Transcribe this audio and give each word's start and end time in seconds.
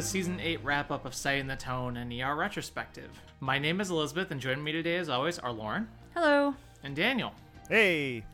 to 0.00 0.06
the 0.06 0.08
season 0.08 0.40
8 0.40 0.64
wrap 0.64 0.90
up 0.90 1.04
of 1.04 1.14
Setting 1.14 1.46
the 1.46 1.56
Tone 1.56 1.98
and 1.98 2.10
ER 2.10 2.34
Retrospective. 2.34 3.10
My 3.40 3.58
name 3.58 3.82
is 3.82 3.90
Elizabeth, 3.90 4.30
and 4.30 4.40
joining 4.40 4.64
me 4.64 4.72
today, 4.72 4.96
as 4.96 5.10
always, 5.10 5.38
are 5.38 5.52
Lauren 5.52 5.88
Hello. 6.14 6.54
and 6.82 6.96
Daniel. 6.96 7.34
Hey, 7.68 8.24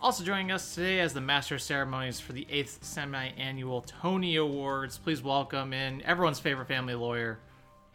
Also 0.00 0.22
joining 0.22 0.52
us 0.52 0.76
today 0.76 1.00
as 1.00 1.12
the 1.12 1.20
master 1.20 1.56
of 1.56 1.62
ceremonies 1.62 2.20
for 2.20 2.34
the 2.34 2.46
8th 2.52 2.84
semi 2.84 3.30
annual 3.30 3.80
Tone-y 3.80 4.36
Awards, 4.36 4.96
please 4.96 5.20
welcome 5.20 5.72
in 5.72 6.02
everyone's 6.02 6.38
favorite 6.38 6.68
family 6.68 6.94
lawyer, 6.94 7.40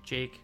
Jake 0.04 0.41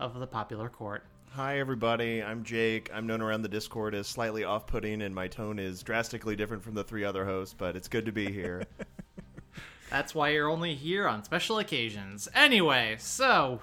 of 0.00 0.18
the 0.18 0.26
Popular 0.26 0.70
Court. 0.70 1.04
Hi, 1.32 1.58
everybody. 1.58 2.22
I'm 2.22 2.42
Jake. 2.42 2.90
I'm 2.94 3.06
known 3.06 3.20
around 3.20 3.42
the 3.42 3.48
Discord 3.48 3.94
as 3.94 4.06
slightly 4.06 4.44
off 4.44 4.66
putting, 4.66 5.02
and 5.02 5.14
my 5.14 5.28
tone 5.28 5.58
is 5.58 5.82
drastically 5.82 6.36
different 6.36 6.62
from 6.62 6.72
the 6.72 6.84
three 6.84 7.04
other 7.04 7.26
hosts, 7.26 7.54
but 7.58 7.76
it's 7.76 7.88
good 7.88 8.06
to 8.06 8.12
be 8.12 8.32
here. 8.32 8.62
That's 9.94 10.12
why 10.12 10.30
you're 10.30 10.50
only 10.50 10.74
here 10.74 11.06
on 11.06 11.22
special 11.22 11.60
occasions. 11.60 12.28
Anyway, 12.34 12.96
so 12.98 13.60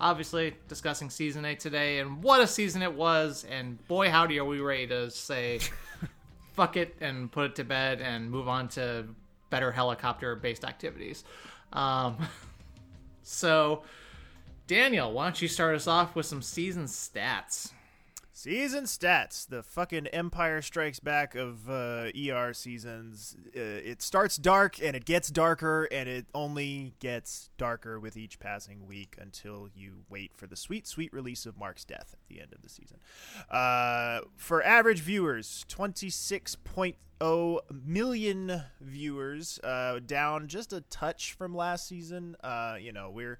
obviously 0.00 0.56
discussing 0.68 1.10
season 1.10 1.44
8 1.44 1.60
today 1.60 1.98
and 1.98 2.22
what 2.22 2.40
a 2.40 2.46
season 2.46 2.80
it 2.80 2.94
was 2.94 3.44
and 3.50 3.86
boy 3.86 4.08
howdy 4.08 4.38
are 4.38 4.44
we 4.46 4.58
ready 4.58 4.86
to 4.86 5.10
say 5.10 5.60
fuck 6.54 6.78
it 6.78 6.96
and 7.02 7.30
put 7.30 7.50
it 7.50 7.56
to 7.56 7.64
bed 7.64 8.00
and 8.00 8.30
move 8.30 8.48
on 8.48 8.68
to 8.68 9.04
better 9.50 9.70
helicopter 9.70 10.34
based 10.34 10.64
activities. 10.64 11.24
Um 11.74 12.16
so 13.22 13.82
Daniel, 14.66 15.12
why 15.12 15.24
don't 15.24 15.42
you 15.42 15.48
start 15.48 15.76
us 15.76 15.86
off 15.86 16.14
with 16.14 16.24
some 16.24 16.40
season 16.40 16.84
stats? 16.84 17.72
Season 18.36 18.84
stats. 18.84 19.48
The 19.48 19.62
fucking 19.62 20.08
Empire 20.08 20.60
Strikes 20.60 21.00
Back 21.00 21.34
of 21.34 21.70
uh, 21.70 22.10
ER 22.14 22.52
seasons. 22.52 23.34
Uh, 23.56 23.60
it 23.60 24.02
starts 24.02 24.36
dark 24.36 24.80
and 24.80 24.94
it 24.94 25.06
gets 25.06 25.30
darker, 25.30 25.88
and 25.90 26.06
it 26.08 26.26
only 26.34 26.94
gets 27.00 27.48
darker 27.56 27.98
with 27.98 28.16
each 28.16 28.38
passing 28.38 28.86
week 28.86 29.16
until 29.18 29.68
you 29.74 30.04
wait 30.10 30.32
for 30.36 30.46
the 30.46 30.56
sweet, 30.56 30.86
sweet 30.86 31.12
release 31.12 31.46
of 31.46 31.56
Mark's 31.56 31.84
death 31.84 32.10
at 32.12 32.28
the 32.28 32.40
end 32.40 32.52
of 32.52 32.60
the 32.62 32.68
season. 32.68 32.98
Uh, 33.50 34.20
for 34.36 34.62
average 34.62 35.00
viewers, 35.00 35.64
26.0 35.70 37.60
million 37.70 38.62
viewers, 38.82 39.58
uh, 39.64 39.98
down 40.04 40.46
just 40.46 40.74
a 40.74 40.82
touch 40.82 41.32
from 41.32 41.54
last 41.54 41.88
season. 41.88 42.36
Uh, 42.44 42.76
you 42.78 42.92
know, 42.92 43.10
we're 43.10 43.38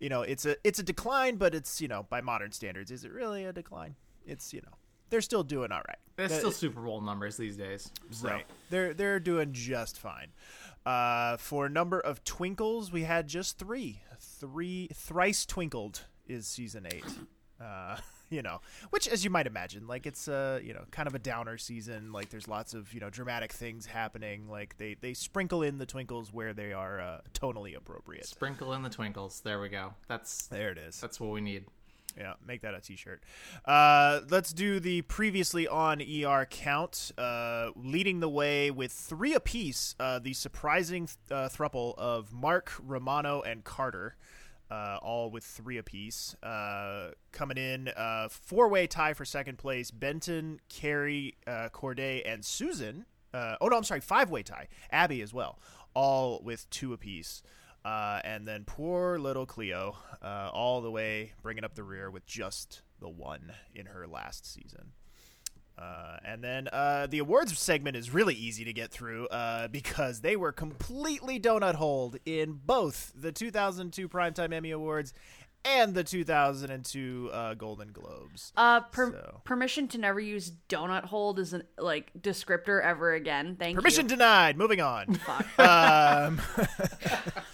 you 0.00 0.08
know 0.08 0.22
it's 0.22 0.46
a 0.46 0.56
it's 0.64 0.80
a 0.80 0.82
decline 0.82 1.36
but 1.36 1.54
it's 1.54 1.80
you 1.80 1.86
know 1.86 2.04
by 2.10 2.20
modern 2.20 2.50
standards 2.50 2.90
is 2.90 3.04
it 3.04 3.12
really 3.12 3.44
a 3.44 3.52
decline 3.52 3.94
it's 4.26 4.52
you 4.52 4.60
know 4.62 4.76
they're 5.10 5.20
still 5.20 5.42
doing 5.44 5.70
all 5.72 5.82
right. 5.86 5.98
It's 6.18 6.32
The- 6.32 6.38
still 6.38 6.52
Super 6.52 6.80
Bowl 6.80 7.00
numbers 7.00 7.36
these 7.36 7.56
days. 7.56 7.90
So 8.10 8.28
right. 8.28 8.46
they're 8.70 8.94
they're 8.94 9.20
doing 9.20 9.52
just 9.52 9.98
fine. 9.98 10.28
Uh 10.86 11.36
for 11.36 11.68
number 11.68 12.00
of 12.00 12.24
twinkles 12.24 12.90
we 12.92 13.02
had 13.04 13.28
just 13.28 13.58
three. 13.58 14.00
Three 14.18 14.88
thrice 14.94 15.44
twinkled 15.46 16.02
is 16.26 16.46
season 16.46 16.86
eight. 16.90 17.04
Uh 17.60 17.96
you 18.30 18.40
know 18.40 18.60
which 18.88 19.06
as 19.06 19.22
you 19.24 19.28
might 19.30 19.46
imagine 19.46 19.86
like 19.86 20.06
it's 20.06 20.26
uh 20.26 20.58
you 20.62 20.72
know 20.72 20.84
kind 20.90 21.06
of 21.06 21.14
a 21.14 21.18
downer 21.18 21.58
season. 21.58 22.10
Like 22.12 22.30
there's 22.30 22.48
lots 22.48 22.72
of 22.72 22.92
you 22.94 23.00
know 23.00 23.10
dramatic 23.10 23.52
things 23.52 23.86
happening. 23.86 24.48
Like 24.48 24.76
they 24.78 24.94
they 25.00 25.12
sprinkle 25.14 25.62
in 25.62 25.78
the 25.78 25.86
twinkles 25.86 26.32
where 26.32 26.52
they 26.54 26.72
are 26.72 27.00
uh, 27.00 27.20
tonally 27.34 27.76
appropriate. 27.76 28.26
Sprinkle 28.26 28.72
in 28.72 28.82
the 28.82 28.90
twinkles. 28.90 29.40
There 29.40 29.60
we 29.60 29.68
go. 29.68 29.92
That's 30.08 30.46
there 30.46 30.70
it 30.70 30.78
is. 30.78 31.00
that's 31.00 31.20
what 31.20 31.30
we 31.30 31.40
need. 31.42 31.66
Yeah, 32.16 32.34
make 32.46 32.60
that 32.62 32.74
a 32.74 32.80
T-shirt. 32.80 33.22
Uh, 33.64 34.20
let's 34.28 34.52
do 34.52 34.80
the 34.80 35.02
previously 35.02 35.66
on 35.66 36.02
ER 36.02 36.46
count. 36.50 37.12
Uh, 37.16 37.70
leading 37.74 38.20
the 38.20 38.28
way 38.28 38.70
with 38.70 38.92
three 38.92 39.34
apiece, 39.34 39.94
uh, 39.98 40.18
the 40.18 40.34
surprising 40.34 41.08
uh, 41.30 41.48
thruple 41.48 41.96
of 41.96 42.32
Mark, 42.32 42.72
Romano, 42.82 43.40
and 43.40 43.64
Carter, 43.64 44.16
uh, 44.70 44.98
all 45.02 45.30
with 45.30 45.44
three 45.44 45.78
apiece. 45.78 46.34
Uh, 46.42 47.12
coming 47.32 47.56
in, 47.56 47.90
four-way 48.30 48.86
tie 48.86 49.14
for 49.14 49.24
second 49.24 49.56
place: 49.56 49.90
Benton, 49.90 50.60
Kerry, 50.68 51.36
uh, 51.46 51.70
Corday, 51.70 52.22
and 52.22 52.44
Susan. 52.44 53.06
Oh 53.34 53.68
no, 53.68 53.76
I'm 53.76 53.84
sorry, 53.84 54.00
five-way 54.00 54.42
tie. 54.42 54.68
Abby 54.90 55.22
as 55.22 55.32
well, 55.32 55.58
all 55.94 56.42
with 56.44 56.68
two 56.68 56.92
apiece. 56.92 57.42
Uh, 57.84 58.20
and 58.24 58.46
then 58.46 58.62
poor 58.64 59.18
little 59.18 59.44
Cleo, 59.46 59.96
uh, 60.22 60.50
all 60.52 60.80
the 60.80 60.90
way 60.90 61.32
bringing 61.42 61.64
up 61.64 61.74
the 61.74 61.82
rear 61.82 62.10
with 62.10 62.24
just 62.26 62.82
the 63.00 63.08
one 63.08 63.52
in 63.74 63.86
her 63.86 64.06
last 64.06 64.46
season. 64.52 64.92
Uh, 65.76 66.18
and 66.24 66.44
then 66.44 66.68
uh, 66.72 67.06
the 67.08 67.18
awards 67.18 67.58
segment 67.58 67.96
is 67.96 68.12
really 68.14 68.34
easy 68.34 68.62
to 68.64 68.72
get 68.72 68.90
through 68.90 69.26
uh, 69.28 69.66
because 69.68 70.20
they 70.20 70.36
were 70.36 70.52
completely 70.52 71.40
donut 71.40 71.74
holed 71.74 72.18
in 72.24 72.60
both 72.64 73.10
the 73.16 73.32
2002 73.32 74.08
Primetime 74.08 74.52
Emmy 74.52 74.70
Awards 74.70 75.12
and 75.64 75.94
the 75.94 76.04
2002 76.04 77.30
uh, 77.32 77.54
Golden 77.54 77.90
Globes. 77.90 78.52
Uh, 78.56 78.80
per- 78.80 79.12
So- 79.12 79.40
permission 79.44 79.88
to 79.88 79.98
never 79.98 80.20
use 80.20 80.52
donut 80.68 81.04
hold 81.06 81.38
as 81.40 81.52
a 81.54 81.62
like 81.78 82.12
descriptor 82.20 82.80
ever 82.84 83.14
again. 83.14 83.56
Thank 83.58 83.76
Permission 83.76 84.04
you. 84.04 84.10
denied. 84.10 84.56
Moving 84.58 84.80
on. 84.80 85.14
Fuck. 85.14 85.58
um, 85.58 86.40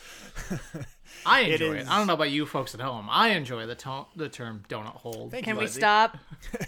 I 1.26 1.41
It 1.42 1.60
enjoy 1.60 1.75
it. 1.76 1.81
is- 1.82 1.88
I 1.88 1.98
don't 1.98 2.06
know 2.06 2.14
about 2.14 2.31
you 2.31 2.47
folks 2.47 2.75
at 2.75 2.81
home. 2.81 3.09
I 3.10 3.31
enjoy 3.31 3.66
the 3.66 3.75
to- 3.76 4.06
the 4.16 4.28
term 4.28 4.62
donut 4.69 4.97
hole. 4.97 5.31
Can 5.31 5.54
you, 5.54 5.60
we 5.60 5.66
stop? 5.66 6.16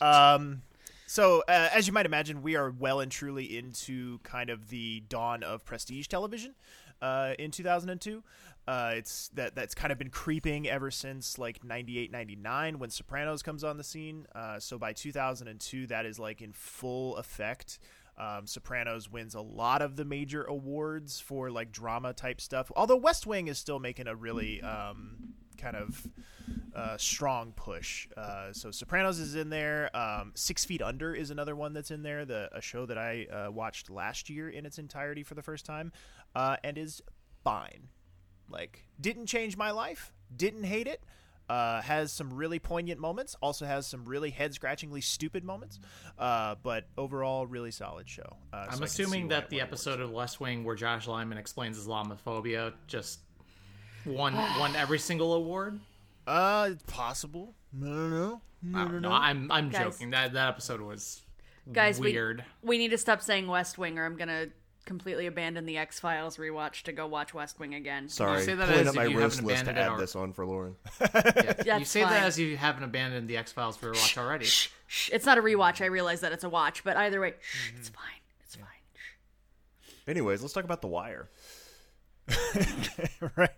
Um, 0.00 0.62
so 1.06 1.42
uh, 1.48 1.68
as 1.72 1.86
you 1.86 1.92
might 1.92 2.06
imagine, 2.06 2.42
we 2.42 2.54
are 2.56 2.70
well 2.70 3.00
and 3.00 3.10
truly 3.10 3.56
into 3.56 4.18
kind 4.24 4.50
of 4.50 4.68
the 4.68 5.02
dawn 5.08 5.42
of 5.42 5.64
prestige 5.64 6.06
television 6.06 6.54
uh, 7.00 7.32
in 7.38 7.50
2002. 7.50 8.22
Uh, 8.68 8.92
it's 8.94 9.28
that 9.28 9.54
that's 9.54 9.74
kind 9.74 9.90
of 9.90 9.98
been 9.98 10.10
creeping 10.10 10.68
ever 10.68 10.90
since 10.90 11.38
like 11.38 11.64
98 11.64 12.12
99 12.12 12.78
when 12.78 12.90
sopranos 12.90 13.42
comes 13.42 13.64
on 13.64 13.78
the 13.78 13.82
scene 13.82 14.26
uh, 14.34 14.60
so 14.60 14.78
by 14.78 14.92
2002 14.92 15.86
that 15.86 16.04
is 16.04 16.18
like 16.20 16.42
in 16.42 16.52
full 16.52 17.16
effect 17.16 17.78
um, 18.20 18.46
sopranos 18.46 19.10
wins 19.10 19.34
a 19.34 19.40
lot 19.40 19.80
of 19.82 19.96
the 19.96 20.04
major 20.04 20.44
awards 20.44 21.20
for 21.20 21.50
like 21.50 21.72
drama 21.72 22.12
type 22.12 22.40
stuff 22.40 22.70
although 22.76 22.96
west 22.96 23.26
wing 23.26 23.48
is 23.48 23.58
still 23.58 23.78
making 23.78 24.06
a 24.06 24.14
really 24.14 24.60
um, 24.62 25.32
kind 25.56 25.76
of 25.76 26.06
uh, 26.74 26.96
strong 26.96 27.52
push. 27.52 28.08
Uh, 28.16 28.52
so 28.52 28.70
Sopranos 28.70 29.18
is 29.18 29.34
in 29.34 29.50
there. 29.50 29.94
Um, 29.96 30.32
Six 30.34 30.64
Feet 30.64 30.82
Under 30.82 31.14
is 31.14 31.30
another 31.30 31.56
one 31.56 31.72
that's 31.72 31.90
in 31.90 32.02
there. 32.02 32.24
The 32.24 32.48
a 32.52 32.60
show 32.60 32.86
that 32.86 32.98
I 32.98 33.26
uh, 33.26 33.50
watched 33.50 33.90
last 33.90 34.30
year 34.30 34.48
in 34.48 34.64
its 34.66 34.78
entirety 34.78 35.22
for 35.22 35.34
the 35.34 35.42
first 35.42 35.64
time, 35.64 35.92
uh, 36.34 36.56
and 36.62 36.78
is 36.78 37.02
fine. 37.44 37.88
Like 38.48 38.86
didn't 39.00 39.26
change 39.26 39.56
my 39.56 39.70
life. 39.70 40.12
Didn't 40.34 40.64
hate 40.64 40.86
it. 40.86 41.02
Uh, 41.50 41.82
has 41.82 42.12
some 42.12 42.32
really 42.32 42.60
poignant 42.60 43.00
moments. 43.00 43.34
Also 43.42 43.66
has 43.66 43.84
some 43.84 44.04
really 44.04 44.30
head 44.30 44.54
scratchingly 44.54 45.00
stupid 45.00 45.42
moments. 45.42 45.80
Uh, 46.16 46.54
but 46.62 46.84
overall, 46.96 47.44
really 47.44 47.72
solid 47.72 48.08
show. 48.08 48.36
Uh, 48.52 48.56
I 48.56 48.60
I'm 48.66 48.78
can 48.78 48.86
see 48.86 49.02
assuming 49.02 49.28
that 49.28 49.50
the 49.50 49.56
won 49.56 49.66
episode 49.66 49.98
of 50.00 50.12
West 50.12 50.38
Wing 50.40 50.62
where 50.62 50.76
Josh 50.76 51.08
Lyman 51.08 51.38
explains 51.38 51.76
Islamophobia 51.76 52.72
just 52.86 53.18
won 54.06 54.34
won 54.34 54.76
every 54.76 55.00
single 55.00 55.34
award. 55.34 55.80
Uh, 56.24 56.68
it's 56.70 56.84
possible. 56.84 57.52
No, 57.72 57.88
no, 57.88 58.08
no, 58.08 58.40
know. 58.62 58.78
I 58.78 58.84
don't 58.84 59.02
know. 59.02 59.10
I'm 59.10 59.50
I'm 59.50 59.70
Guys. 59.70 59.82
joking. 59.94 60.10
That 60.10 60.32
that 60.34 60.48
episode 60.50 60.80
was 60.80 61.22
Guys, 61.72 61.98
we- 61.98 62.12
weird. 62.12 62.44
We 62.62 62.78
need 62.78 62.90
to 62.90 62.98
stop 62.98 63.22
saying 63.22 63.48
West 63.48 63.76
Wing, 63.76 63.98
or 63.98 64.04
I'm 64.04 64.16
gonna 64.16 64.46
completely 64.90 65.28
abandon 65.28 65.66
the 65.66 65.78
X 65.78 66.00
Files 66.00 66.36
rewatch 66.36 66.82
to 66.82 66.90
go 66.90 67.06
watch 67.06 67.32
West 67.32 67.60
Wing 67.60 67.74
again. 67.74 68.08
Sorry, 68.08 68.42
say 68.42 68.56
that 68.56 68.66
pulling 68.66 68.80
as 68.80 68.88
up 68.88 68.94
if 68.94 68.96
my 68.96 69.04
you 69.04 69.20
roast 69.20 69.36
haven't 69.36 69.46
list 69.46 69.64
to 69.64 69.70
abandoned 69.70 69.78
it 69.78 69.92
add 69.92 69.92
or- 69.92 70.00
this 70.00 70.16
on 70.16 70.32
for 70.32 70.44
Lauren. 70.44 70.74
Yeah. 71.00 71.06
you 71.58 71.64
That's 71.64 71.90
say 71.90 72.02
that 72.02 72.24
as 72.24 72.40
you 72.40 72.56
haven't 72.56 72.82
abandoned 72.82 73.28
the 73.28 73.36
X 73.36 73.52
Files 73.52 73.78
rewatch 73.78 74.18
already. 74.18 74.46
Shh, 74.46 75.10
it's 75.12 75.24
not 75.26 75.38
a 75.38 75.42
rewatch. 75.42 75.80
I 75.80 75.86
realize 75.86 76.22
that 76.22 76.32
it's 76.32 76.42
a 76.42 76.48
watch, 76.48 76.82
but 76.82 76.96
either 76.96 77.20
way, 77.20 77.34
shh, 77.40 77.68
mm-hmm. 77.68 77.78
it's 77.78 77.88
fine. 77.88 78.04
It's 78.44 78.56
fine. 78.56 78.66
Anyways, 80.08 80.42
let's 80.42 80.52
talk 80.52 80.64
about 80.64 80.80
The 80.80 80.88
Wire. 80.88 81.28
right. 83.36 83.50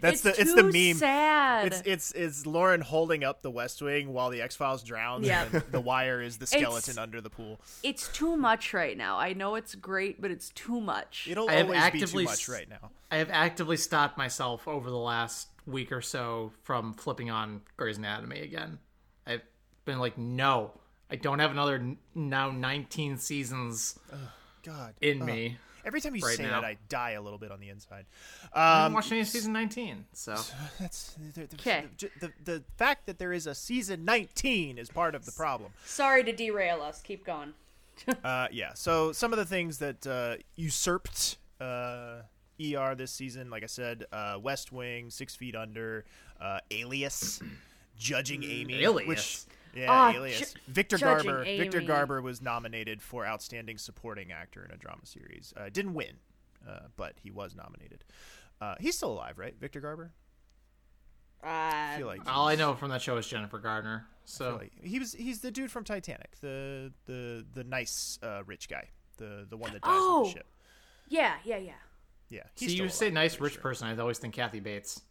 That's 0.00 0.22
it's 0.24 0.36
the 0.36 0.40
it's 0.40 0.54
the 0.54 0.62
meme. 0.62 0.96
Sad. 0.98 1.66
It's 1.68 1.82
it's 1.84 2.12
it's 2.12 2.46
Lauren 2.46 2.80
holding 2.80 3.24
up 3.24 3.42
the 3.42 3.50
West 3.50 3.80
Wing 3.82 4.12
while 4.12 4.30
the 4.30 4.40
X 4.42 4.56
Files 4.56 4.82
drowns. 4.82 5.26
Yeah. 5.26 5.46
and 5.52 5.62
the 5.70 5.80
wire 5.80 6.20
is 6.20 6.38
the 6.38 6.46
skeleton 6.46 6.92
It's- 6.92 6.98
under 6.98 7.20
the 7.20 7.30
pool. 7.30 7.60
it's 7.82 8.08
too 8.08 8.36
much 8.36 8.72
right 8.74 8.96
now. 8.96 9.18
I 9.18 9.32
know 9.32 9.54
it's 9.54 9.74
great, 9.74 10.20
but 10.20 10.30
it's 10.30 10.50
too 10.50 10.80
much. 10.80 11.26
It'll 11.30 11.48
I 11.48 11.54
have 11.54 11.66
always 11.66 11.90
be 11.90 12.00
too 12.02 12.24
much 12.24 12.48
right 12.48 12.68
now. 12.68 12.90
I 13.10 13.16
have 13.18 13.30
actively 13.30 13.76
stopped 13.76 14.18
myself 14.18 14.66
over 14.66 14.90
the 14.90 14.96
last 14.98 15.48
week 15.66 15.92
or 15.92 16.02
so 16.02 16.52
from 16.62 16.94
flipping 16.94 17.30
on 17.30 17.62
Grey's 17.76 17.96
Anatomy 17.98 18.40
again. 18.40 18.78
I've 19.26 19.42
been 19.84 19.98
like, 19.98 20.18
no, 20.18 20.72
I 21.10 21.16
don't 21.16 21.38
have 21.38 21.50
another 21.52 21.96
now 22.14 22.50
19 22.50 23.18
seasons 23.18 23.98
God. 24.62 24.94
in 25.00 25.22
Ugh. 25.22 25.26
me. 25.26 25.58
Every 25.84 26.00
time 26.00 26.14
you 26.16 26.22
right 26.24 26.36
say 26.36 26.42
now. 26.44 26.60
that, 26.60 26.64
I 26.64 26.76
die 26.88 27.12
a 27.12 27.22
little 27.22 27.38
bit 27.38 27.50
on 27.50 27.60
the 27.60 27.68
inside. 27.68 28.06
I 28.52 28.74
haven't 28.76 28.86
Um, 28.86 28.92
watched 28.94 29.12
any 29.12 29.20
of 29.20 29.28
season 29.28 29.52
19, 29.52 30.06
so 30.12 30.34
that's 30.80 31.14
the, 31.34 31.46
the, 31.46 31.56
'Kay. 31.56 31.84
the, 31.98 32.10
the, 32.20 32.32
the 32.44 32.62
fact 32.76 33.06
that 33.06 33.18
there 33.18 33.32
is 33.32 33.46
a 33.46 33.54
season 33.54 34.04
19 34.04 34.78
is 34.78 34.88
part 34.90 35.14
of 35.14 35.24
the 35.26 35.32
problem. 35.32 35.72
Sorry 35.84 36.24
to 36.24 36.32
derail 36.32 36.80
us. 36.82 37.00
Keep 37.02 37.24
going. 37.26 37.54
Uh, 38.24 38.48
yeah. 38.50 38.72
So 38.74 39.12
some 39.12 39.32
of 39.32 39.38
the 39.38 39.44
things 39.44 39.78
that 39.78 40.04
uh, 40.06 40.36
usurped 40.56 41.36
uh, 41.60 42.22
ER 42.60 42.94
this 42.96 43.12
season. 43.12 43.50
Like 43.50 43.62
I 43.62 43.66
said, 43.66 44.06
uh, 44.12 44.38
West 44.42 44.72
Wing, 44.72 45.10
Six 45.10 45.36
Feet 45.36 45.54
Under, 45.54 46.04
uh, 46.40 46.58
Alias, 46.72 47.40
Judging 47.96 48.42
Amy, 48.42 48.82
Alias. 48.84 49.06
which 49.08 49.40
yeah, 49.74 49.86
Ah, 49.90 50.12
Alias. 50.14 50.52
Ju- 50.52 50.60
Victor 50.68 50.96
Judging 50.98 51.30
Garber. 51.30 51.44
Victor 51.44 51.80
Garber 51.80 52.22
was 52.22 52.40
nominated 52.42 53.02
for 53.02 53.26
Outstanding 53.26 53.78
Supporting 53.78 54.32
Actor 54.32 54.64
in 54.64 54.70
a 54.70 54.76
Drama 54.76 55.04
Series. 55.04 55.52
Uh, 55.56 55.68
didn't 55.70 55.94
win, 55.94 56.16
uh, 56.68 56.80
but 56.96 57.14
he 57.22 57.30
was 57.30 57.54
nominated. 57.54 58.04
Uh, 58.60 58.74
he's 58.80 58.96
still 58.96 59.12
alive, 59.12 59.38
right? 59.38 59.54
Victor 59.60 59.80
Garber. 59.80 60.12
I 61.42 61.94
Uh, 61.94 61.98
feel 61.98 62.06
like 62.06 62.20
All 62.26 62.48
I 62.48 62.54
know 62.54 62.74
from 62.74 62.90
that 62.90 63.02
show 63.02 63.16
is 63.18 63.26
Jennifer 63.26 63.58
Gardner. 63.58 64.06
So 64.24 64.56
like- 64.56 64.72
he 64.82 64.98
was 64.98 65.12
he's 65.12 65.40
the 65.40 65.50
dude 65.50 65.70
from 65.70 65.84
Titanic, 65.84 66.38
the 66.40 66.92
the 67.04 67.44
the 67.52 67.64
nice 67.64 68.18
uh, 68.22 68.42
rich 68.46 68.68
guy, 68.68 68.88
the 69.18 69.46
the 69.48 69.56
one 69.56 69.72
that 69.74 69.82
dies 69.82 69.90
on 69.90 69.96
Oh. 70.00 70.24
the 70.24 70.30
ship. 70.30 70.46
yeah, 71.08 71.34
yeah, 71.44 71.58
yeah. 71.58 71.72
Yeah, 72.30 72.42
see, 72.56 72.74
you 72.74 72.88
say 72.88 73.10
nice 73.10 73.38
rich 73.38 73.52
sure. 73.54 73.62
person. 73.62 73.86
I 73.86 73.96
always 74.00 74.18
think 74.18 74.32
Kathy 74.34 74.58
Bates. 74.60 75.02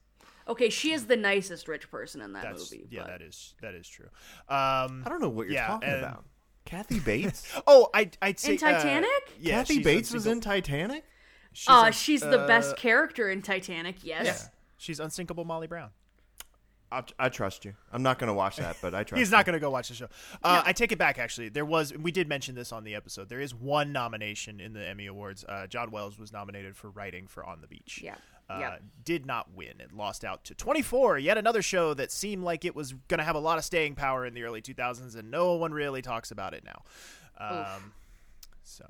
Okay, 0.48 0.69
she 0.69 0.92
is 0.92 1.06
the 1.07 1.16
nicest 1.16 1.68
rich 1.68 1.90
person 1.90 2.22
in 2.22 2.34
that 2.34 2.44
That's 2.44 2.72
movie. 2.72 2.86
yeah, 2.90 3.01
but- 3.01 3.07
that 3.07 3.22
is 3.22 3.56
that 3.62 3.74
is 3.75 3.88
true. 3.88 4.07
Um, 4.50 5.04
I 5.06 5.10
don't 5.10 5.22
know 5.22 5.30
what 5.30 5.48
you're 5.48 5.56
Yeah, 5.56 5.68
talking 5.68 5.90
and- 5.90 6.00
about. 6.00 6.25
Kathy 6.66 7.00
Bates. 7.01 7.45
oh, 7.68 7.90
I 7.94 8.10
I'd 8.22 8.40
say 8.40 8.54
In 8.54 8.57
Titanic? 8.57 9.10
Uh, 9.10 9.31
yeah, 9.40 9.56
Kathy 9.60 9.75
she's 9.75 9.84
Bates 9.84 10.13
was 10.13 10.28
in 10.28 10.40
Titanic. 10.40 11.04
She's 11.51 11.69
uh, 11.69 11.81
un- 11.81 11.92
she's 11.92 12.22
the 12.22 12.40
uh, 12.42 12.48
best 12.48 12.78
character 12.78 13.30
in 13.30 13.42
Titanic. 13.42 13.98
Yes. 14.01 14.25
Yeah, 14.25 14.38
she's 14.78 15.00
unsinkable 15.01 15.44
Molly 15.45 15.68
Brown. 15.68 15.90
I, 16.92 17.04
I 17.19 17.30
trust 17.30 17.66
you. 17.66 17.74
I'm 17.92 18.04
not 18.04 18.18
going 18.19 18.28
to 18.28 18.34
watch 18.36 18.57
that, 18.57 18.78
but 18.81 18.94
I 18.96 19.04
trust. 19.04 19.19
He's 19.19 19.30
you. 19.30 19.36
not 19.38 19.46
going 19.46 19.56
to 19.56 19.60
go 19.60 19.72
watch 19.72 19.89
the 19.89 19.96
show. 19.96 20.07
Uh, 20.44 20.62
I 20.66 20.74
take 20.74 20.92
it 20.92 20.98
back. 21.00 21.18
Actually, 21.19 21.50
there 21.50 21.66
was 21.66 21.92
we 21.98 22.12
did 22.12 22.30
mention 22.30 22.56
this 22.56 22.72
on 22.72 22.84
the 22.84 22.96
episode. 22.96 23.30
There 23.30 23.42
is 23.42 23.54
one 23.54 23.92
nomination 23.92 24.60
in 24.62 24.74
the 24.74 24.88
Emmy 24.88 25.07
Awards. 25.07 25.44
Uh, 25.48 25.68
John 25.68 25.92
Wells 25.92 26.18
was 26.18 26.31
nominated 26.31 26.75
for 26.78 26.89
writing 26.92 27.28
for 27.28 27.44
On 27.46 27.62
the 27.62 27.68
Beach. 27.68 28.00
Yeah. 28.04 28.16
Uh, 28.56 28.60
Yeah. 28.60 28.78
Did 29.04 29.26
not 29.26 29.54
win. 29.54 29.80
It 29.80 29.94
lost 29.94 30.24
out 30.24 30.44
to 30.46 30.56
24. 30.56 31.18
Yet 31.20 31.38
another 31.38 31.62
show 31.62 31.94
that 31.94 32.12
seemed 32.12 32.44
like 32.44 32.64
it 32.66 32.76
was 32.76 32.94
going 33.08 33.18
to 33.18 33.24
have 33.24 33.36
a 33.36 33.40
lot 33.40 33.58
of 33.58 33.66
staying 33.66 33.96
power 33.96 34.26
in 34.26 34.34
the 34.34 34.44
early 34.44 34.62
2000s, 34.62 35.16
and 35.16 35.30
no 35.30 35.54
one 35.54 35.74
really 35.74 36.02
talks 36.02 36.32
about 36.32 36.54
it 36.54 36.64
now. 36.64 36.84
Um, 37.38 37.94
so. 38.64 38.86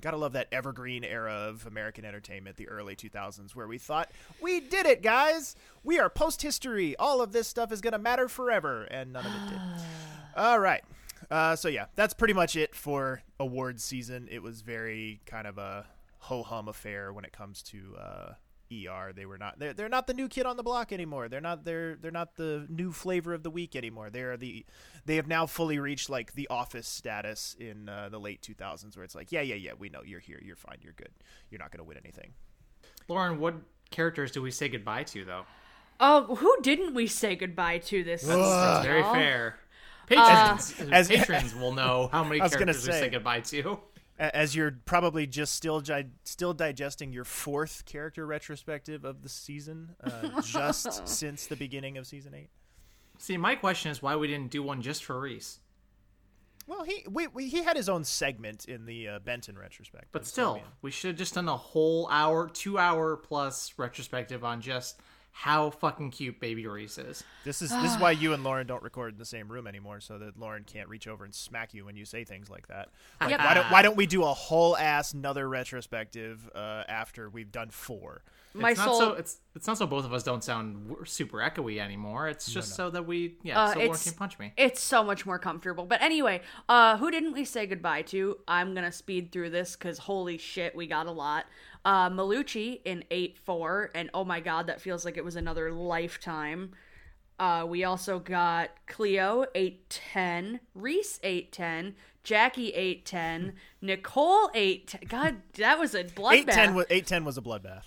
Gotta 0.00 0.16
love 0.16 0.32
that 0.32 0.48
evergreen 0.52 1.04
era 1.04 1.32
of 1.32 1.66
American 1.66 2.04
entertainment, 2.06 2.56
the 2.56 2.66
early 2.68 2.96
2000s, 2.96 3.54
where 3.54 3.66
we 3.68 3.76
thought, 3.76 4.10
we 4.40 4.58
did 4.60 4.86
it, 4.86 5.02
guys! 5.02 5.54
We 5.84 5.98
are 5.98 6.08
post 6.08 6.40
history. 6.40 6.96
All 6.96 7.20
of 7.20 7.32
this 7.32 7.46
stuff 7.46 7.70
is 7.72 7.80
going 7.82 7.92
to 7.92 7.98
matter 7.98 8.26
forever. 8.28 8.84
And 8.84 9.12
none 9.12 9.26
of 9.26 9.32
it 9.32 9.50
did. 9.50 9.58
All 10.36 10.58
right. 10.58 10.82
Uh, 11.30 11.56
so, 11.56 11.68
yeah, 11.68 11.86
that's 11.94 12.14
pretty 12.14 12.32
much 12.34 12.56
it 12.56 12.74
for 12.74 13.22
awards 13.38 13.84
season. 13.84 14.28
It 14.30 14.42
was 14.42 14.62
very 14.62 15.20
kind 15.26 15.46
of 15.46 15.58
a 15.58 15.86
ho 16.18 16.42
hum 16.42 16.68
affair 16.68 17.12
when 17.12 17.24
it 17.26 17.32
comes 17.32 17.62
to 17.64 17.94
uh, 18.00 18.32
ER. 18.88 19.12
They 19.14 19.26
were 19.26 19.38
not, 19.38 19.58
they're, 19.58 19.72
they're 19.72 19.88
not 19.88 20.06
the 20.06 20.14
new 20.14 20.28
kid 20.28 20.46
on 20.46 20.56
the 20.56 20.62
block 20.62 20.92
anymore. 20.92 21.28
They're 21.28 21.40
not, 21.40 21.64
they're, 21.64 21.96
they're 21.96 22.10
not 22.10 22.36
the 22.36 22.66
new 22.68 22.92
flavor 22.92 23.34
of 23.34 23.42
the 23.42 23.50
week 23.50 23.76
anymore. 23.76 24.10
They 24.10 24.22
are 24.22 24.36
the, 24.36 24.64
they 25.04 25.16
have 25.16 25.26
now 25.28 25.46
fully 25.46 25.78
reached 25.78 26.08
like 26.10 26.32
the 26.34 26.48
office 26.48 26.88
status 26.88 27.56
in 27.58 27.88
uh, 27.88 28.08
the 28.10 28.18
late 28.18 28.42
2000s 28.42 28.96
where 28.96 29.04
it's 29.04 29.14
like, 29.14 29.32
yeah, 29.32 29.42
yeah, 29.42 29.56
yeah, 29.56 29.72
we 29.78 29.88
know 29.88 30.00
you're 30.04 30.20
here. 30.20 30.40
You're 30.42 30.56
fine. 30.56 30.78
You're 30.82 30.94
good. 30.94 31.10
You're 31.50 31.60
not 31.60 31.70
going 31.70 31.78
to 31.78 31.84
win 31.84 31.98
anything. 31.98 32.32
Lauren, 33.08 33.38
what 33.38 33.54
characters 33.90 34.30
do 34.30 34.42
we 34.42 34.50
say 34.50 34.68
goodbye 34.68 35.04
to 35.04 35.24
though? 35.24 35.44
Oh, 36.00 36.34
who 36.36 36.56
didn't 36.62 36.94
we 36.94 37.06
say 37.06 37.36
goodbye 37.36 37.78
to 37.78 38.02
this 38.02 38.22
season? 38.22 38.40
That's 38.40 38.84
very 38.84 39.02
fair. 39.02 39.58
Patrons, 40.06 40.74
As- 40.90 41.08
patrons 41.08 41.54
will 41.54 41.72
know 41.72 42.08
how 42.12 42.24
many 42.24 42.40
I 42.40 42.44
was 42.44 42.52
gonna 42.52 42.66
characters 42.72 42.86
we 42.86 42.92
say. 42.92 43.00
say 43.00 43.08
goodbye 43.10 43.40
to. 43.40 43.78
A- 44.18 44.34
As 44.36 44.54
you're 44.54 44.78
probably 44.84 45.26
just 45.26 45.54
still 45.54 45.80
gi- 45.80 46.10
still 46.24 46.52
digesting 46.54 47.12
your 47.12 47.24
fourth 47.24 47.84
character 47.86 48.26
retrospective 48.26 49.04
of 49.04 49.22
the 49.22 49.28
season, 49.28 49.94
uh, 50.02 50.40
just 50.42 51.06
since 51.08 51.46
the 51.46 51.56
beginning 51.56 51.96
of 51.98 52.06
season 52.06 52.34
eight. 52.34 52.50
See, 53.18 53.36
my 53.36 53.54
question 53.54 53.90
is 53.90 54.02
why 54.02 54.16
we 54.16 54.26
didn't 54.26 54.50
do 54.50 54.62
one 54.62 54.82
just 54.82 55.04
for 55.04 55.20
Reese. 55.20 55.60
Well, 56.66 56.84
he 56.84 57.04
we, 57.10 57.26
we, 57.26 57.48
he 57.48 57.62
had 57.64 57.76
his 57.76 57.88
own 57.88 58.04
segment 58.04 58.66
in 58.66 58.86
the 58.86 59.08
uh, 59.08 59.18
Benton 59.18 59.58
retrospective. 59.58 60.10
But 60.12 60.26
so, 60.26 60.54
I 60.54 60.58
still, 60.58 60.66
we 60.80 60.90
should 60.90 61.08
have 61.08 61.18
just 61.18 61.34
done 61.34 61.48
a 61.48 61.56
whole 61.56 62.08
hour, 62.10 62.48
two 62.48 62.78
hour 62.78 63.16
plus 63.16 63.74
retrospective 63.76 64.44
on 64.44 64.60
just 64.60 65.00
how 65.34 65.70
fucking 65.70 66.10
cute 66.10 66.38
Baby 66.40 66.66
Reese 66.66 66.98
is. 66.98 67.24
this 67.44 67.62
is 67.62 67.70
this 67.70 67.94
is 67.94 67.98
why 67.98 68.10
you 68.12 68.32
and 68.34 68.44
Lauren 68.44 68.66
don't 68.66 68.82
record 68.82 69.14
in 69.14 69.18
the 69.18 69.24
same 69.24 69.50
room 69.50 69.66
anymore, 69.66 69.98
so 70.00 70.18
that 70.18 70.38
Lauren 70.38 70.62
can't 70.64 70.88
reach 70.88 71.08
over 71.08 71.24
and 71.24 71.34
smack 71.34 71.72
you 71.74 71.84
when 71.86 71.96
you 71.96 72.04
say 72.04 72.22
things 72.22 72.48
like 72.50 72.68
that. 72.68 72.90
Like, 73.20 73.30
Yep. 73.30 73.40
why 73.40 73.54
don't 73.54 73.70
why 73.72 73.82
don't 73.82 73.96
we 73.96 74.06
do 74.06 74.22
a 74.24 74.32
whole 74.34 74.76
ass 74.76 75.12
another 75.14 75.48
retrospective 75.48 76.48
uh, 76.54 76.84
after 76.86 77.28
we've 77.30 77.50
done 77.50 77.70
four? 77.70 78.22
My 78.54 78.72
it's 78.72 78.82
soul. 78.82 78.98
not 78.98 79.08
so 79.08 79.12
it's 79.14 79.36
it's 79.54 79.66
not 79.66 79.78
so 79.78 79.86
both 79.86 80.04
of 80.04 80.12
us 80.12 80.22
don't 80.22 80.42
sound 80.44 80.94
super 81.04 81.38
echoey 81.38 81.78
anymore. 81.78 82.28
It's 82.28 82.50
just 82.52 82.74
so 82.74 82.90
that 82.90 83.06
we 83.06 83.36
yeah, 83.42 83.60
Uh, 83.60 83.66
so 83.68 83.72
Lauren 83.78 83.84
it's- 83.90 84.04
can 84.04 84.12
punch 84.14 84.38
me. 84.38 84.52
It's 84.56 84.80
so 84.80 85.02
much 85.02 85.24
more 85.24 85.38
comfortable. 85.38 85.84
But 85.86 86.02
anyway, 86.02 86.42
uh, 86.68 86.96
who 86.98 87.10
didn't 87.10 87.32
we 87.32 87.44
say 87.44 87.66
goodbye 87.66 88.02
to? 88.02 88.38
I'm 88.46 88.74
gonna 88.74 88.92
speed 88.92 89.32
through 89.32 89.50
this 89.50 89.74
because 89.76 89.98
holy 89.98 90.38
shit, 90.38 90.74
we 90.76 90.86
got 90.86 91.06
a 91.06 91.10
lot. 91.12 91.46
Uh, 91.84 92.08
Malucci 92.10 92.80
in 92.84 93.04
eight 93.10 93.38
four, 93.38 93.90
and 93.94 94.10
oh 94.14 94.24
my 94.24 94.40
god, 94.40 94.66
that 94.68 94.80
feels 94.80 95.04
like 95.04 95.16
it 95.16 95.24
was 95.24 95.36
another 95.36 95.72
lifetime. 95.72 96.72
Uh, 97.38 97.64
we 97.66 97.82
also 97.82 98.18
got 98.20 98.70
Cleo 98.86 99.46
eight 99.54 99.88
ten, 99.90 100.60
Reese 100.74 101.18
eight 101.24 101.50
ten, 101.50 101.96
Jackie 102.22 102.70
eight 102.70 103.04
ten, 103.04 103.54
Nicole 103.82 104.48
eight. 104.54 104.94
God, 105.08 105.36
that 105.54 105.78
was 105.78 105.94
a 105.94 106.00
Eight 106.00 106.14
bloodbath. 106.14 106.52
ten 106.54 106.74
was 106.74 106.86
eight 106.90 107.06
ten 107.06 107.24
was 107.24 107.36
a 107.36 107.42
bloodbath. 107.42 107.84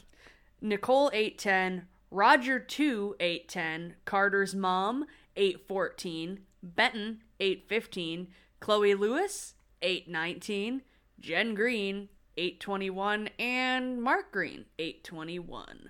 Nicole 0.62 1.10
810, 1.14 1.88
Roger 2.12 2.60
2 2.60 3.16
810, 3.20 3.96
Carter's 4.06 4.56
mom 4.56 5.06
814, 5.36 6.40
Benton 6.64 7.22
815, 7.40 8.28
Chloe 8.60 8.96
Lewis 8.96 9.56
819, 9.82 10.82
Jen 11.20 11.56
Green 11.56 12.10
821, 12.38 13.30
and 13.40 14.02
Mark 14.02 14.32
Green 14.32 14.66
821. 14.80 15.90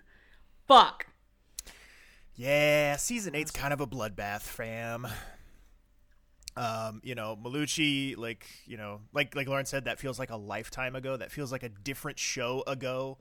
Fuck. 0.67 1.07
Yeah, 2.35 2.97
season 2.97 3.35
eight's 3.35 3.51
kind 3.51 3.73
of 3.73 3.79
a 3.79 3.87
bloodbath, 3.87 4.41
fam. 4.41 5.07
Um, 6.57 7.01
you 7.03 7.15
know, 7.15 7.37
Malucci, 7.41 8.17
like 8.17 8.45
you 8.65 8.77
know, 8.77 9.01
like 9.13 9.35
like 9.35 9.47
Lauren 9.47 9.65
said, 9.65 9.85
that 9.85 9.99
feels 9.99 10.19
like 10.19 10.31
a 10.31 10.37
lifetime 10.37 10.95
ago. 10.95 11.17
That 11.17 11.31
feels 11.31 11.51
like 11.51 11.63
a 11.63 11.69
different 11.69 12.19
show 12.19 12.63
ago. 12.67 13.17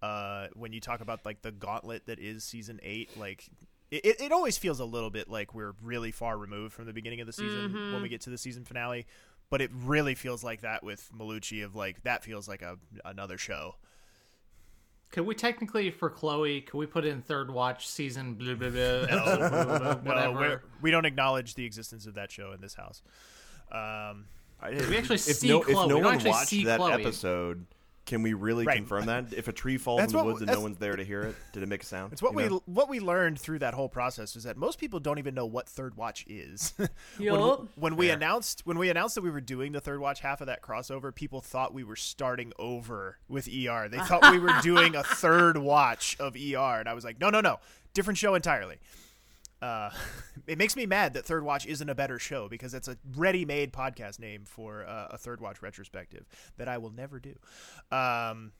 Uh, 0.00 0.46
when 0.54 0.72
you 0.72 0.80
talk 0.80 1.00
about 1.00 1.24
like 1.24 1.42
the 1.42 1.50
gauntlet 1.50 2.06
that 2.06 2.18
is 2.20 2.44
season 2.44 2.78
eight, 2.82 3.16
like 3.18 3.48
it, 3.90 4.04
it 4.04 4.20
it 4.20 4.32
always 4.32 4.56
feels 4.58 4.78
a 4.80 4.84
little 4.84 5.10
bit 5.10 5.28
like 5.28 5.54
we're 5.54 5.72
really 5.82 6.10
far 6.12 6.38
removed 6.38 6.72
from 6.72 6.86
the 6.86 6.92
beginning 6.92 7.20
of 7.20 7.26
the 7.26 7.32
season 7.32 7.92
when 7.92 8.02
we 8.02 8.08
get 8.08 8.20
to 8.22 8.30
the 8.30 8.38
season 8.38 8.64
finale. 8.64 9.06
But 9.50 9.62
it 9.62 9.70
really 9.72 10.14
feels 10.14 10.44
like 10.44 10.60
that 10.60 10.82
with 10.84 11.08
Malucci 11.16 11.64
of 11.64 11.74
like 11.74 12.02
that 12.04 12.22
feels 12.22 12.46
like 12.48 12.62
a 12.62 12.76
another 13.04 13.38
show. 13.38 13.76
Could 15.10 15.24
we 15.24 15.34
technically 15.34 15.90
for 15.90 16.10
Chloe? 16.10 16.60
Could 16.60 16.76
we 16.76 16.84
put 16.86 17.06
in 17.06 17.22
third 17.22 17.50
watch 17.50 17.88
season 17.88 18.34
blah 18.34 18.54
blah 18.54 18.68
blah, 18.68 18.78
episode, 18.78 19.38
blah, 19.38 19.48
blah, 19.64 19.78
blah, 19.78 19.94
No, 19.94 20.00
whatever? 20.02 20.32
we're, 20.34 20.62
we 20.82 20.90
don't 20.90 21.06
acknowledge 21.06 21.54
the 21.54 21.64
existence 21.64 22.06
of 22.06 22.14
that 22.14 22.30
show 22.30 22.52
in 22.52 22.60
this 22.60 22.74
house. 22.74 23.02
Um, 23.72 24.26
I, 24.60 24.70
we 24.88 24.98
actually 24.98 25.14
if 25.16 25.20
see 25.22 25.48
no, 25.48 25.60
Chloe. 25.60 25.72
If 25.72 25.78
We 25.82 25.88
no 25.88 25.94
don't 25.94 26.04
one 26.04 26.14
actually 26.14 26.30
watched 26.30 26.48
see 26.48 26.64
that 26.64 26.78
Chloe. 26.78 26.92
episode, 26.92 27.64
can 28.08 28.22
we 28.22 28.32
really 28.32 28.64
Right. 28.64 28.78
confirm 28.78 29.04
that? 29.06 29.32
If 29.34 29.48
a 29.48 29.52
tree 29.52 29.76
falls 29.76 30.00
That's 30.00 30.12
in 30.12 30.18
the 30.18 30.24
what- 30.24 30.26
woods 30.32 30.40
and 30.40 30.48
that's- 30.48 30.58
no 30.58 30.62
one's 30.62 30.78
there 30.78 30.96
to 30.96 31.04
hear 31.04 31.22
it, 31.22 31.36
did 31.52 31.62
it 31.62 31.68
make 31.68 31.82
a 31.82 31.86
sound? 31.86 32.12
It's 32.12 32.22
what 32.22 32.32
You 32.32 32.36
we 32.38 32.48
know? 32.48 32.62
what 32.64 32.88
we 32.88 33.00
learned 33.00 33.38
through 33.38 33.58
that 33.60 33.74
whole 33.74 33.88
process 33.90 34.34
is 34.34 34.44
that 34.44 34.56
most 34.56 34.78
people 34.80 34.98
don't 34.98 35.18
even 35.18 35.34
know 35.34 35.44
what 35.46 35.68
Third 35.68 35.94
Watch 35.96 36.24
is. 36.26 36.72
when, 36.78 36.88
Yup. 37.18 37.68
when 37.76 37.96
we 37.96 38.08
announced 38.10 38.62
when 38.64 38.78
we 38.78 38.88
announced 38.90 39.14
that 39.14 39.22
we 39.22 39.30
were 39.30 39.40
doing 39.42 39.72
the 39.72 39.80
Third 39.80 40.00
Watch 40.00 40.20
half 40.20 40.40
of 40.40 40.46
that 40.48 40.62
crossover, 40.62 41.14
people 41.14 41.40
thought 41.42 41.72
we 41.74 41.84
were 41.84 41.96
starting 41.96 42.52
over 42.58 43.18
with 43.28 43.46
ER. 43.46 43.88
They 43.88 43.98
thought 43.98 44.32
we 44.32 44.38
were 44.38 44.54
doing 44.62 44.96
a 44.96 45.02
third 45.04 45.58
watch 45.58 46.16
of 46.18 46.34
ER, 46.34 46.80
and 46.80 46.88
I 46.88 46.94
was 46.94 47.04
like, 47.04 47.20
no, 47.20 47.28
no, 47.30 47.40
no, 47.42 47.60
different 47.94 48.16
show 48.18 48.34
entirely. 48.34 48.78
Uh, 49.60 49.90
it 50.46 50.58
makes 50.58 50.76
me 50.76 50.86
mad 50.86 51.14
that 51.14 51.24
Third 51.24 51.44
Watch 51.44 51.66
isn't 51.66 51.88
a 51.88 51.94
better 51.94 52.18
show 52.18 52.48
because 52.48 52.74
it's 52.74 52.88
a 52.88 52.96
ready-made 53.16 53.72
podcast 53.72 54.18
name 54.18 54.44
for 54.44 54.86
uh, 54.86 55.08
a 55.10 55.18
Third 55.18 55.40
Watch 55.40 55.62
retrospective 55.62 56.26
that 56.56 56.68
I 56.68 56.78
will 56.78 56.90
never 56.90 57.18
do. 57.18 57.34
Um, 57.90 58.52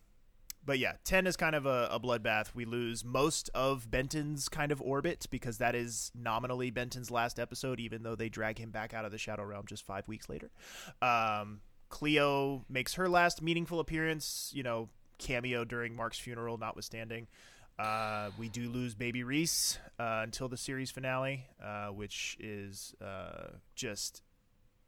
but 0.64 0.78
yeah, 0.78 0.94
10 1.04 1.26
is 1.26 1.36
kind 1.36 1.54
of 1.54 1.66
a, 1.66 1.88
a 1.90 1.98
bloodbath. 1.98 2.54
We 2.54 2.64
lose 2.64 3.04
most 3.04 3.48
of 3.54 3.90
Benton's 3.90 4.48
kind 4.48 4.70
of 4.70 4.82
orbit 4.82 5.26
because 5.30 5.58
that 5.58 5.74
is 5.74 6.10
nominally 6.14 6.70
Benton's 6.70 7.10
last 7.10 7.38
episode, 7.38 7.80
even 7.80 8.02
though 8.02 8.14
they 8.14 8.28
drag 8.28 8.58
him 8.58 8.70
back 8.70 8.92
out 8.92 9.04
of 9.04 9.10
the 9.10 9.18
Shadow 9.18 9.44
Realm 9.44 9.64
just 9.66 9.86
five 9.86 10.06
weeks 10.06 10.28
later. 10.28 10.50
Um, 11.00 11.60
Cleo 11.88 12.64
makes 12.68 12.94
her 12.94 13.08
last 13.08 13.40
meaningful 13.40 13.80
appearance, 13.80 14.50
you 14.54 14.62
know, 14.62 14.90
cameo 15.18 15.64
during 15.64 15.96
Mark's 15.96 16.18
funeral, 16.18 16.58
notwithstanding. 16.58 17.28
Uh, 17.78 18.30
we 18.38 18.48
do 18.48 18.68
lose 18.68 18.94
Baby 18.94 19.22
Reese 19.22 19.78
uh, 20.00 20.20
until 20.24 20.48
the 20.48 20.56
series 20.56 20.90
finale, 20.90 21.46
uh, 21.62 21.88
which 21.88 22.36
is 22.40 22.94
uh, 23.00 23.48
just 23.76 24.22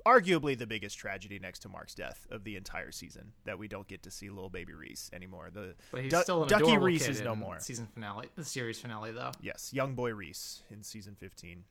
arguably 0.06 0.56
the 0.58 0.66
biggest 0.66 0.98
tragedy 0.98 1.38
next 1.38 1.60
to 1.60 1.68
Mark's 1.68 1.94
death 1.94 2.26
of 2.30 2.42
the 2.42 2.56
entire 2.56 2.90
season 2.90 3.32
that 3.44 3.58
we 3.58 3.68
don't 3.68 3.86
get 3.86 4.02
to 4.02 4.10
see 4.10 4.28
little 4.30 4.48
baby 4.48 4.72
Reese 4.72 5.10
anymore. 5.12 5.50
The 5.52 5.74
But 5.92 6.02
he's 6.02 6.10
Du- 6.12 6.22
still 6.22 6.42
an 6.42 6.48
Ducky 6.48 6.76
Reese 6.78 7.06
is 7.08 7.20
no 7.20 7.36
more. 7.36 7.60
Season 7.60 7.86
finale, 7.92 8.28
the 8.34 8.44
series 8.44 8.80
finale, 8.80 9.12
though. 9.12 9.32
Yes, 9.40 9.72
young 9.72 9.94
boy 9.94 10.12
Reese 10.12 10.62
in 10.70 10.82
season 10.82 11.14
15. 11.14 11.64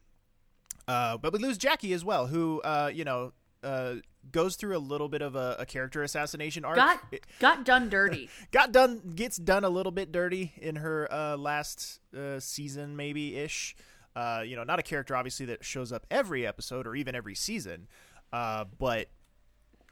Uh, 0.87 1.17
but 1.17 1.33
we 1.33 1.39
lose 1.39 1.57
Jackie 1.57 1.93
as 1.93 2.03
well, 2.05 2.27
who, 2.27 2.61
uh, 2.61 2.89
you 2.93 3.03
know, 3.03 3.33
uh, 3.63 3.95
goes 4.31 4.55
through 4.55 4.75
a 4.75 4.79
little 4.79 5.09
bit 5.09 5.21
of 5.21 5.35
a, 5.35 5.55
a 5.59 5.65
character 5.65 6.03
assassination 6.03 6.63
arc. 6.65 6.75
Got 6.77 6.99
It- 7.11 7.25
got 7.39 7.65
done 7.65 7.89
dirty. 7.89 8.29
got 8.51 8.71
done, 8.71 9.13
gets 9.15 9.37
done 9.37 9.63
a 9.63 9.69
little 9.69 9.91
bit 9.91 10.11
dirty 10.11 10.53
in 10.57 10.77
her 10.77 11.11
uh, 11.11 11.37
last 11.37 11.99
uh, 12.17 12.39
season, 12.39 12.95
maybe 12.95 13.35
ish. 13.37 13.75
Uh, 14.15 14.43
you 14.45 14.55
know, 14.55 14.63
not 14.63 14.79
a 14.79 14.83
character 14.83 15.15
obviously 15.15 15.45
that 15.45 15.63
shows 15.63 15.91
up 15.91 16.05
every 16.11 16.45
episode 16.45 16.85
or 16.87 16.95
even 16.95 17.15
every 17.15 17.35
season, 17.35 17.87
uh, 18.33 18.65
but 18.77 19.07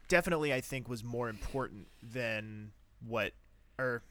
definitely 0.08 0.52
I 0.52 0.60
think 0.60 0.88
was 0.88 1.04
more 1.04 1.28
important 1.28 1.88
than 2.02 2.72
what 3.06 3.32
or 3.78 4.02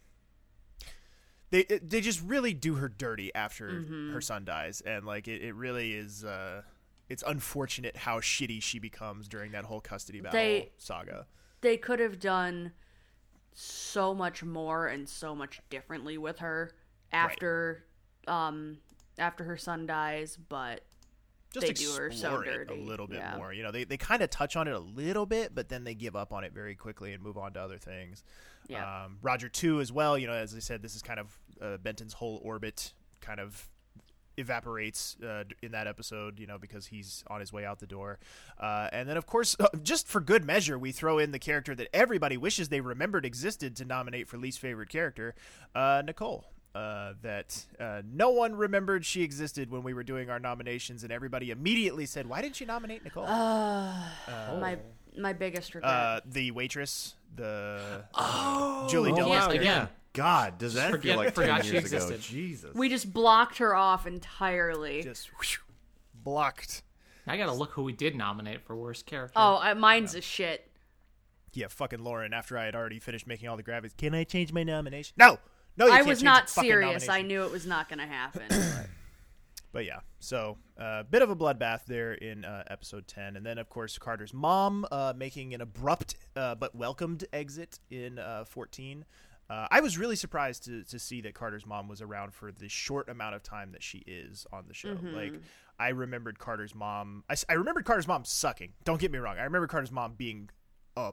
they 1.50 1.64
they 1.64 2.02
just 2.02 2.22
really 2.22 2.54
do 2.54 2.76
her 2.76 2.88
dirty 2.90 3.34
after 3.34 3.84
her 4.14 4.22
son 4.22 4.46
dies 4.46 4.82
and 4.82 5.06
like 5.06 5.28
it, 5.28 5.42
it 5.42 5.56
really 5.56 5.94
is 5.94 6.24
uh 6.24 6.62
it's 7.10 7.24
unfortunate 7.26 7.96
how 7.98 8.20
shitty 8.20 8.62
she 8.62 8.80
becomes 8.80 9.28
during 9.28 9.52
that 9.54 9.66
whole 9.66 9.82
custody 9.82 10.20
battle 10.22 10.38
They- 10.40 10.72
saga. 10.78 11.28
they 11.62 11.78
could 11.78 12.00
have 12.00 12.20
done 12.20 12.74
so 13.54 14.14
much 14.14 14.44
more 14.44 14.88
and 14.88 15.08
so 15.10 15.34
much 15.36 15.62
differently 15.70 16.18
with 16.18 16.40
her 16.40 16.72
after 17.12 17.84
um 18.28 18.78
after 19.18 19.44
her 19.46 19.58
son 19.58 19.88
dies, 19.88 20.38
but 20.50 20.82
just 21.52 21.66
They 21.66 21.74
do 21.74 21.92
her 21.94 22.12
so 22.12 22.44
dirty, 22.44 22.74
a 22.74 22.78
little 22.78 23.08
bit 23.08 23.18
yeah. 23.18 23.36
more 23.38 23.52
you 23.54 23.64
know? 23.64 23.72
They, 23.72 23.84
they 23.86 23.98
kind 23.98 24.22
of 24.22 24.30
touch 24.30 24.56
on 24.56 24.68
it 24.68 24.74
a 24.74 24.80
little 24.80 25.26
bit 25.26 25.56
but 25.56 25.70
then 25.70 25.86
they 25.86 25.96
give 25.96 26.16
up 26.16 26.34
on 26.34 26.44
it 26.44 26.54
very 26.54 26.76
quickly 26.76 27.14
and 27.14 27.24
move 27.24 27.38
on 27.38 27.54
to 27.54 27.60
other 27.62 27.78
things. 27.78 28.24
Yeah. 28.68 29.06
um, 29.06 29.18
roger 29.22 29.48
2 29.48 29.80
as 29.80 29.92
well 29.94 30.18
you 30.18 30.28
know 30.28 30.34
as 30.34 30.54
i 30.54 30.60
said 30.60 30.82
this 30.82 30.94
is 30.94 31.02
kind 31.02 31.22
of 31.22 31.40
uh, 31.62 31.78
benton's 31.78 32.12
whole 32.12 32.42
orbit 32.44 32.92
kind 33.22 33.40
of 33.40 33.70
evaporates 34.38 35.18
uh, 35.24 35.44
in 35.62 35.72
that 35.72 35.88
episode, 35.88 36.40
you 36.40 36.48
know, 36.48 36.58
because 36.58 36.88
he's 36.88 37.24
on 37.28 37.40
his 37.40 37.52
way 37.52 37.66
out 37.66 37.80
the 37.80 37.88
door. 37.88 38.20
Uh, 38.60 38.88
and 38.92 39.10
then, 39.10 39.18
of 39.18 39.26
course, 39.26 39.56
just 39.84 40.08
for 40.08 40.22
good 40.22 40.46
measure, 40.46 40.78
we 40.78 40.92
throw 40.92 41.18
in 41.18 41.32
the 41.32 41.40
character 41.40 41.74
that 41.76 41.88
everybody 41.94 42.38
wishes 42.38 42.70
they 42.70 42.82
remembered 42.82 43.26
existed 43.26 43.76
to 43.76 43.86
nominate 43.86 44.28
for 44.28 44.38
least 44.38 44.60
favorite 44.60 44.90
character, 44.90 45.36
uh, 45.76 46.02
Nicole. 46.06 46.46
Uh, 46.76 47.14
that 47.24 47.66
uh, 47.80 48.04
no 48.14 48.30
one 48.30 48.54
remembered 48.54 49.04
she 49.04 49.24
existed 49.24 49.72
when 49.72 49.82
we 49.82 49.96
were 49.96 50.04
doing 50.04 50.30
our 50.30 50.38
nominations, 50.40 51.02
and 51.02 51.12
everybody 51.12 51.50
immediately 51.50 52.06
said, 52.06 52.28
"Why 52.28 52.40
didn't 52.40 52.62
you 52.62 52.68
nominate 52.68 53.04
Nicole?" 53.04 53.26
my 53.26 54.78
my 55.18 55.34
biggest 55.34 55.74
regret. 55.74 55.92
Uh, 55.92 56.20
the 56.24 56.52
waitress, 56.52 57.16
the 57.36 58.04
Julie 58.90 59.12
Oh, 59.12 59.16
Delpy's 59.16 59.28
yeah, 59.30 59.48
character. 59.48 59.90
Yeah. 60.18 60.24
God, 60.24 60.58
does 60.58 60.74
that 60.74 60.92
Forget- 60.92 61.04
feel 61.16 61.24
like 61.24 61.36
forgot 61.36 61.58
10 61.62 61.66
she 61.66 61.72
years 61.74 61.86
ago? 61.86 61.98
existed. 61.98 62.22
Jesus. 62.22 62.76
we 62.76 62.90
just 62.90 63.14
blocked 63.14 63.60
her 63.60 63.76
off 63.76 64.08
entirely. 64.08 65.04
just 65.04 65.28
whew, 65.28 65.60
blocked. 66.24 66.84
I 67.26 67.38
gotta 67.38 67.54
look 67.54 67.72
who 67.72 67.84
we 67.84 67.94
did 67.94 68.16
nominate 68.16 68.62
for 68.62 68.76
worst 68.76 69.06
character. 69.06 69.34
oh, 69.36 69.60
uh, 69.62 69.76
mine's 69.76 70.16
a 70.16 70.22
shit. 70.22 70.72
Yeah, 71.54 71.68
fucking 71.70 72.04
Lauren. 72.04 72.34
After 72.34 72.58
I 72.58 72.66
had 72.66 72.76
already 72.76 73.00
finished 73.00 73.28
making 73.28 73.50
all 73.50 73.58
the 73.58 73.64
graphics, 73.64 73.96
can 73.98 74.14
I 74.14 74.24
change 74.24 74.54
my 74.54 74.64
nomination? 74.64 75.16
No, 75.18 75.38
no, 75.76 75.88
you 75.88 75.92
I 75.92 75.96
can't 75.98 76.08
was 76.08 76.20
change 76.20 76.26
not 76.26 76.48
the 76.48 76.54
fucking 76.54 76.70
serious. 76.70 77.04
I 77.04 77.22
nomination. 77.22 77.28
knew 77.28 77.44
it 77.44 77.52
was 77.52 77.66
not 77.66 77.90
going 77.90 78.00
to 78.00 78.06
happen. 78.06 78.44
But 79.78 79.86
yeah, 79.86 80.00
so 80.20 80.58
a 80.80 80.84
uh, 80.84 81.04
bit 81.04 81.22
of 81.22 81.30
a 81.30 81.36
bloodbath 81.36 81.86
there 81.86 82.14
in 82.14 82.46
uh, 82.46 82.64
episode 82.68 83.08
10. 83.08 83.36
And 83.36 83.46
then, 83.46 83.58
of 83.58 83.70
course, 83.70 83.98
Carter's 84.00 84.34
mom 84.34 84.88
uh, 84.92 85.14
making 85.16 85.54
an 85.54 85.62
abrupt 85.62 86.16
uh, 86.36 86.56
but 86.56 86.74
welcomed 86.74 87.26
exit 87.34 87.80
in 87.92 88.18
uh, 88.18 88.46
14. 88.46 89.06
Uh, 89.50 89.68
I 89.72 89.80
was 89.80 89.98
really 89.98 90.18
surprised 90.18 90.66
to, 90.66 90.84
to 90.84 91.00
see 91.00 91.22
that 91.22 91.34
Carter's 91.34 91.66
mom 91.66 91.88
was 91.88 92.02
around 92.02 92.34
for 92.34 92.52
the 92.52 92.68
short 92.68 93.08
amount 93.08 93.36
of 93.36 93.44
time 93.44 93.72
that 93.72 93.82
she 93.82 94.00
is 94.00 94.46
on 94.52 94.66
the 94.68 94.74
show. 94.74 94.90
Like, 95.16 95.34
I 95.80 95.90
remembered 95.90 96.38
Carter's 96.38 96.76
mom. 96.76 97.24
I, 97.30 97.36
I 97.48 97.54
remembered 97.54 97.86
Carter's 97.86 98.08
mom 98.08 98.26
sucking. 98.26 98.74
Don't 98.84 99.00
get 99.00 99.12
me 99.12 99.20
wrong. 99.20 99.38
I 99.38 99.44
remember 99.44 99.68
Carter's 99.68 99.92
mom 99.92 100.16
being 100.18 100.50
a 100.98 101.12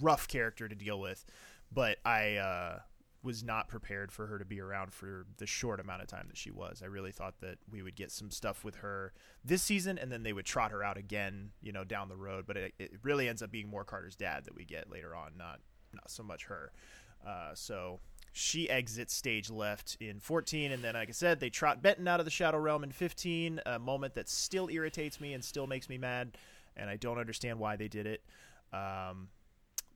rough 0.00 0.26
character 0.26 0.68
to 0.68 0.74
deal 0.74 0.98
with, 0.98 1.24
but 1.70 1.98
I 2.04 2.36
uh, 2.36 2.78
was 3.22 3.44
not 3.44 3.68
prepared 3.68 4.10
for 4.10 4.26
her 4.26 4.38
to 4.38 4.44
be 4.44 4.60
around 4.60 4.92
for 4.92 5.26
the 5.36 5.46
short 5.46 5.78
amount 5.78 6.02
of 6.02 6.08
time 6.08 6.26
that 6.28 6.36
she 6.36 6.50
was. 6.50 6.80
I 6.82 6.86
really 6.86 7.12
thought 7.12 7.40
that 7.40 7.58
we 7.70 7.82
would 7.82 7.94
get 7.94 8.10
some 8.10 8.30
stuff 8.30 8.64
with 8.64 8.76
her 8.76 9.12
this 9.44 9.62
season, 9.62 9.98
and 9.98 10.10
then 10.10 10.22
they 10.22 10.32
would 10.32 10.46
trot 10.46 10.70
her 10.70 10.82
out 10.82 10.96
again, 10.96 11.50
you 11.60 11.72
know, 11.72 11.84
down 11.84 12.08
the 12.08 12.16
road. 12.16 12.46
But 12.46 12.56
it, 12.56 12.74
it 12.78 12.92
really 13.02 13.28
ends 13.28 13.42
up 13.42 13.50
being 13.50 13.68
more 13.68 13.84
Carter's 13.84 14.16
dad 14.16 14.44
that 14.44 14.56
we 14.56 14.64
get 14.64 14.90
later 14.90 15.14
on, 15.14 15.32
not 15.36 15.60
not 15.92 16.10
so 16.10 16.22
much 16.22 16.44
her. 16.44 16.72
Uh, 17.24 17.50
so 17.54 18.00
she 18.32 18.68
exits 18.68 19.14
stage 19.14 19.50
left 19.50 19.96
in 20.00 20.20
14, 20.20 20.72
and 20.72 20.82
then, 20.82 20.94
like 20.94 21.08
I 21.08 21.12
said, 21.12 21.40
they 21.40 21.50
trot 21.50 21.82
Benton 21.82 22.06
out 22.06 22.20
of 22.20 22.26
the 22.26 22.30
Shadow 22.30 22.58
Realm 22.58 22.84
in 22.84 22.90
15. 22.90 23.60
A 23.66 23.78
moment 23.78 24.14
that 24.14 24.28
still 24.28 24.68
irritates 24.68 25.20
me 25.20 25.32
and 25.32 25.42
still 25.42 25.66
makes 25.66 25.88
me 25.88 25.98
mad, 25.98 26.36
and 26.76 26.90
I 26.90 26.96
don't 26.96 27.18
understand 27.18 27.58
why 27.58 27.76
they 27.76 27.88
did 27.88 28.06
it. 28.06 28.22
Um, 28.72 29.28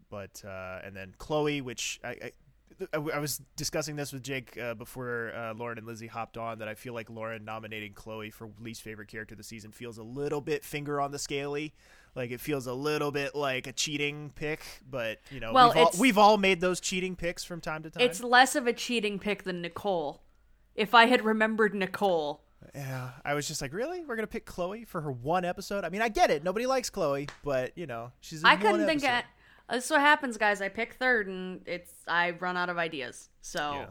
but 0.09 0.43
uh, 0.45 0.81
and 0.85 0.97
then 0.97 1.15
Chloe, 1.19 1.61
which 1.61 2.01
I, 2.03 2.09
I 2.11 2.33
I 2.95 3.19
was 3.19 3.43
discussing 3.57 3.97
this 3.97 4.13
with 4.13 4.23
Jake 4.23 4.59
uh, 4.59 4.75
before 4.75 5.33
uh, 5.37 5.53
Lauren 5.55 5.79
and 5.79 5.87
Lizzie 5.87 6.07
hopped 6.07 6.39
on. 6.39 6.59
That 6.59 6.69
I 6.69 6.75
feel 6.75 6.95
like 6.95 7.11
Lauren 7.11 7.45
nominating 7.45 7.93
Chloe 7.93 8.31
for 8.31 8.51
least 8.59 8.83
favorite 8.83 9.09
character 9.09 9.35
of 9.35 9.39
the 9.39 9.45
season 9.45 9.71
feels 9.71 9.99
a 9.99 10.03
little 10.03 10.41
bit 10.41 10.65
finger 10.65 11.01
on 11.01 11.11
the 11.13 11.19
scaly. 11.19 11.75
Like 12.15 12.31
it 12.31 12.41
feels 12.41 12.67
a 12.67 12.75
little 12.75 13.13
bit 13.13 13.35
like 13.35 13.67
a 13.67 13.73
cheating 13.73 14.33
pick, 14.35 14.63
but 14.89 15.19
you 15.31 15.39
know 15.41 15.53
Well, 15.53 15.69
we've, 15.69 15.77
all, 15.79 15.91
we've 15.99 16.19
all 16.19 16.37
made 16.39 16.61
those 16.61 16.81
cheating 16.81 17.15
picks 17.17 17.45
from 17.45 17.61
time 17.61 17.83
to 17.85 17.91
time. 17.91 18.03
it's 18.03 18.23
less 18.23 18.57
of 18.57 18.67
a 18.67 18.73
cheating 18.73 19.19
pick 19.19 19.45
than 19.45 19.61
Nicole. 19.63 20.23
If 20.75 20.95
I 20.95 21.07
had 21.07 21.25
remembered 21.25 21.75
Nicole, 21.75 22.43
yeah, 22.75 23.11
I 23.25 23.35
was 23.35 23.47
just 23.49 23.63
like, 23.63 23.73
really? 23.73 24.05
We're 24.05 24.17
gonna 24.17 24.27
pick 24.27 24.45
Chloe 24.47 24.85
for 24.85 25.01
her 25.01 25.11
one 25.13 25.45
episode? 25.45 25.85
I 25.85 25.89
mean, 25.89 26.03
I 26.03 26.09
get 26.09 26.31
it. 26.31 26.43
Nobody 26.45 26.67
likes 26.67 26.91
Chloe, 26.91 27.29
but 27.45 27.73
you 27.77 27.87
know, 27.87 28.13
she's. 28.21 28.43
I 28.45 28.57
couldn't 28.57 28.87
think. 28.87 29.05
Of, 29.05 29.23
this 29.71 29.85
is 29.85 29.91
what 29.91 30.01
happens, 30.01 30.37
guys. 30.37 30.61
I 30.61 30.69
pick 30.69 30.95
third, 30.95 31.29
and 31.29 31.63
it's 31.67 31.93
I 32.09 32.31
run 32.33 32.57
out 32.57 32.69
of 32.69 32.77
ideas. 32.79 33.29
So 33.41 33.59
Yeah. 33.73 33.87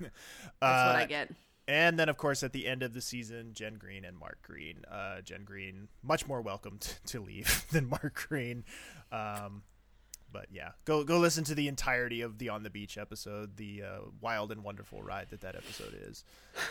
that's 0.00 0.12
what 0.60 0.96
I 0.96 1.02
Uh, 1.02 1.06
get. 1.06 1.30
And 1.68 1.98
then, 1.98 2.08
of 2.08 2.16
course, 2.16 2.42
at 2.42 2.52
the 2.52 2.66
end 2.66 2.82
of 2.82 2.92
the 2.92 3.00
season, 3.00 3.50
Jen 3.54 3.74
Green 3.74 4.04
and 4.04 4.18
Mark 4.18 4.42
Green. 4.42 4.84
Uh, 4.90 5.20
Jen 5.20 5.44
Green, 5.44 5.88
much 6.02 6.26
more 6.26 6.40
welcome 6.40 6.78
t- 6.80 6.94
to 7.06 7.20
leave 7.20 7.64
than 7.70 7.88
Mark 7.88 8.26
Green. 8.28 8.64
Um, 9.12 9.62
but 10.32 10.46
yeah, 10.50 10.70
go 10.84 11.04
go 11.04 11.18
listen 11.18 11.44
to 11.44 11.54
the 11.54 11.68
entirety 11.68 12.22
of 12.22 12.38
the 12.38 12.48
On 12.48 12.62
the 12.62 12.70
Beach 12.70 12.96
episode, 12.98 13.56
the 13.56 13.82
uh, 13.82 13.98
wild 14.20 14.50
and 14.50 14.64
wonderful 14.64 15.02
ride 15.02 15.28
that 15.30 15.42
that 15.42 15.54
episode 15.54 15.94
is. 16.08 16.24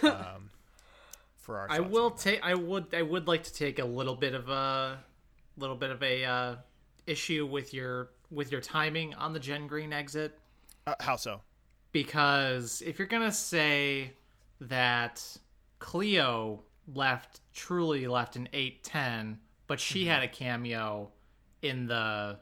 Um, 0.03 0.50
for 1.38 1.60
our, 1.60 1.67
I 1.69 1.79
will 1.79 2.12
take. 2.12 2.39
I 2.43 2.55
would. 2.55 2.88
I 2.93 3.01
would 3.03 3.27
like 3.27 3.43
to 3.43 3.53
take 3.53 3.79
a 3.79 3.86
little 3.86 4.15
bit 4.15 4.33
of 4.33 4.50
a, 4.50 4.98
little 5.57 5.75
bit 5.75 5.91
of 5.91 6.01
a 6.03 6.25
uh, 6.25 6.55
issue 7.07 7.45
with 7.45 7.74
your 7.74 8.10
with 8.31 8.51
your 8.51 8.62
timing 8.62 9.13
on 9.13 9.31
the 9.33 9.39
Jen 9.39 9.67
Green 9.67 9.93
exit 9.93 10.38
Uh, 10.88 10.95
how 11.00 11.15
so? 11.15 11.41
because 11.91 12.81
if 12.86 12.98
you're 12.98 13.07
gonna 13.07 13.31
say 13.31 14.13
that 14.62 15.38
Cleo 15.80 16.63
left 16.94 17.41
truly 17.53 18.08
left 18.08 18.36
in 18.36 18.48
eight 18.53 18.84
ten, 18.84 19.39
but 19.68 19.80
she 19.80 20.06
had 20.06 20.24
a 20.24 20.27
cameo 20.27 21.12
in 21.62 21.88
the 21.88 22.39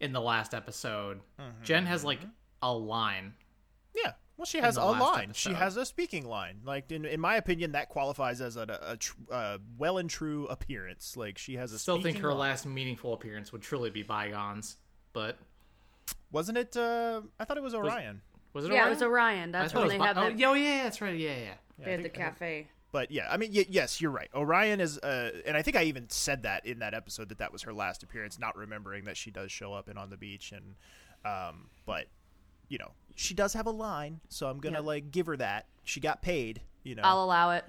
in 0.00 0.12
the 0.12 0.20
last 0.20 0.54
episode. 0.54 1.20
Jen 1.62 1.86
has 1.86 2.04
like 2.04 2.20
a 2.62 2.72
line. 2.72 3.34
Yeah. 3.94 4.12
Well, 4.36 4.44
she 4.44 4.58
has 4.58 4.76
a 4.76 4.84
line. 4.84 5.32
She 5.32 5.54
has 5.54 5.78
a 5.78 5.86
speaking 5.86 6.26
line. 6.26 6.60
Like 6.64 6.92
in 6.92 7.04
in 7.04 7.20
my 7.20 7.36
opinion, 7.36 7.72
that 7.72 7.88
qualifies 7.88 8.40
as 8.40 8.56
a, 8.56 8.78
a, 8.82 8.96
tr- 8.98 9.14
uh, 9.30 9.58
well 9.78 9.98
and 9.98 10.10
true 10.10 10.46
appearance. 10.46 11.16
Like 11.16 11.38
she 11.38 11.54
has 11.54 11.72
a. 11.72 11.78
Still 11.78 12.00
think 12.02 12.18
her 12.18 12.30
line. 12.30 12.50
last 12.50 12.66
meaningful 12.66 13.14
appearance 13.14 13.50
would 13.52 13.62
truly 13.62 13.90
be 13.90 14.02
bygones, 14.02 14.76
but 15.14 15.38
wasn't 16.30 16.58
it? 16.58 16.76
Uh, 16.76 17.22
I 17.40 17.44
thought 17.44 17.56
it 17.56 17.62
was 17.62 17.74
Orion. 17.74 18.20
Was 18.56 18.64
it? 18.64 18.72
Yeah, 18.72 18.78
Orion? 18.78 18.86
it 18.88 18.90
was 18.94 19.02
Orion. 19.02 19.52
That's 19.52 19.72
thought 19.72 19.78
when 19.80 19.88
they 19.90 19.98
was 19.98 20.06
had 20.06 20.16
Bi- 20.16 20.22
that. 20.22 20.32
Oh, 20.32 20.36
yeah, 20.36 20.48
oh, 20.48 20.54
yeah, 20.54 20.82
that's 20.82 21.00
right. 21.00 21.16
Yeah, 21.16 21.30
yeah. 21.38 21.84
they 21.84 21.90
had 21.92 22.02
the 22.02 22.08
cafe. 22.08 22.68
But 22.92 23.10
yeah, 23.10 23.28
I 23.30 23.36
mean, 23.36 23.52
y- 23.54 23.66
yes, 23.68 24.00
you're 24.00 24.10
right. 24.10 24.28
Orion 24.34 24.80
is, 24.80 24.98
uh, 24.98 25.30
and 25.46 25.56
I 25.56 25.62
think 25.62 25.76
I 25.76 25.84
even 25.84 26.08
said 26.08 26.44
that 26.44 26.64
in 26.66 26.78
that 26.78 26.94
episode 26.94 27.28
that 27.28 27.38
that 27.38 27.52
was 27.52 27.62
her 27.62 27.72
last 27.72 28.02
appearance, 28.02 28.38
not 28.38 28.56
remembering 28.56 29.04
that 29.04 29.16
she 29.16 29.30
does 29.30 29.52
show 29.52 29.72
up 29.74 29.88
in 29.88 29.98
on 29.98 30.08
the 30.10 30.16
beach, 30.16 30.52
and 30.52 30.74
um, 31.30 31.68
but 31.84 32.06
you 32.68 32.78
know, 32.78 32.92
she 33.14 33.34
does 33.34 33.52
have 33.52 33.66
a 33.66 33.70
line, 33.70 34.20
so 34.28 34.48
I'm 34.48 34.58
gonna 34.58 34.78
Yeah. 34.80 34.86
like 34.86 35.10
give 35.10 35.26
her 35.26 35.36
that. 35.36 35.66
She 35.84 36.00
got 36.00 36.22
paid, 36.22 36.62
you 36.84 36.94
know. 36.94 37.02
I'll 37.04 37.22
allow 37.24 37.50
it. 37.50 37.64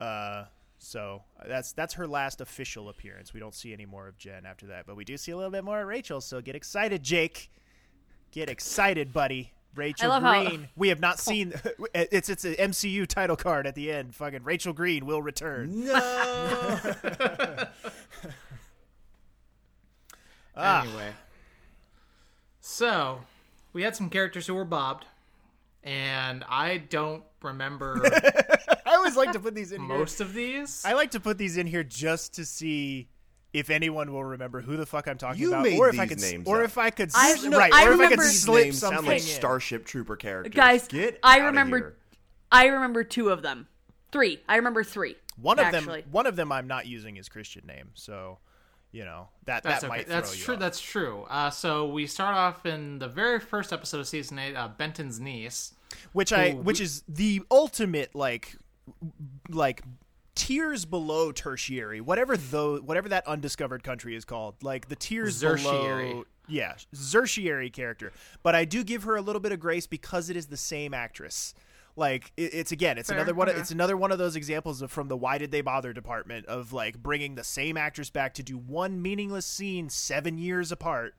Uh, 0.00 0.44
so 0.78 1.22
that's 1.46 1.72
that's 1.72 1.94
her 1.94 2.06
last 2.06 2.40
official 2.40 2.88
appearance. 2.90 3.34
We 3.34 3.40
don't 3.40 3.54
see 3.54 3.72
any 3.72 3.86
more 3.86 4.06
of 4.08 4.16
Jen 4.18 4.46
after 4.46 4.66
that, 4.66 4.86
but 4.86 4.94
we 4.96 5.04
do 5.04 5.16
see 5.16 5.32
a 5.32 5.36
little 5.36 5.50
bit 5.50 5.64
more 5.64 5.80
of 5.80 5.88
Rachel. 5.88 6.20
So 6.20 6.40
get 6.40 6.54
excited, 6.54 7.02
Jake. 7.02 7.50
Get 8.30 8.48
excited, 8.48 9.12
buddy. 9.12 9.52
Rachel 9.74 10.08
love 10.08 10.22
how- 10.22 10.44
Green. 10.44 10.68
We 10.76 10.88
have 10.88 11.00
not 11.00 11.18
seen. 11.26 11.54
It's 11.94 12.28
it's 12.28 12.44
an 12.44 12.54
MCU 12.54 13.06
title 13.06 13.36
card 13.36 13.66
at 13.66 13.74
the 13.74 13.90
end. 13.92 14.14
Fucking 14.14 14.42
Rachel 14.44 14.72
Green 14.72 15.06
will 15.06 15.22
return. 15.22 15.84
No. 15.86 16.78
Ah. 20.56 20.82
Anyway, 20.82 21.12
so 22.60 23.20
we 23.72 23.82
had 23.82 23.96
some 23.96 24.10
characters 24.10 24.46
who 24.46 24.54
were 24.54 24.64
bobbed, 24.64 25.06
and 25.84 26.44
I 26.48 26.78
don't 26.78 27.22
remember 27.40 28.02
I 28.84 28.94
always 28.96 29.16
like 29.16 29.32
to 29.32 29.40
put 29.40 29.54
these 29.54 29.72
in 29.72 29.80
here. 29.80 29.88
most 29.98 30.20
of 30.20 30.34
these. 30.34 30.82
I 30.84 30.92
like 30.92 31.12
to 31.12 31.20
put 31.20 31.38
these 31.38 31.56
in 31.56 31.66
here 31.66 31.84
just 31.84 32.34
to 32.34 32.44
see 32.44 33.08
if 33.52 33.70
anyone 33.70 34.12
will 34.12 34.24
remember 34.24 34.60
who 34.60 34.76
the 34.76 34.86
fuck 34.86 35.08
I'm 35.08 35.18
talking 35.18 35.40
You 35.42 35.48
about, 35.48 35.64
made 35.64 35.78
or 35.78 35.88
if 35.88 35.98
I 35.98 36.06
could, 36.06 36.18
s- 36.18 36.30
names 36.32 36.46
or 36.46 36.58
up. 36.60 36.64
if 36.66 36.78
I 36.78 36.90
could, 36.90 37.10
I- 37.14 37.32
s- 37.32 37.44
no, 37.44 37.58
right, 37.58 37.72
I 37.72 37.78
or 37.78 37.80
if 37.80 37.86
I 37.88 37.90
remember- 38.04 38.16
could 38.16 38.24
These 38.24 38.42
slip 38.42 38.64
names 38.64 38.78
something 38.78 38.96
sound 38.98 39.06
like 39.08 39.16
in. 39.18 39.22
Starship 39.22 39.84
Trooper 39.86 40.16
characters. 40.16 40.54
Guys, 40.54 40.86
Get 40.88 41.18
I 41.22 41.36
outta 41.38 41.46
remember 41.46 41.76
here. 41.78 41.96
I 42.52 42.66
remember 42.66 43.04
two 43.04 43.30
of 43.30 43.42
them. 43.42 43.66
Three. 44.12 44.40
I 44.48 44.56
remember 44.56 44.82
three. 44.84 45.16
One 45.40 45.58
of 45.58 45.66
actually. 45.66 46.02
them, 46.02 46.10
one 46.12 46.26
of 46.26 46.36
them, 46.36 46.52
I'm 46.52 46.66
not 46.66 46.86
using 46.86 47.16
his 47.16 47.28
Christian 47.28 47.66
name, 47.66 47.90
so 47.94 48.38
you 48.92 49.04
know 49.04 49.28
that 49.46 49.62
That's 49.62 49.82
that 49.82 49.86
okay. 49.88 49.96
might 49.98 50.06
That's 50.08 50.36
you 50.36 50.44
true. 50.44 50.54
off. 50.54 50.60
That's 50.60 50.80
true. 50.80 51.26
Uh, 51.30 51.50
so 51.50 51.86
we 51.88 52.06
start 52.06 52.36
off 52.36 52.66
in 52.66 52.98
the 52.98 53.08
very 53.08 53.38
first 53.40 53.72
episode 53.72 54.00
of 54.00 54.08
season 54.08 54.38
eight, 54.38 54.54
uh, 54.56 54.68
Benton's 54.68 55.18
niece. 55.20 55.74
which 56.12 56.32
I, 56.32 56.52
which 56.52 56.78
we- 56.80 56.84
is 56.84 57.02
the 57.08 57.42
ultimate 57.50 58.14
like, 58.14 58.56
like 59.48 59.82
tiers 60.34 60.84
below 60.84 61.32
tertiary, 61.32 62.00
whatever 62.00 62.36
though, 62.36 62.78
whatever 62.78 63.08
that 63.10 63.26
undiscovered 63.26 63.82
country 63.82 64.14
is 64.16 64.24
called, 64.24 64.54
like 64.62 64.88
the 64.88 64.96
tiers 64.96 65.36
Zertiary. 65.36 66.10
below. 66.10 66.24
Yeah, 66.48 66.74
tertiary 67.12 67.70
character, 67.70 68.12
but 68.42 68.54
I 68.56 68.64
do 68.64 68.82
give 68.82 69.04
her 69.04 69.14
a 69.16 69.22
little 69.22 69.40
bit 69.40 69.52
of 69.52 69.60
grace 69.60 69.86
because 69.86 70.30
it 70.30 70.36
is 70.36 70.46
the 70.46 70.56
same 70.56 70.92
actress. 70.94 71.54
Like 71.96 72.32
it, 72.36 72.54
it's 72.54 72.72
again, 72.72 72.98
it's 72.98 73.08
Fair, 73.08 73.18
another 73.18 73.34
one. 73.34 73.48
of- 73.48 73.52
okay. 73.54 73.60
It's 73.60 73.70
another 73.70 73.96
one 73.96 74.10
of 74.10 74.18
those 74.18 74.34
examples 74.36 74.80
of 74.82 74.90
from 74.90 75.08
the 75.08 75.16
why 75.16 75.38
did 75.38 75.50
they 75.50 75.60
bother 75.60 75.92
department 75.92 76.46
of 76.46 76.72
like 76.72 77.00
bringing 77.00 77.34
the 77.36 77.44
same 77.44 77.76
actress 77.76 78.10
back 78.10 78.34
to 78.34 78.42
do 78.42 78.56
one 78.58 79.00
meaningless 79.02 79.46
scene 79.46 79.88
seven 79.88 80.38
years 80.38 80.72
apart. 80.72 81.14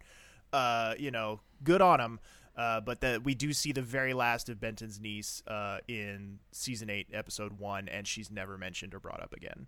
Uh, 0.52 0.96
you 0.98 1.12
know, 1.12 1.40
good 1.64 1.82
on 1.82 2.00
them. 2.00 2.20
Uh, 2.56 2.82
but 2.82 3.02
that 3.02 3.24
we 3.24 3.34
do 3.34 3.54
see 3.54 3.72
the 3.72 3.82
very 3.82 4.14
last 4.14 4.50
of 4.50 4.60
Benton's 4.60 5.00
niece 5.00 5.42
uh, 5.48 5.80
in 5.88 6.40
season 6.52 6.90
eight, 6.90 7.08
episode 7.14 7.60
one, 7.60 7.88
and 7.88 8.06
she's 8.08 8.30
never 8.30 8.58
mentioned 8.58 8.94
or 8.94 9.00
brought 9.00 9.22
up 9.22 9.34
again. 9.34 9.68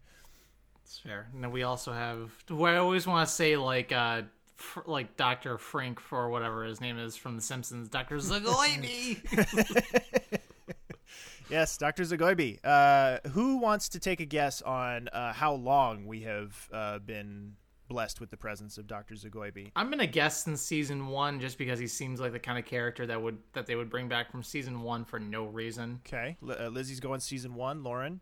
It's 0.83 0.99
fair. 0.99 1.29
And 1.33 1.43
then 1.43 1.51
we 1.51 1.63
also 1.63 1.93
have. 1.93 2.31
I 2.49 2.75
always 2.75 3.07
want 3.07 3.27
to 3.27 3.33
say 3.33 3.55
like 3.55 3.91
uh, 3.91 4.23
like 4.85 5.15
Doctor 5.15 5.57
Frank 5.57 5.99
for 5.99 6.29
whatever 6.29 6.65
his 6.65 6.81
name 6.81 6.99
is 6.99 7.15
from 7.15 7.35
The 7.37 7.41
Simpsons, 7.41 7.87
Doctor 7.87 8.17
Zagoibi. 8.17 9.21
Yes, 11.49 11.77
Dr. 11.77 12.03
Zagoibi. 12.03 12.57
Uh, 12.63 13.19
who 13.29 13.57
wants 13.57 13.89
to 13.89 13.99
take 13.99 14.19
a 14.19 14.25
guess 14.25 14.61
on 14.63 15.07
uh, 15.09 15.33
how 15.33 15.53
long 15.53 16.07
we 16.07 16.21
have 16.21 16.69
uh, 16.73 16.97
been 16.99 17.57
blessed 17.93 18.19
with 18.19 18.31
the 18.31 18.37
presence 18.37 18.79
of 18.79 18.87
Dr. 18.87 19.13
Zagoibi? 19.13 19.71
I'm 19.75 19.91
gonna 19.91 20.07
guess 20.07 20.47
in 20.47 20.57
season 20.57 21.07
one, 21.07 21.39
just 21.39 21.59
because 21.59 21.77
he 21.77 21.85
seems 21.87 22.19
like 22.19 22.31
the 22.31 22.39
kind 22.39 22.57
of 22.57 22.65
character 22.65 23.05
that 23.05 23.21
would 23.21 23.37
that 23.53 23.67
they 23.67 23.75
would 23.75 23.89
bring 23.89 24.07
back 24.07 24.31
from 24.31 24.41
season 24.41 24.81
one 24.81 25.05
for 25.05 25.19
no 25.19 25.45
reason. 25.45 26.01
Okay, 26.07 26.35
L- 26.41 26.55
uh, 26.59 26.69
Lizzie's 26.69 26.99
going 26.99 27.19
season 27.19 27.53
one. 27.53 27.83
Lauren. 27.83 28.19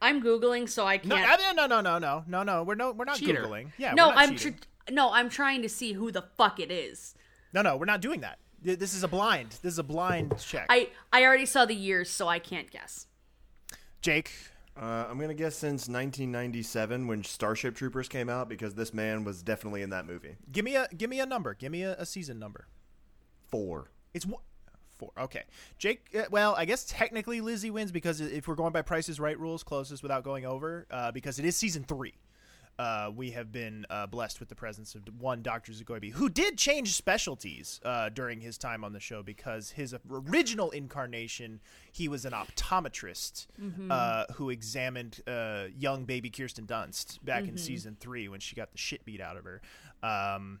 I'm 0.00 0.20
googling 0.20 0.68
so 0.68 0.84
I 0.84 0.98
can't. 0.98 1.12
I- 1.12 1.52
no, 1.52 1.66
no, 1.66 1.80
no, 1.80 1.98
no, 1.98 2.24
no, 2.26 2.42
no. 2.42 2.62
We're 2.64 2.74
no, 2.74 2.90
we're 2.90 3.04
not 3.04 3.16
Cheater. 3.18 3.44
googling. 3.44 3.68
Yeah, 3.78 3.94
no, 3.94 4.10
I'm 4.10 4.34
tr- 4.34 4.48
no, 4.90 5.12
I'm 5.12 5.28
trying 5.28 5.62
to 5.62 5.68
see 5.68 5.92
who 5.92 6.10
the 6.10 6.22
fuck 6.36 6.58
it 6.58 6.72
is. 6.72 7.14
no, 7.52 7.62
no, 7.62 7.76
we're 7.76 7.84
not 7.84 8.00
doing 8.00 8.20
that. 8.22 8.38
This 8.60 8.92
is 8.94 9.04
a 9.04 9.08
blind. 9.08 9.50
This 9.62 9.72
is 9.74 9.78
a 9.78 9.84
blind 9.84 10.36
check. 10.40 10.66
I 10.68 10.88
I 11.12 11.24
already 11.24 11.46
saw 11.46 11.64
the 11.64 11.74
years, 11.76 12.10
so 12.10 12.26
I 12.26 12.40
can't 12.40 12.70
guess. 12.70 13.06
Jake. 14.00 14.32
Uh, 14.76 15.06
I'm 15.08 15.18
gonna 15.18 15.34
guess 15.34 15.54
since 15.54 15.88
1997 15.88 17.06
when 17.06 17.24
Starship 17.24 17.74
Troopers 17.74 18.08
came 18.08 18.28
out 18.28 18.48
because 18.48 18.74
this 18.74 18.94
man 18.94 19.22
was 19.22 19.42
definitely 19.42 19.82
in 19.82 19.90
that 19.90 20.06
movie. 20.06 20.36
Give 20.50 20.64
me 20.64 20.76
a 20.76 20.88
give 20.96 21.10
me 21.10 21.20
a 21.20 21.26
number. 21.26 21.54
Give 21.54 21.70
me 21.70 21.82
a, 21.82 21.94
a 21.98 22.06
season 22.06 22.38
number. 22.38 22.66
Four. 23.50 23.90
It's 24.14 24.24
one, 24.24 24.40
four. 24.96 25.10
Okay, 25.18 25.42
Jake. 25.78 26.06
Uh, 26.16 26.22
well, 26.30 26.54
I 26.56 26.64
guess 26.64 26.84
technically 26.84 27.42
Lizzie 27.42 27.70
wins 27.70 27.92
because 27.92 28.20
if 28.20 28.48
we're 28.48 28.54
going 28.54 28.72
by 28.72 28.80
Price 28.80 29.10
Is 29.10 29.20
Right 29.20 29.38
rules, 29.38 29.62
closest 29.62 30.02
without 30.02 30.24
going 30.24 30.46
over, 30.46 30.86
uh, 30.90 31.12
because 31.12 31.38
it 31.38 31.44
is 31.44 31.54
season 31.54 31.84
three. 31.84 32.14
Uh, 32.78 33.10
we 33.14 33.30
have 33.30 33.52
been 33.52 33.84
uh, 33.90 34.06
blessed 34.06 34.40
with 34.40 34.48
the 34.48 34.54
presence 34.54 34.94
of 34.94 35.02
one 35.20 35.42
Dr. 35.42 35.72
Zagoibi, 35.72 36.10
who 36.12 36.28
did 36.28 36.56
change 36.56 36.94
specialties 36.94 37.80
uh, 37.84 38.08
during 38.08 38.40
his 38.40 38.56
time 38.58 38.82
on 38.82 38.92
the 38.92 38.98
show 39.00 39.22
because 39.22 39.70
his 39.70 39.94
original 40.10 40.70
incarnation, 40.70 41.60
he 41.92 42.08
was 42.08 42.24
an 42.24 42.32
optometrist 42.32 43.46
uh, 43.90 44.24
who 44.34 44.50
examined 44.50 45.20
uh, 45.26 45.64
young 45.78 46.04
baby 46.06 46.30
Kirsten 46.30 46.66
Dunst 46.66 47.22
back 47.24 47.42
in 47.46 47.56
season 47.58 47.96
three 48.00 48.28
when 48.28 48.40
she 48.40 48.56
got 48.56 48.72
the 48.72 48.78
shit 48.78 49.04
beat 49.04 49.20
out 49.20 49.36
of 49.36 49.44
her. 49.44 49.60
Um, 50.02 50.58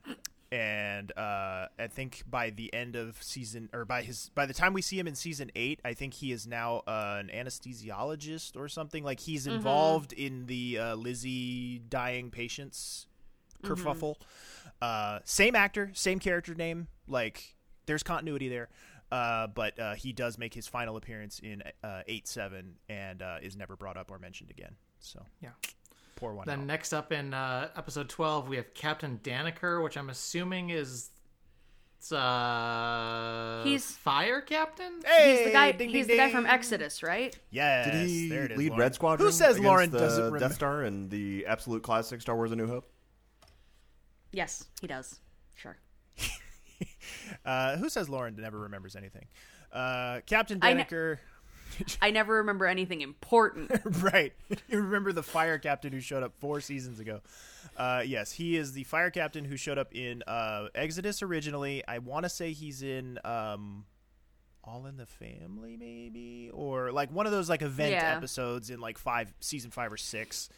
and 0.52 1.10
uh, 1.16 1.68
I 1.78 1.86
think 1.88 2.24
by 2.30 2.50
the 2.50 2.72
end 2.74 2.94
of 2.94 3.20
season, 3.22 3.70
or 3.72 3.86
by 3.86 4.02
his, 4.02 4.30
by 4.34 4.44
the 4.44 4.52
time 4.52 4.74
we 4.74 4.82
see 4.82 4.98
him 4.98 5.08
in 5.08 5.14
season 5.14 5.50
eight, 5.56 5.80
I 5.82 5.94
think 5.94 6.12
he 6.12 6.30
is 6.30 6.46
now 6.46 6.82
uh, 6.86 7.16
an 7.18 7.30
anesthesiologist 7.34 8.54
or 8.54 8.68
something. 8.68 9.02
Like 9.02 9.18
he's 9.18 9.46
involved 9.46 10.12
in 10.12 10.44
the 10.44 10.78
uh, 10.78 10.94
Lizzie 10.94 11.78
dying 11.88 12.30
patients 12.30 13.06
kerfuffle. 13.62 14.16
Uh, 14.82 15.20
same 15.24 15.56
actor, 15.56 15.90
same 15.94 16.18
character 16.18 16.54
name. 16.54 16.88
Like 17.08 17.56
there's 17.86 18.02
continuity 18.02 18.50
there. 18.50 18.68
Uh, 19.10 19.46
but 19.46 19.78
uh, 19.78 19.94
he 19.94 20.12
does 20.12 20.36
make 20.36 20.52
his 20.52 20.66
final 20.66 20.96
appearance 20.96 21.38
in 21.38 21.62
uh, 21.82 22.02
eight 22.08 22.28
seven 22.28 22.74
and 22.90 23.22
uh, 23.22 23.36
is 23.42 23.56
never 23.56 23.74
brought 23.74 23.96
up 23.96 24.10
or 24.10 24.18
mentioned 24.18 24.50
again. 24.50 24.74
So 25.00 25.24
Yeah. 25.40 25.50
Poor 26.22 26.34
one. 26.34 26.46
Then 26.46 26.60
out. 26.60 26.66
next 26.66 26.92
up 26.92 27.12
in 27.12 27.34
uh, 27.34 27.68
episode 27.76 28.08
12, 28.08 28.48
we 28.48 28.56
have 28.56 28.72
Captain 28.74 29.20
Daniker, 29.22 29.82
which 29.82 29.96
I'm 29.96 30.08
assuming 30.10 30.70
is 30.70 31.10
uh 32.10 33.62
He's- 33.64 33.92
fire 33.92 34.40
captain. 34.40 35.00
Hey, 35.04 35.36
he's 35.36 35.46
the 35.46 35.52
guy. 35.52 35.72
ding, 35.72 35.88
he's 35.90 36.06
ding, 36.06 36.16
the 36.16 36.22
guy 36.22 36.30
from. 36.32 36.46
Exodus, 36.46 37.02
right? 37.02 37.36
Yes, 37.50 37.90
Did 37.90 38.08
he 38.08 38.28
there 38.28 38.44
it 38.44 38.52
is. 38.52 38.58
lead 38.58 38.68
Lauren. 38.70 38.80
Red 38.80 38.94
Squadron? 38.94 39.26
Who 39.26 39.32
says 39.32 39.58
Lauren 39.60 39.90
the 39.90 39.98
doesn't 39.98 40.22
Death 40.24 40.32
remember? 40.32 40.54
Star 40.54 40.82
and 40.82 41.10
the 41.10 41.46
absolute 41.46 41.82
classic 41.82 42.20
Star 42.20 42.34
Wars: 42.36 42.50
A 42.52 42.56
New 42.56 42.66
Hope? 42.66 42.90
Yes, 44.32 44.64
he 44.80 44.86
does. 44.86 45.18
Sure. 45.54 45.76
Uh, 47.44 47.76
who 47.76 47.88
says 47.88 48.08
Lauren 48.08 48.36
never 48.36 48.58
remembers 48.58 48.94
anything? 48.94 49.26
Uh, 49.72 50.20
Captain 50.26 50.58
I 50.62 50.74
kn- 50.74 50.86
Denneker. 50.86 51.18
I 52.02 52.10
never 52.10 52.34
remember 52.36 52.66
anything 52.66 53.00
important. 53.00 53.70
right. 54.02 54.32
You 54.68 54.80
remember 54.80 55.12
the 55.12 55.22
fire 55.22 55.58
captain 55.58 55.92
who 55.92 56.00
showed 56.00 56.22
up 56.22 56.32
four 56.38 56.60
seasons 56.60 57.00
ago. 57.00 57.20
Uh, 57.76 58.02
yes, 58.04 58.32
he 58.32 58.56
is 58.56 58.72
the 58.72 58.84
fire 58.84 59.10
captain 59.10 59.44
who 59.44 59.56
showed 59.56 59.78
up 59.78 59.94
in 59.94 60.22
uh, 60.26 60.66
Exodus 60.74 61.22
originally. 61.22 61.82
I 61.86 61.98
want 61.98 62.24
to 62.24 62.28
say 62.28 62.52
he's 62.52 62.82
in 62.82 63.18
um, 63.24 63.84
All 64.64 64.86
in 64.86 64.96
the 64.96 65.06
Family, 65.06 65.76
maybe, 65.76 66.50
or 66.52 66.92
like 66.92 67.10
one 67.10 67.26
of 67.26 67.32
those 67.32 67.48
like 67.48 67.62
event 67.62 67.92
Yeah. 67.92 68.16
episodes 68.16 68.70
in 68.70 68.80
like 68.80 68.98
five 68.98 69.32
season 69.40 69.70
five 69.70 69.92
or 69.92 69.96
six. 69.96 70.48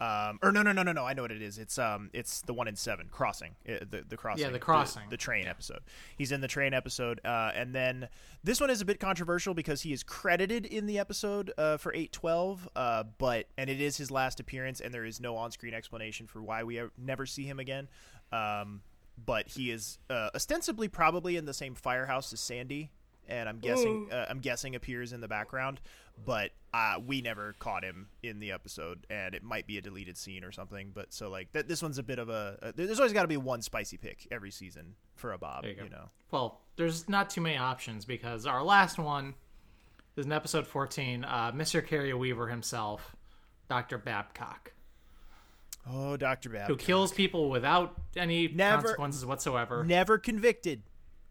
Um, 0.00 0.38
or 0.42 0.50
no, 0.50 0.62
no, 0.62 0.72
no, 0.72 0.82
no, 0.82 0.92
no. 0.92 1.04
I 1.04 1.12
know 1.12 1.22
what 1.22 1.30
it 1.30 1.42
is. 1.42 1.58
It's 1.58 1.78
um, 1.78 2.08
it's 2.14 2.40
the 2.42 2.54
one 2.54 2.68
in 2.68 2.76
seven, 2.76 3.08
Crossing, 3.10 3.54
uh, 3.68 3.84
the 3.90 4.02
the 4.08 4.16
crossing, 4.16 4.46
yeah, 4.46 4.50
the 4.50 4.58
Crossing. 4.58 5.02
the, 5.10 5.18
train 5.18 5.46
episode. 5.46 5.80
He's 6.16 6.32
in 6.32 6.40
the 6.40 6.48
train 6.48 6.72
episode, 6.72 7.20
uh, 7.22 7.52
and 7.54 7.74
then 7.74 8.08
this 8.42 8.60
one 8.60 8.70
is 8.70 8.80
a 8.80 8.86
bit 8.86 8.98
controversial 8.98 9.52
because 9.52 9.82
he 9.82 9.92
is 9.92 10.02
credited 10.02 10.64
in 10.64 10.86
the 10.86 10.98
episode 10.98 11.52
uh, 11.58 11.76
for 11.76 11.94
eight 11.94 12.12
twelve, 12.12 12.66
uh, 12.74 13.04
but 13.18 13.46
and 13.58 13.68
it 13.68 13.80
is 13.80 13.98
his 13.98 14.10
last 14.10 14.40
appearance, 14.40 14.80
and 14.80 14.94
there 14.94 15.04
is 15.04 15.20
no 15.20 15.36
on 15.36 15.50
screen 15.50 15.74
explanation 15.74 16.26
for 16.26 16.42
why 16.42 16.64
we 16.64 16.80
never 16.96 17.26
see 17.26 17.44
him 17.44 17.58
again. 17.58 17.86
Um, 18.32 18.80
but 19.22 19.48
he 19.48 19.70
is 19.70 19.98
uh, 20.08 20.30
ostensibly 20.34 20.88
probably 20.88 21.36
in 21.36 21.44
the 21.44 21.52
same 21.52 21.74
firehouse 21.74 22.32
as 22.32 22.40
Sandy, 22.40 22.90
and 23.28 23.48
I'm 23.48 23.58
guessing 23.58 24.08
uh, 24.10 24.26
I'm 24.30 24.40
guessing 24.40 24.74
appears 24.74 25.12
in 25.12 25.20
the 25.20 25.28
background, 25.28 25.80
but 26.24 26.50
uh, 26.72 26.96
we 27.04 27.20
never 27.20 27.54
caught 27.58 27.82
him 27.84 28.08
in 28.22 28.38
the 28.40 28.52
episode, 28.52 29.06
and 29.10 29.34
it 29.34 29.42
might 29.42 29.66
be 29.66 29.78
a 29.78 29.80
deleted 29.80 30.16
scene 30.16 30.44
or 30.44 30.52
something. 30.52 30.92
But 30.94 31.12
so 31.12 31.28
like 31.30 31.52
th- 31.52 31.66
this 31.66 31.82
one's 31.82 31.98
a 31.98 32.02
bit 32.02 32.18
of 32.18 32.28
a 32.28 32.58
uh, 32.62 32.72
there's 32.74 32.98
always 33.00 33.12
got 33.12 33.22
to 33.22 33.28
be 33.28 33.36
one 33.36 33.62
spicy 33.62 33.96
pick 33.96 34.26
every 34.30 34.50
season 34.50 34.94
for 35.16 35.32
a 35.32 35.38
Bob, 35.38 35.64
you 35.64 35.74
you, 35.82 35.88
know. 35.90 36.10
Well, 36.30 36.60
there's 36.76 37.08
not 37.08 37.30
too 37.30 37.40
many 37.40 37.56
options 37.56 38.04
because 38.04 38.46
our 38.46 38.62
last 38.62 38.98
one 38.98 39.34
is 40.16 40.26
in 40.26 40.32
episode 40.32 40.66
14. 40.66 41.24
Uh, 41.24 41.52
Mr. 41.52 41.84
Kerry 41.86 42.12
Weaver 42.14 42.48
himself, 42.48 43.16
Dr. 43.68 43.98
Babcock, 43.98 44.72
Oh, 45.90 46.16
Doctor 46.16 46.50
Bab, 46.50 46.68
who 46.68 46.76
kills 46.76 47.10
people 47.12 47.48
without 47.50 47.94
any 48.16 48.48
Never- 48.48 48.82
consequences 48.82 49.24
whatsoever. 49.26 49.82
never 49.84 50.18
convicted, 50.18 50.82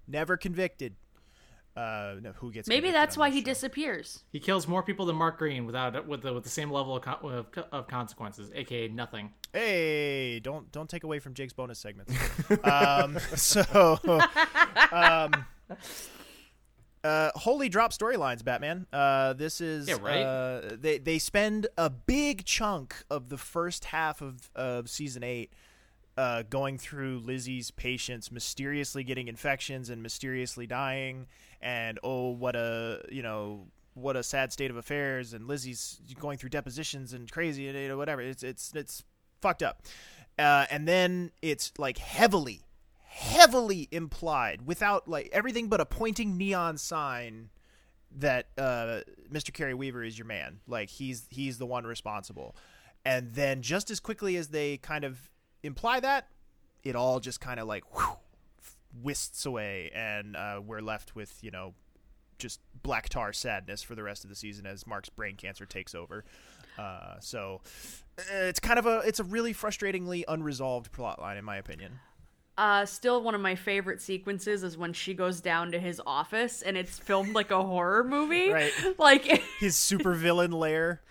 never 0.08 0.38
convicted. 0.38 0.96
Uh, 1.80 2.16
no, 2.22 2.32
who 2.34 2.52
gets 2.52 2.68
Maybe 2.68 2.92
that's 2.92 3.16
why 3.18 3.30
he 3.30 3.40
show? 3.40 3.46
disappears. 3.46 4.24
He 4.32 4.40
kills 4.40 4.68
more 4.68 4.84
people 4.84 5.06
than 5.06 5.16
Mark 5.16 5.38
Green 5.38 5.66
without 5.66 6.06
with 6.06 6.24
the, 6.24 6.34
with 6.34 6.44
the 6.44 6.50
same 6.50 6.70
level 6.72 6.96
of, 6.98 7.04
con- 7.04 7.20
of, 7.24 7.46
of 7.72 7.88
consequences, 7.88 8.52
aka 8.54 8.90
nothing. 8.90 9.32
Hey, 9.54 10.42
don't 10.42 10.70
don't 10.74 10.90
take 10.90 11.04
away 11.06 11.20
from 11.20 11.34
Jake's 11.34 11.54
bonus 11.54 11.80
segments. 11.80 12.14
um, 12.64 13.18
so, 13.36 13.98
um, 14.92 15.46
uh, 17.04 17.32
holy 17.36 17.70
drop 17.70 17.94
storylines, 17.94 18.44
Batman. 18.44 18.86
Uh, 18.92 19.34
this 19.34 19.62
is 19.62 19.88
Yeah, 19.88 19.98
right? 20.02 20.22
Uh, 20.22 20.62
they 20.78 20.98
they 20.98 21.18
spend 21.18 21.68
a 21.78 21.90
big 21.90 22.44
chunk 22.44 22.96
of 23.10 23.30
the 23.30 23.38
first 23.38 23.86
half 23.86 24.22
of 24.22 24.50
of 24.56 24.90
season 24.90 25.24
eight. 25.24 25.54
uh, 26.18 26.44
going 26.50 26.78
through 26.78 27.20
Lizzie's 27.20 27.72
patients 27.72 28.30
mysteriously 28.30 29.06
getting 29.06 29.30
infections 29.30 29.90
and 29.90 30.04
mysteriously 30.04 30.68
dying, 30.68 31.28
and 31.62 32.00
oh, 32.04 32.30
what 32.30 32.56
a 32.56 33.02
you 33.12 33.22
know 33.22 33.68
what 33.94 34.16
a 34.16 34.24
sad 34.24 34.52
state 34.52 34.72
of 34.72 34.78
affairs, 34.78 35.34
and 35.34 35.48
Lizzie's 35.48 36.00
going 36.20 36.38
through 36.38 36.50
depositions 36.50 37.14
and 37.14 37.32
crazy 37.32 37.68
and 37.68 37.78
you 37.78 37.88
know, 37.88 37.98
whatever. 37.98 38.22
It's 38.22 38.44
it's 38.44 38.74
it's 38.74 39.04
fucked 39.42 39.64
up, 39.64 39.84
uh, 40.38 40.66
and 40.70 40.88
then 40.88 41.32
it's 41.42 41.72
like 41.78 41.98
heavily, 41.98 42.62
heavily 43.04 43.88
implied 43.92 44.66
without 44.66 45.08
like 45.08 45.30
everything 45.32 45.68
but 45.68 45.82
a 45.82 45.86
pointing 45.86 46.38
neon 46.38 46.78
sign 46.78 47.50
that 48.18 48.48
uh, 48.58 49.02
Mr. 49.32 49.54
Kerry 49.54 49.74
Weaver 49.74 50.04
is 50.04 50.18
your 50.18 50.28
man. 50.28 50.60
Like 50.68 50.90
he's 50.90 51.28
he's 51.30 51.58
the 51.58 51.66
one 51.66 51.86
responsible. 51.86 52.56
And 53.06 53.34
then 53.34 53.62
just 53.62 53.90
as 53.90 54.00
quickly 54.00 54.36
as 54.36 54.50
they 54.50 54.78
kind 54.78 55.04
of 55.04 55.30
imply 55.64 56.00
that, 56.02 56.28
it 56.84 56.96
all 56.96 57.20
just 57.20 57.40
kind 57.40 57.60
of 57.60 57.68
like 57.68 57.84
whew, 57.96 58.18
whisks 59.02 59.46
away, 59.46 59.92
and 59.94 60.36
uh, 60.36 60.62
we're 60.66 60.82
left 60.82 61.16
with 61.16 61.38
you 61.42 61.52
know 61.52 61.74
just 62.38 62.60
black 62.84 63.10
tar 63.10 63.34
sadness 63.34 63.82
for 63.84 63.96
the 63.96 64.04
rest 64.04 64.24
of 64.24 64.30
the 64.30 64.36
season 64.36 64.66
as 64.66 64.88
Mark's 64.88 65.10
brain 65.10 65.36
cancer 65.36 65.66
takes 65.66 65.94
over. 65.94 66.24
Uh, 66.78 67.16
so 67.20 67.60
uh, 68.18 68.22
it's 68.32 68.60
kind 68.60 68.80
of 68.80 68.86
a 68.86 69.00
it's 69.00 69.20
a 69.20 69.24
really 69.24 69.54
frustratingly 69.54 70.24
unresolved 70.28 70.92
plot 70.92 71.20
line 71.20 71.36
in 71.38 71.44
my 71.44 71.58
opinion. 71.58 72.00
Uh, 72.58 72.86
still 72.86 73.22
one 73.24 73.34
of 73.36 73.40
my 73.42 73.56
favorite 73.56 74.02
sequences 74.02 74.64
is 74.64 74.78
when 74.78 74.92
she 74.92 75.14
goes 75.14 75.40
down 75.40 75.72
to 75.72 75.80
his 75.80 76.02
office 76.06 76.62
and 76.62 76.76
it's 76.76 76.98
filmed 77.00 77.34
like 77.34 77.52
a 77.52 77.64
horror 77.64 78.04
movie. 78.04 78.50
Right. 78.54 78.72
Like 78.98 79.24
His 79.60 79.76
supervillain 79.76 80.54
lair. 80.54 81.02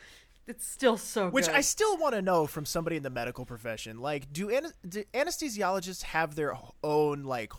it's 0.46 0.66
still 0.66 0.98
so 0.98 1.30
Which 1.30 1.46
good. 1.46 1.54
I 1.54 1.62
still 1.62 1.96
want 1.96 2.14
to 2.14 2.20
know 2.22 2.46
from 2.46 2.66
somebody 2.66 2.96
in 2.96 3.02
the 3.02 3.08
medical 3.10 3.46
profession. 3.46 3.98
Like, 3.98 4.30
do, 4.30 4.50
an- 4.50 4.72
do 4.86 5.04
anesthesiologists 5.14 6.02
have 6.02 6.34
their 6.34 6.54
own 6.84 7.24
like 7.24 7.52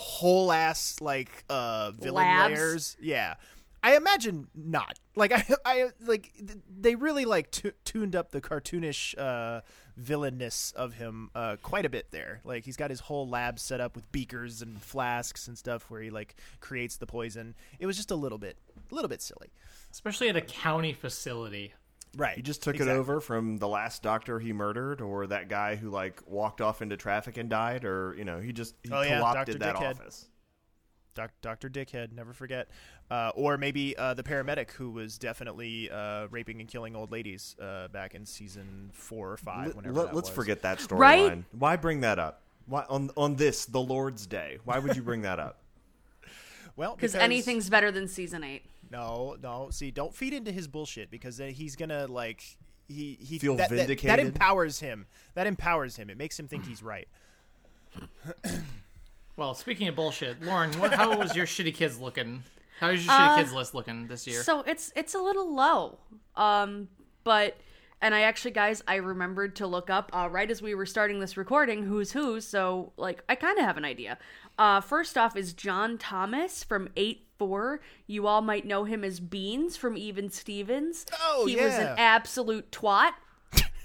whole 0.00 0.52
ass 0.52 0.96
like 1.00 1.44
uh 1.50 1.90
villain 1.90 2.24
Labs? 2.24 2.54
layers? 2.54 2.96
Yeah, 3.00 3.34
I 3.82 3.96
imagine 3.96 4.46
not. 4.54 4.98
Like, 5.16 5.32
I, 5.34 5.44
I 5.64 5.88
like 6.06 6.32
th- 6.36 6.58
they 6.80 6.94
really 6.94 7.24
like 7.24 7.50
tu- 7.50 7.72
tuned 7.84 8.14
up 8.14 8.30
the 8.30 8.40
cartoonish 8.40 9.18
uh 9.18 9.62
villainness 10.00 10.72
of 10.74 10.92
him 10.94 11.28
uh 11.34 11.56
quite 11.62 11.84
a 11.84 11.88
bit 11.90 12.12
there. 12.12 12.40
Like, 12.44 12.64
he's 12.64 12.76
got 12.76 12.90
his 12.90 13.00
whole 13.00 13.28
lab 13.28 13.58
set 13.58 13.80
up 13.80 13.96
with 13.96 14.10
beakers 14.12 14.62
and 14.62 14.80
flasks 14.80 15.48
and 15.48 15.58
stuff 15.58 15.90
where 15.90 16.00
he 16.00 16.10
like 16.10 16.36
creates 16.60 16.96
the 16.96 17.06
poison. 17.06 17.56
It 17.80 17.86
was 17.86 17.96
just 17.96 18.12
a 18.12 18.16
little 18.16 18.38
bit, 18.38 18.56
a 18.90 18.94
little 18.94 19.08
bit 19.08 19.20
silly. 19.20 19.50
especially 19.90 20.28
at 20.28 20.36
a 20.36 20.40
county 20.40 20.92
facility. 20.92 21.72
Right. 22.16 22.36
He 22.36 22.42
just 22.42 22.62
took 22.62 22.74
Exactly. 22.76 22.94
it 22.96 22.98
over 22.98 23.20
from 23.20 23.58
the 23.58 23.68
last 23.68 24.02
doctor 24.02 24.38
he 24.40 24.52
murdered, 24.52 25.00
or 25.00 25.26
that 25.28 25.48
guy 25.48 25.76
who 25.76 25.90
like 25.90 26.20
walked 26.26 26.60
off 26.60 26.80
into 26.82 26.96
traffic 26.96 27.36
and 27.36 27.48
died, 27.50 27.84
or 27.84 28.14
you 28.16 28.24
know, 28.24 28.40
he 28.40 28.52
just 28.52 28.74
he 28.82 28.90
Oh, 28.92 29.02
yeah, 29.02 29.18
co-opted 29.20 29.58
Dr. 29.58 29.58
that 29.58 29.76
Dickhead. 29.76 30.00
office. 30.00 30.28
Doc, 31.14 31.32
Dr. 31.42 31.68
Dickhead, 31.68 32.12
never 32.12 32.32
forget. 32.32 32.68
Uh, 33.10 33.32
or 33.34 33.56
maybe 33.58 33.96
uh, 33.96 34.14
the 34.14 34.22
paramedic 34.22 34.70
who 34.70 34.90
was 34.90 35.18
definitely 35.18 35.90
uh, 35.90 36.28
raping 36.30 36.60
and 36.60 36.68
killing 36.68 36.94
old 36.94 37.10
ladies 37.10 37.56
uh, 37.60 37.88
back 37.88 38.14
in 38.14 38.24
season 38.24 38.90
four 38.92 39.32
or 39.32 39.36
five. 39.36 39.74
Whenever 39.74 39.94
Let, 39.94 40.06
that 40.12 40.16
us 40.16 40.22
was. 40.26 40.30
forget 40.30 40.62
that 40.62 40.78
storyline. 40.78 40.98
Right? 40.98 41.44
Why 41.58 41.76
bring 41.76 42.00
that 42.02 42.18
up? 42.20 42.42
Why 42.66 42.84
on 42.88 43.10
on 43.16 43.34
this 43.36 43.64
the 43.66 43.80
Lord's 43.80 44.26
Day? 44.26 44.58
Why 44.64 44.78
would 44.78 44.94
you 44.96 45.02
bring 45.02 45.22
that 45.22 45.38
up? 45.38 45.58
Well, 46.76 46.94
because 46.94 47.10
because 47.12 47.24
anything's 47.24 47.68
better 47.68 47.90
than 47.90 48.06
season 48.06 48.44
eight. 48.44 48.62
No, 48.90 49.36
no. 49.42 49.68
See, 49.70 49.90
don't 49.90 50.14
feed 50.14 50.32
into 50.32 50.50
his 50.52 50.66
bullshit 50.68 51.10
because 51.10 51.36
then 51.36 51.52
he's 51.52 51.76
gonna 51.76 52.06
like 52.06 52.42
he 52.88 53.18
he 53.20 53.38
Feel 53.38 53.56
that, 53.56 53.68
that- 53.70 54.00
That, 54.02 54.18
empowers 54.18 54.80
him. 54.80 55.06
That 55.34 55.46
empowers 55.46 55.96
him. 55.96 56.08
It 56.10 56.16
makes 56.16 56.38
him 56.38 56.48
think 56.48 56.66
he's 56.66 56.82
right. 56.82 57.08
Well, 59.36 59.54
speaking 59.54 59.86
of 59.88 59.94
bullshit, 59.94 60.42
Lauren, 60.42 60.72
what, 60.80 60.92
how 60.92 61.16
was 61.16 61.36
your 61.36 61.46
shitty 61.46 61.72
kids 61.74 62.00
looking? 62.00 62.42
How's 62.80 63.04
your 63.04 63.14
Uh, 63.14 63.18
shitty 63.18 63.36
kids 63.38 63.52
list 63.52 63.74
looking 63.74 64.08
this 64.08 64.26
year? 64.26 64.42
So 64.42 64.62
it's 64.62 64.92
it's 64.96 65.14
a 65.14 65.18
little 65.20 65.54
low. 65.54 65.98
Um, 66.34 66.88
but 67.24 67.56
and 68.00 68.14
I 68.14 68.22
actually, 68.22 68.50
guys, 68.52 68.82
I 68.88 68.96
remembered 68.96 69.56
to 69.56 69.66
look 69.66 69.90
up 69.90 70.10
uh, 70.12 70.28
right 70.30 70.50
as 70.50 70.60
we 70.62 70.74
were 70.74 70.86
starting 70.86 71.20
this 71.20 71.36
recording 71.36 71.84
who's 71.84 72.12
who. 72.12 72.40
So 72.40 72.92
like, 72.96 73.22
I 73.28 73.34
kind 73.36 73.58
of 73.58 73.64
have 73.64 73.76
an 73.76 73.84
idea. 73.84 74.18
Uh, 74.58 74.80
first 74.80 75.16
off 75.16 75.36
is 75.36 75.52
John 75.52 75.98
Thomas 75.98 76.64
from 76.64 76.88
Eight 76.96 77.26
Four. 77.38 77.80
You 78.06 78.26
all 78.26 78.42
might 78.42 78.66
know 78.66 78.84
him 78.84 79.04
as 79.04 79.20
Beans 79.20 79.76
from 79.76 79.96
Even 79.96 80.28
Stevens. 80.30 81.06
Oh, 81.22 81.46
he 81.46 81.56
was 81.56 81.74
an 81.74 81.94
absolute 81.96 82.70
twat. 82.72 83.12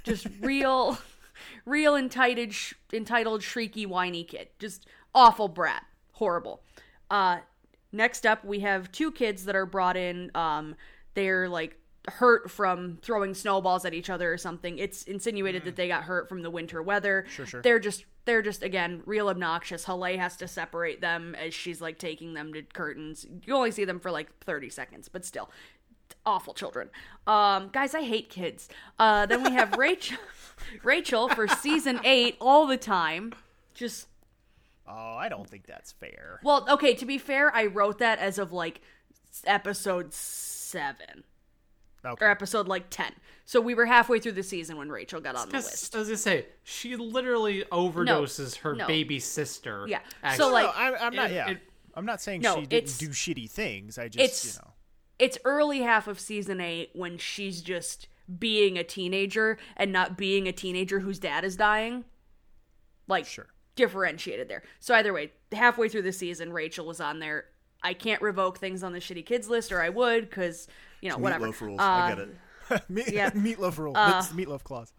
Just 0.03 0.27
real, 0.41 0.97
real 1.65 1.95
entitled, 1.95 2.53
sh- 2.53 2.73
entitled, 2.91 3.41
shrieky, 3.41 3.85
whiny 3.85 4.23
kid. 4.23 4.49
Just 4.59 4.87
awful 5.13 5.47
brat. 5.47 5.83
Horrible. 6.13 6.61
Uh, 7.09 7.39
next 7.91 8.25
up, 8.25 8.43
we 8.43 8.61
have 8.61 8.91
two 8.91 9.11
kids 9.11 9.45
that 9.45 9.55
are 9.55 9.67
brought 9.67 9.97
in. 9.97 10.31
Um, 10.33 10.75
they're 11.13 11.47
like 11.47 11.77
hurt 12.09 12.51
from 12.51 12.97
throwing 13.01 13.33
snowballs 13.33 13.85
at 13.85 13.93
each 13.93 14.09
other 14.09 14.31
or 14.33 14.37
something. 14.37 14.77
It's 14.77 15.03
insinuated 15.03 15.63
that 15.65 15.75
they 15.75 15.87
got 15.87 16.03
hurt 16.03 16.27
from 16.27 16.41
the 16.41 16.49
winter 16.49 16.81
weather. 16.81 17.25
Sure, 17.29 17.45
sure. 17.45 17.61
They're 17.61 17.79
just 17.79 18.05
they're 18.25 18.41
just 18.41 18.63
again 18.63 19.01
real 19.05 19.29
obnoxious. 19.29 19.85
Haleh 19.85 20.17
has 20.17 20.35
to 20.37 20.47
separate 20.47 21.01
them 21.01 21.35
as 21.35 21.53
she's 21.53 21.79
like 21.81 21.99
taking 21.99 22.33
them 22.33 22.53
to 22.53 22.61
curtains. 22.61 23.25
You 23.45 23.55
only 23.55 23.71
see 23.71 23.85
them 23.85 23.99
for 23.99 24.11
like 24.11 24.29
thirty 24.43 24.69
seconds, 24.69 25.07
but 25.07 25.23
still 25.25 25.49
awful 26.25 26.53
children. 26.53 26.89
Um, 27.27 27.69
guys, 27.71 27.95
I 27.95 28.01
hate 28.03 28.29
kids. 28.29 28.69
Uh, 28.99 29.25
then 29.25 29.43
we 29.43 29.51
have 29.51 29.73
Rachel, 29.77 30.17
Rachel 30.83 31.29
for 31.29 31.47
season 31.47 31.99
eight 32.03 32.35
all 32.41 32.67
the 32.67 32.77
time. 32.77 33.33
Just 33.73 34.07
Oh, 34.85 35.15
I 35.15 35.29
don't 35.29 35.49
think 35.49 35.65
that's 35.65 35.93
fair. 35.93 36.41
well, 36.43 36.65
okay. 36.69 36.93
To 36.95 37.05
be 37.05 37.17
fair, 37.17 37.55
I 37.55 37.67
wrote 37.67 37.99
that 37.99 38.19
as 38.19 38.37
of 38.37 38.51
like 38.51 38.81
episode 39.45 40.13
seven 40.13 41.23
Okay. 42.05 42.25
or 42.25 42.29
episode 42.29 42.67
like 42.67 42.89
ten. 42.89 43.11
So 43.45 43.59
we 43.61 43.73
were 43.75 43.85
halfway 43.85 44.19
through 44.19 44.33
the 44.33 44.43
season 44.43 44.77
when 44.77 44.89
Rachel 44.89 45.19
got 45.21 45.35
on 45.35 45.47
the 45.47 45.51
Because, 45.51 45.65
list. 45.71 45.95
I 45.95 45.99
was 45.99 46.07
gonna 46.07 46.17
say 46.17 46.45
she 46.63 46.95
literally 46.95 47.63
overdoses 47.71 48.57
her 48.57 48.75
no. 48.75 48.87
baby 48.87 49.19
sister. 49.19 49.85
Yeah. 49.87 49.99
actually. 50.21 50.37
So, 50.45 50.51
like- 50.51 50.65
no, 50.65 50.71
I'm, 50.75 50.95
I'm 50.99 51.15
not. 51.15 51.31
it- 51.31 51.33
yeah, 51.33 51.49
it- 51.51 51.61
I'm 51.95 52.05
not 52.05 52.21
saying 52.21 52.41
No, 52.41 52.55
she 52.59 52.65
didn't 52.65 52.97
do 52.97 53.09
shitty 53.09 53.49
things. 53.49 53.97
I 53.99 54.07
just, 54.07 54.45
you 54.45 54.51
know. 54.61 54.71
It's 55.19 55.37
early 55.45 55.81
half 55.81 56.07
of 56.07 56.19
season 56.19 56.59
eight 56.59 56.89
when 56.93 57.17
she's 57.19 57.61
just 57.61 58.07
being 58.39 58.77
a 58.77 58.83
teenager 58.83 59.57
and 59.77 59.91
not 59.91 60.17
being 60.17 60.47
a 60.47 60.51
teenager 60.51 61.01
whose 61.01 61.19
dad 61.19 61.43
is 61.45 61.55
dying. 61.55 62.03
Like 63.07 63.25
Sure. 63.25 63.47
differentiated 63.75 64.47
there. 64.49 64.63
So 64.79 64.95
either 64.95 65.13
way, 65.13 65.33
halfway 65.51 65.89
through 65.89 66.03
the 66.03 66.11
season, 66.13 66.51
Rachel 66.53 66.85
was 66.85 66.99
on 67.01 67.19
there. 67.19 67.45
I 67.83 67.93
can't 67.93 68.21
revoke 68.21 68.57
things 68.59 68.81
on 68.81 68.93
the 68.93 68.99
shitty 68.99 69.25
kids 69.25 69.49
list, 69.49 69.71
or 69.71 69.81
I 69.81 69.89
would, 69.89 70.29
because 70.29 70.67
you 71.03 71.09
know 71.09 71.17
whatever. 71.17 71.47
Meatloaf 71.47 71.61
rules. 71.61 71.79
Uh, 71.79 71.83
I 71.83 72.09
get 72.09 72.19
it. 72.19 72.89
Me- 72.89 73.03
yeah. 73.11 73.29
meatloaf 73.47 73.77
rule. 73.77 73.93
Uh, 73.95 74.11
That's 74.11 74.29
the 74.29 74.45
meatloaf 74.45 74.63
clause. 74.63 74.93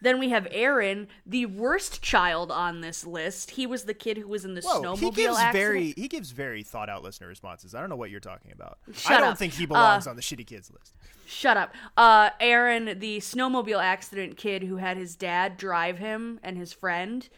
Then 0.00 0.18
we 0.18 0.30
have 0.30 0.48
Aaron, 0.50 1.06
the 1.24 1.46
worst 1.46 2.02
child 2.02 2.50
on 2.50 2.80
this 2.80 3.06
list. 3.06 3.52
He 3.52 3.68
was 3.68 3.84
the 3.84 3.94
kid 3.94 4.16
who 4.18 4.26
was 4.26 4.44
in 4.44 4.54
the 4.54 4.60
Whoa, 4.60 4.82
snowmobile 4.82 4.98
he 4.98 5.10
gives 5.12 5.38
accident. 5.38 5.52
very 5.54 5.94
he 5.96 6.08
gives 6.08 6.32
very 6.32 6.64
thought 6.64 6.88
out 6.88 7.04
listener 7.04 7.28
responses. 7.28 7.72
I 7.72 7.80
don't 7.80 7.88
know 7.88 7.94
what 7.96 8.10
you're 8.10 8.18
talking 8.18 8.50
about. 8.52 8.78
I 9.08 9.20
don't 9.20 9.30
up. 9.32 9.38
think 9.38 9.52
he 9.52 9.64
belongs 9.66 10.06
Uh, 10.08 10.10
on 10.10 10.16
the 10.16 10.22
shitty 10.22 10.44
kids 10.46 10.72
list. 10.72 10.92
Shut 11.26 11.56
up. 11.56 11.72
Uh, 11.96 12.30
Aaron, 12.40 12.98
the 12.98 13.18
snowmobile 13.18 13.80
accident 13.80 14.36
kid 14.36 14.64
who 14.64 14.76
had 14.78 14.96
his 14.96 15.14
dad 15.14 15.56
drive 15.56 15.98
him 15.98 16.40
and 16.42 16.58
his 16.58 16.72
friend, 16.72 17.28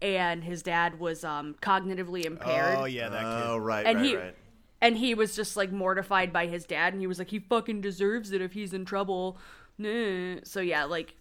and 0.00 0.44
his 0.44 0.62
dad 0.62 1.00
was 1.00 1.24
um, 1.24 1.56
cognitively 1.60 2.24
impaired. 2.24 2.78
Oh 2.78 2.84
yeah, 2.84 3.08
that 3.08 3.18
kid. 3.20 3.46
Oh 3.48 3.58
right, 3.58 3.84
and 3.84 3.98
right, 3.98 4.06
he 4.06 4.16
right. 4.16 4.34
And 4.82 4.98
he 4.98 5.14
was 5.14 5.34
just 5.34 5.56
like 5.56 5.72
mortified 5.72 6.30
by 6.32 6.46
his 6.46 6.66
dad 6.66 6.92
and 6.92 7.00
he 7.00 7.06
was 7.06 7.18
like 7.18 7.30
he 7.30 7.38
fucking 7.38 7.80
deserves 7.80 8.32
it 8.32 8.42
if 8.42 8.52
he's 8.52 8.74
in 8.74 8.84
trouble 8.84 9.38
Nah. 9.78 10.36
so 10.44 10.60
yeah 10.60 10.84
like 10.84 11.14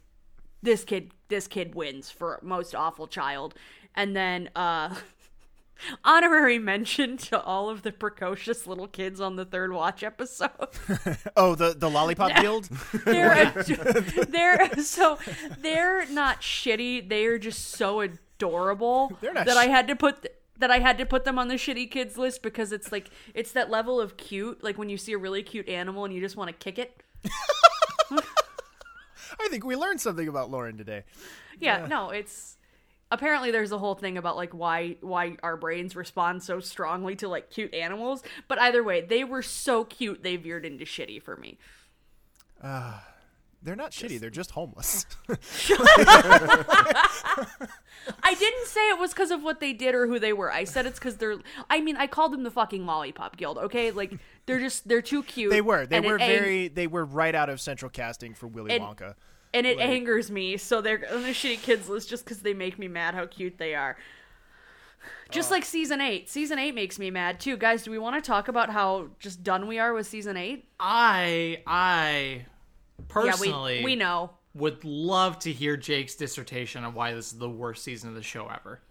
this 0.61 0.83
kid 0.83 1.11
this 1.29 1.47
kid 1.47 1.73
wins 1.75 2.09
for 2.11 2.37
most 2.41 2.75
awful 2.75 3.07
child 3.07 3.53
and 3.95 4.13
then 4.15 4.49
uh 4.55 4.93
honorary 6.03 6.59
mention 6.59 7.17
to 7.17 7.41
all 7.41 7.69
of 7.69 7.81
the 7.81 7.91
precocious 7.91 8.67
little 8.67 8.87
kids 8.87 9.19
on 9.19 9.35
the 9.35 9.45
third 9.45 9.71
watch 9.73 10.03
episode 10.03 10.49
Oh, 11.35 11.55
the 11.55 11.73
the 11.77 11.89
lollipop 11.89 12.35
guild. 12.41 12.65
they're 13.05 13.51
they're 14.27 14.75
so 14.83 15.17
they're 15.59 16.05
not 16.07 16.41
shitty. 16.41 17.07
They're 17.09 17.39
just 17.39 17.69
so 17.71 18.01
adorable 18.01 19.17
They're 19.21 19.33
not 19.33 19.45
that 19.47 19.57
I 19.57 19.65
had 19.67 19.87
to 19.87 19.95
put 19.95 20.27
that 20.61 20.71
I 20.71 20.79
had 20.79 20.97
to 20.99 21.05
put 21.05 21.25
them 21.25 21.37
on 21.37 21.47
the 21.47 21.55
shitty 21.55 21.91
kids 21.91 22.17
list 22.17 22.41
because 22.41 22.71
it's 22.71 22.91
like 22.91 23.09
it's 23.33 23.51
that 23.51 23.69
level 23.69 23.99
of 23.99 24.17
cute, 24.17 24.63
like 24.63 24.77
when 24.77 24.89
you 24.89 24.97
see 24.97 25.13
a 25.13 25.17
really 25.17 25.43
cute 25.43 25.67
animal 25.67 26.05
and 26.05 26.13
you 26.13 26.21
just 26.21 26.37
want 26.37 26.47
to 26.47 26.53
kick 26.53 26.79
it. 26.79 27.03
I 29.39 29.47
think 29.49 29.65
we 29.65 29.75
learned 29.75 29.99
something 29.99 30.27
about 30.27 30.49
Lauren 30.49 30.77
today. 30.77 31.03
Yeah, 31.59 31.87
no, 31.87 32.09
it's 32.09 32.57
apparently 33.11 33.51
there's 33.51 33.71
a 33.71 33.77
whole 33.77 33.95
thing 33.95 34.17
about 34.17 34.35
like 34.35 34.53
why 34.53 34.97
why 35.01 35.37
our 35.43 35.57
brains 35.57 35.95
respond 35.95 36.43
so 36.43 36.59
strongly 36.59 37.15
to 37.17 37.27
like 37.27 37.49
cute 37.49 37.73
animals, 37.73 38.23
but 38.47 38.59
either 38.59 38.83
way, 38.83 39.01
they 39.01 39.23
were 39.23 39.41
so 39.41 39.83
cute 39.83 40.23
they 40.23 40.35
veered 40.37 40.65
into 40.65 40.85
shitty 40.85 41.21
for 41.21 41.35
me. 41.37 41.57
Ah, 42.63 43.05
They're 43.63 43.75
not 43.75 43.91
shitty. 43.91 44.19
They're 44.19 44.29
just 44.31 44.51
homeless. 44.51 45.05
I 48.23 48.33
didn't 48.33 48.67
say 48.67 48.89
it 48.89 48.99
was 48.99 49.11
because 49.11 49.29
of 49.31 49.43
what 49.43 49.59
they 49.59 49.73
did 49.73 49.93
or 49.93 50.07
who 50.07 50.17
they 50.19 50.33
were. 50.33 50.51
I 50.51 50.63
said 50.63 50.85
it's 50.85 50.97
because 50.97 51.17
they're. 51.17 51.37
I 51.69 51.81
mean, 51.81 51.95
I 51.95 52.07
called 52.07 52.33
them 52.33 52.43
the 52.43 52.51
fucking 52.51 52.85
lollipop 52.85 53.37
guild. 53.37 53.57
Okay, 53.59 53.91
like 53.91 54.13
they're 54.47 54.59
just 54.59 54.87
they're 54.87 55.01
too 55.03 55.21
cute. 55.23 55.51
they 55.51 55.61
were. 55.61 55.85
They 55.85 55.99
were 55.99 56.15
it 56.15 56.21
ang- 56.21 56.29
very. 56.29 56.67
They 56.69 56.87
were 56.87 57.05
right 57.05 57.35
out 57.35 57.49
of 57.49 57.61
central 57.61 57.89
casting 57.91 58.33
for 58.33 58.47
Willy 58.47 58.71
And- 58.71 58.83
Wonka. 58.83 59.13
and 59.53 59.67
it 59.67 59.79
angers 59.79 60.31
me. 60.31 60.57
So 60.57 60.81
they're 60.81 61.05
on 61.11 61.21
the 61.23 61.29
shitty 61.29 61.61
kids 61.61 61.87
list 61.87 62.09
just 62.09 62.23
because 62.25 62.39
they 62.39 62.53
make 62.53 62.79
me 62.79 62.87
mad 62.87 63.13
how 63.13 63.27
cute 63.27 63.57
they 63.59 63.75
are. 63.75 63.95
Just 65.29 65.49
like 65.51 65.65
season 65.65 66.01
eight. 66.01 66.29
Season 66.29 66.59
eight 66.59 66.75
makes 66.75 66.99
me 66.99 67.09
mad 67.09 67.39
too, 67.39 67.57
guys. 67.57 67.83
Do 67.83 67.91
we 67.91 67.97
want 67.99 68.21
to 68.21 68.27
talk 68.27 68.47
about 68.47 68.69
how 68.69 69.07
just 69.19 69.43
done 69.43 69.67
we 69.67 69.79
are 69.79 69.93
with 69.93 70.05
season 70.07 70.35
eight? 70.37 70.65
I 70.79 71.61
I 71.65 72.45
personally 73.07 73.79
yeah, 73.79 73.85
we 73.85 73.91
we 73.91 73.95
know. 73.95 74.31
would 74.53 74.83
love 74.83 75.39
to 75.39 75.51
hear 75.51 75.77
Jake's 75.77 76.15
dissertation 76.15 76.83
on 76.83 76.93
why 76.93 77.13
this 77.13 77.31
is 77.31 77.39
the 77.39 77.49
worst 77.49 77.83
season 77.83 78.09
of 78.09 78.15
the 78.15 78.23
show 78.23 78.47
ever. 78.47 78.81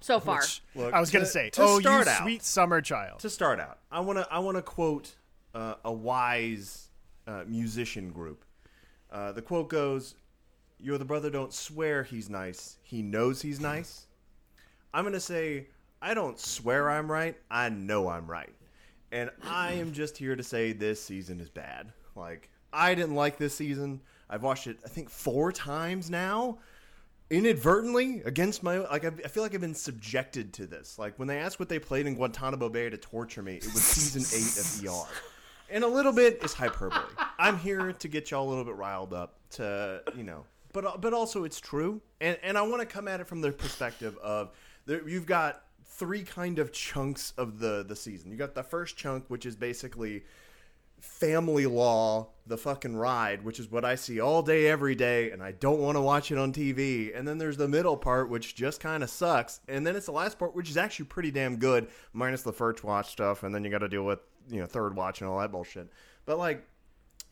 So 0.00 0.20
far, 0.20 0.42
Look, 0.74 0.94
I 0.94 1.00
was 1.00 1.10
gonna 1.10 1.26
say, 1.26 1.50
to 1.50 1.62
oh, 1.62 1.74
you 1.76 1.80
start 1.82 2.08
out, 2.08 2.22
sweet 2.22 2.42
summer 2.42 2.80
child. 2.80 3.20
to 3.20 3.28
start 3.30 3.60
out, 3.60 3.78
I 3.90 4.00
want 4.00 4.18
to 4.18 4.26
I 4.30 4.38
want 4.38 4.56
to 4.56 4.62
quote 4.62 5.14
uh, 5.54 5.74
a 5.84 5.92
wise 5.92 6.88
uh, 7.26 7.44
musician 7.46 8.10
group. 8.10 8.44
Uh, 9.10 9.32
the 9.32 9.42
quote 9.42 9.68
goes, 9.68 10.14
"Your 10.78 10.96
the 10.96 11.04
brother 11.04 11.28
don't 11.28 11.52
swear 11.52 12.02
he's 12.04 12.30
nice. 12.30 12.78
He 12.82 13.02
knows 13.02 13.42
he's 13.42 13.60
nice." 13.60 14.06
I'm 14.94 15.04
gonna 15.04 15.20
say, 15.20 15.66
I 16.00 16.14
don't 16.14 16.38
swear 16.40 16.90
I'm 16.90 17.10
right. 17.10 17.36
I 17.50 17.68
know 17.68 18.08
I'm 18.08 18.26
right, 18.26 18.54
and 19.12 19.30
I 19.44 19.72
am 19.72 19.92
just 19.92 20.16
here 20.16 20.36
to 20.36 20.42
say 20.42 20.72
this 20.72 21.02
season 21.02 21.38
is 21.38 21.50
bad. 21.50 21.92
Like 22.16 22.50
I 22.72 22.94
didn't 22.94 23.14
like 23.14 23.38
this 23.38 23.54
season. 23.54 24.00
I've 24.28 24.42
watched 24.42 24.66
it 24.66 24.78
I 24.84 24.88
think 24.88 25.10
four 25.10 25.52
times 25.52 26.10
now 26.10 26.58
inadvertently 27.30 28.22
against 28.24 28.62
my 28.62 28.78
like 28.78 29.04
I, 29.04 29.08
I 29.24 29.28
feel 29.28 29.42
like 29.42 29.54
I've 29.54 29.60
been 29.60 29.74
subjected 29.74 30.52
to 30.54 30.66
this. 30.66 30.98
Like 30.98 31.18
when 31.18 31.28
they 31.28 31.38
asked 31.38 31.58
what 31.58 31.68
they 31.68 31.78
played 31.78 32.06
in 32.06 32.14
Guantanamo 32.14 32.68
Bay 32.68 32.90
to 32.90 32.98
torture 32.98 33.42
me, 33.42 33.56
it 33.56 33.72
was 33.72 33.82
season 33.82 34.22
eight 34.36 34.58
of 34.58 34.94
ER, 34.94 35.08
and 35.70 35.84
a 35.84 35.88
little 35.88 36.12
bit 36.12 36.42
is 36.42 36.52
hyperbole. 36.52 37.02
I'm 37.38 37.58
here 37.58 37.92
to 37.92 38.08
get 38.08 38.30
y'all 38.30 38.46
a 38.46 38.50
little 38.50 38.64
bit 38.64 38.74
riled 38.74 39.14
up 39.14 39.36
to 39.52 40.02
you 40.16 40.24
know, 40.24 40.44
but 40.72 41.00
but 41.00 41.14
also 41.14 41.44
it's 41.44 41.60
true, 41.60 42.02
and 42.20 42.36
and 42.42 42.58
I 42.58 42.62
want 42.62 42.80
to 42.80 42.86
come 42.86 43.06
at 43.06 43.20
it 43.20 43.28
from 43.28 43.40
the 43.40 43.52
perspective 43.52 44.18
of 44.18 44.50
there, 44.86 45.08
you've 45.08 45.26
got 45.26 45.62
three 45.84 46.22
kind 46.22 46.58
of 46.58 46.72
chunks 46.72 47.32
of 47.38 47.60
the 47.60 47.84
the 47.86 47.96
season. 47.96 48.32
You 48.32 48.36
got 48.36 48.54
the 48.54 48.64
first 48.64 48.96
chunk, 48.96 49.24
which 49.28 49.46
is 49.46 49.54
basically 49.54 50.24
family 51.00 51.66
law, 51.66 52.28
the 52.46 52.56
fucking 52.56 52.96
ride, 52.96 53.44
which 53.44 53.58
is 53.58 53.70
what 53.70 53.84
I 53.84 53.94
see 53.94 54.20
all 54.20 54.42
day, 54.42 54.68
every 54.68 54.94
day, 54.94 55.30
and 55.30 55.42
I 55.42 55.52
don't 55.52 55.80
want 55.80 55.96
to 55.96 56.00
watch 56.00 56.30
it 56.30 56.38
on 56.38 56.52
TV. 56.52 57.16
And 57.16 57.26
then 57.26 57.38
there's 57.38 57.56
the 57.56 57.68
middle 57.68 57.96
part, 57.96 58.28
which 58.28 58.54
just 58.54 58.80
kind 58.80 59.02
of 59.02 59.10
sucks. 59.10 59.60
And 59.68 59.86
then 59.86 59.96
it's 59.96 60.06
the 60.06 60.12
last 60.12 60.38
part, 60.38 60.54
which 60.54 60.70
is 60.70 60.76
actually 60.76 61.06
pretty 61.06 61.30
damn 61.30 61.56
good, 61.56 61.88
minus 62.12 62.42
the 62.42 62.52
first 62.52 62.84
watch 62.84 63.10
stuff. 63.10 63.42
And 63.42 63.54
then 63.54 63.64
you 63.64 63.70
got 63.70 63.78
to 63.78 63.88
deal 63.88 64.04
with, 64.04 64.20
you 64.50 64.60
know, 64.60 64.66
third 64.66 64.94
watch 64.94 65.20
and 65.20 65.30
all 65.30 65.38
that 65.38 65.52
bullshit. 65.52 65.90
But 66.26 66.38
like, 66.38 66.66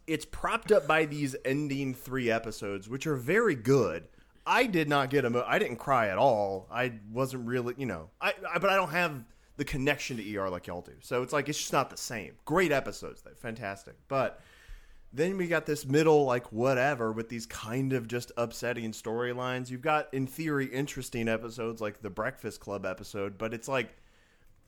it's 0.07 0.25
propped 0.25 0.73
up 0.73 0.87
by 0.87 1.05
these 1.05 1.37
ending 1.45 1.95
three 1.95 2.31
episodes, 2.31 2.89
which 2.89 3.07
are 3.07 3.17
very 3.17 3.55
good. 3.55 4.09
I 4.47 4.65
did 4.65 4.89
not 4.89 5.11
get 5.11 5.25
a 5.25 5.29
emo- 5.29 5.45
I 5.47 5.59
didn't 5.59 5.77
cry 5.77 6.09
at 6.09 6.17
all. 6.17 6.67
I 6.73 6.95
wasn't 7.13 7.47
really, 7.47 7.75
you 7.77 7.85
know, 7.85 8.09
I, 8.19 8.33
I 8.51 8.59
but 8.59 8.71
I 8.71 8.77
don't 8.77 8.91
have 8.91 9.23
the 9.59 9.65
connection 9.65 10.17
to 10.17 10.37
ER 10.37 10.49
like 10.49 10.67
y'all 10.67 10.81
do. 10.81 10.95
So 11.01 11.23
it's 11.23 11.33
like 11.33 11.49
it's 11.49 11.59
just 11.59 11.73
not 11.73 11.91
the 11.91 11.97
same. 11.97 12.33
Great 12.47 12.73
episodes, 12.73 13.21
though, 13.23 13.35
fantastic. 13.37 13.97
But 14.07 14.41
then 15.13 15.37
we 15.37 15.49
got 15.49 15.67
this 15.67 15.85
middle, 15.85 16.25
like 16.25 16.51
whatever, 16.53 17.13
with 17.13 17.29
these 17.29 17.45
kind 17.45 17.93
of 17.93 18.09
just 18.09 18.33
upsetting 18.37 18.93
storylines. 18.93 19.69
You've 19.69 19.83
got, 19.83 20.13
in 20.15 20.27
theory, 20.27 20.67
interesting 20.67 21.29
episodes 21.29 21.81
like 21.81 22.01
the 22.01 22.11
Breakfast 22.11 22.61
Club 22.61 22.87
episode, 22.87 23.37
but 23.37 23.53
it's 23.53 23.69
like 23.69 23.95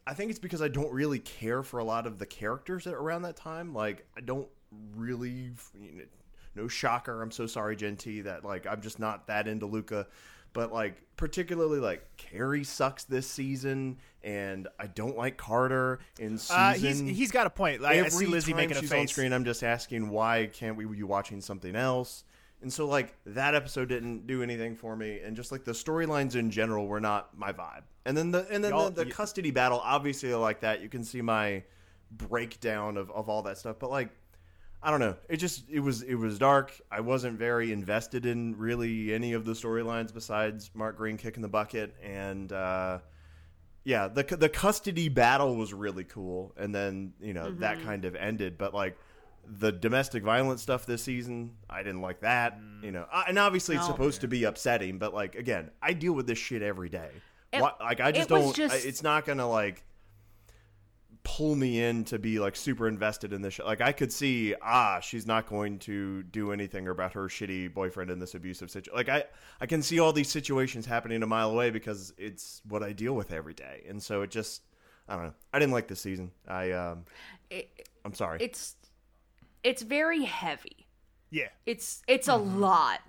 I 0.07 0.15
think 0.15 0.31
it's 0.31 0.41
because 0.41 0.61
I 0.61 0.69
don't 0.69 0.93
really 0.93 1.21
care 1.21 1.63
for 1.63 1.79
a 1.79 1.85
lot 1.85 2.07
of 2.07 2.19
the 2.19 2.27
characters 2.27 2.87
around 2.87 3.23
that 3.23 3.37
time. 3.37 3.73
Like 3.73 4.07
I 4.17 4.21
don't 4.21 4.49
really, 4.97 5.53
you 5.81 5.93
know, 5.93 6.05
no 6.57 6.67
shocker. 6.67 7.23
I'm 7.23 7.31
so 7.31 7.47
sorry, 7.47 7.77
Genty, 7.77 8.23
that 8.23 8.45
like 8.45 8.67
I'm 8.67 8.81
just 8.81 8.99
not 8.99 9.29
that 9.29 9.47
into 9.47 9.67
Luca. 9.67 10.09
But 10.53 10.73
like 10.73 11.03
particularly 11.17 11.81
like 11.81 12.05
Kerry 12.17 12.65
sucks 12.65 13.05
this 13.05 13.27
season, 13.27 13.99
and 14.23 14.69
I 14.79 14.87
don't 14.87 15.17
like 15.17 15.37
Carter 15.37 16.01
in 16.19 16.39
season. 16.39 16.57
Uh, 16.57 16.73
he's 16.75 17.01
he's 17.01 17.31
got 17.31 17.47
a 17.47 17.51
point. 17.51 17.81
Like, 17.81 17.93
I 17.93 17.99
Every 17.99 18.11
see 18.11 18.27
Lizzie 18.27 18.53
time 18.53 18.57
making 18.57 18.77
a 18.79 18.81
she's 18.81 18.91
face. 18.91 19.01
on 19.01 19.09
screen, 19.09 19.33
I'm 19.33 19.45
just 19.45 19.63
asking 19.63 20.11
why 20.11 20.49
can't 20.53 20.77
we 20.77 20.85
be 20.87 21.03
watching 21.03 21.41
something 21.41 21.77
else? 21.77 22.25
And 22.63 22.73
so 22.73 22.87
like 22.87 23.15
that 23.27 23.55
episode 23.55 23.89
didn't 23.89 24.27
do 24.27 24.43
anything 24.43 24.77
for 24.77 24.97
me, 24.97 25.21
and 25.21 25.37
just 25.37 25.53
like 25.53 25.65
the 25.65 25.73
storylines 25.73 26.35
in 26.37 26.51
general 26.51 26.87
were 26.89 27.01
not 27.01 27.37
my 27.39 27.53
vibe. 27.53 27.83
And 28.05 28.17
then 28.17 28.31
the 28.31 28.47
and 28.51 28.63
then 28.65 28.71
Y'all- 28.73 28.91
the, 28.91 29.05
the 29.05 29.11
custody 29.11 29.51
battle, 29.51 29.81
obviously 29.85 30.33
I 30.33 30.37
like 30.37 30.61
that. 30.61 30.81
You 30.83 30.89
can 30.89 31.05
see 31.05 31.23
my 31.23 31.63
breakdown 32.11 32.97
of, 32.97 33.11
of 33.11 33.29
all 33.29 33.43
that 33.43 33.59
stuff, 33.59 33.77
but 33.79 33.91
like 33.91 34.11
I 34.83 34.91
don't 34.91 35.01
know. 35.01 35.17
It 35.29 35.37
just 35.37 35.69
it 35.69 35.81
was 35.81 36.03
it 36.03 36.15
was 36.15 36.39
dark. 36.39 36.73
I 36.91 37.01
wasn't 37.01 37.39
very 37.39 37.71
invested 37.73 38.25
in 38.25 38.57
really 38.57 39.13
any 39.13 39.35
of 39.35 39.45
the 39.45 39.53
storylines 39.53 40.13
besides 40.15 40.71
Mark 40.75 40.97
Green 40.97 41.17
kicking 41.19 41.43
the 41.43 41.49
bucket 41.49 41.95
and 42.03 42.51
uh 42.53 42.99
yeah, 43.85 44.09
the 44.09 44.23
the 44.23 44.49
custody 44.49 45.09
battle 45.09 45.57
was 45.57 45.73
really 45.75 46.05
cool 46.05 46.53
and 46.57 46.75
then, 46.75 47.13
you 47.21 47.33
know, 47.35 47.47
Mm-hmm. 47.47 47.61
that 47.61 47.83
kind 47.83 48.05
of 48.05 48.15
ended, 48.15 48.57
but 48.59 48.73
like 48.75 48.97
the 49.47 49.73
domestic 49.73 50.23
violence 50.23 50.63
stuff 50.63 50.87
this 50.87 51.03
season, 51.03 51.53
I 51.69 51.83
didn't 51.83 52.03
like 52.03 52.21
that, 52.21 52.59
Mm. 52.59 52.85
you 52.85 52.93
know. 52.93 53.07
And 53.27 53.39
obviously 53.39 53.77
it's 53.77 53.87
supposed 53.87 54.21
to 54.23 54.29
be 54.29 54.45
upsetting, 54.45 54.99
but 54.99 55.13
like 55.13 55.35
again, 55.35 55.71
I 55.83 55.93
deal 55.93 56.13
with 56.13 56.27
this 56.27 56.39
shit 56.39 56.63
every 56.63 56.89
day. 56.89 57.11
It- 57.53 57.61
Why- 57.61 57.73
like 57.81 58.01
I 58.01 58.13
just 58.13 58.29
don't 58.29 58.55
just- 58.55 58.75
I- 58.75 58.89
it's 58.89 59.03
not 59.03 59.25
going 59.27 59.39
to 59.39 59.47
like 59.47 59.83
pull 61.37 61.55
me 61.55 61.83
in 61.83 62.05
to 62.05 62.19
be 62.19 62.39
like 62.41 62.57
super 62.57 62.89
invested 62.89 63.33
in 63.33 63.41
this 63.43 63.55
show. 63.55 63.65
Like 63.65 63.81
I 63.81 63.93
could 63.93 64.13
see, 64.13 64.55
ah, 64.63 65.01
she's 65.01 65.27
not 65.27 65.47
going 65.47 65.79
to 65.81 66.23
do 66.25 66.53
anything 66.53 66.89
about 66.89 67.13
her 67.13 67.27
shitty 67.29 67.73
boyfriend 67.73 68.11
in 68.11 68.19
this 68.19 68.35
abusive 68.35 68.71
situation. 68.71 68.95
Like 68.97 69.09
I, 69.09 69.25
I 69.61 69.67
can 69.67 69.83
see 69.83 70.01
all 70.01 70.13
these 70.13 70.29
situations 70.29 70.87
happening 70.87 71.23
a 71.23 71.27
mile 71.27 71.51
away 71.51 71.71
because 71.71 72.13
it's 72.19 72.63
what 72.69 72.83
I 72.83 72.93
deal 72.93 73.15
with 73.15 73.33
every 73.33 73.55
day, 73.55 73.85
and 73.89 74.03
so 74.03 74.23
it 74.23 74.31
just, 74.31 74.63
I 75.09 75.15
don't 75.17 75.25
know. 75.27 75.35
I 75.53 75.59
didn't 75.59 75.73
like 75.73 75.89
this 75.89 76.01
season. 76.01 76.31
I, 76.49 76.73
um, 76.73 77.05
It- 77.51 77.89
I'm 78.05 78.15
sorry. 78.15 78.39
it's 78.41 78.77
it's 79.63 79.83
very 79.83 80.25
heavy. 80.25 80.87
Yeah, 81.31 81.49
It's 81.67 82.03
it's 82.09 82.27
a 82.29 82.37
lot. 82.37 83.01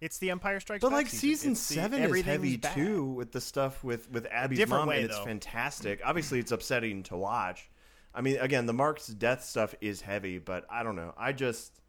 It's 0.00 0.18
the 0.18 0.30
Empire 0.30 0.60
Strikes 0.60 0.80
but 0.82 0.88
Back 0.90 0.96
like 0.96 1.06
season 1.08 1.52
It's 1.52 1.68
the- 1.68 1.74
seven 1.74 2.02
is 2.02 2.22
heavy 2.24 2.56
bad. 2.56 2.74
too 2.74 3.04
with 3.04 3.32
the 3.32 3.40
stuff 3.40 3.82
with 3.82 4.10
with 4.10 4.26
Abby's 4.30 4.66
mom, 4.68 4.88
way, 4.88 4.96
and 4.96 5.06
it's 5.06 5.18
though. 5.18 5.24
fantastic. 5.24 6.00
Obviously, 6.04 6.38
it's 6.38 6.52
upsetting 6.52 7.02
to 7.04 7.16
watch. 7.16 7.70
I 8.14 8.20
mean, 8.20 8.38
again, 8.38 8.66
the 8.66 8.72
Mark's 8.72 9.06
death 9.08 9.44
stuff 9.44 9.74
is 9.80 10.00
heavy, 10.00 10.38
but 10.38 10.64
I 10.70 10.82
don't 10.82 10.96
know. 10.96 11.14
I 11.16 11.32
just 11.32 11.80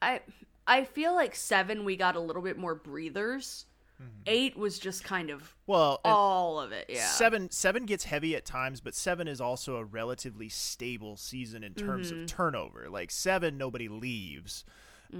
I 0.00 0.20
I 0.66 0.84
feel 0.84 1.14
like 1.14 1.34
seven 1.34 1.84
we 1.84 1.96
got 1.96 2.16
a 2.16 2.20
little 2.20 2.42
bit 2.42 2.58
more 2.58 2.74
breathers. 2.74 3.64
Mm-hmm. 4.00 4.10
Eight 4.26 4.56
was 4.56 4.78
just 4.78 5.02
kind 5.02 5.28
of 5.28 5.56
Well, 5.66 6.00
all 6.04 6.60
of 6.60 6.70
it. 6.70 6.86
Yeah. 6.88 7.04
seven 7.08 7.50
seven 7.50 7.84
gets 7.84 8.04
heavy 8.04 8.36
at 8.36 8.44
times, 8.44 8.80
but 8.80 8.94
seven 8.94 9.26
is 9.26 9.40
also 9.40 9.76
a 9.76 9.84
relatively 9.84 10.48
stable 10.48 11.16
season 11.16 11.64
in 11.64 11.74
terms 11.74 12.12
Mm-hmm. 12.12 12.20
of 12.22 12.26
turnover. 12.28 12.88
Like 12.88 13.10
seven, 13.10 13.58
nobody 13.58 13.88
leaves, 13.88 14.64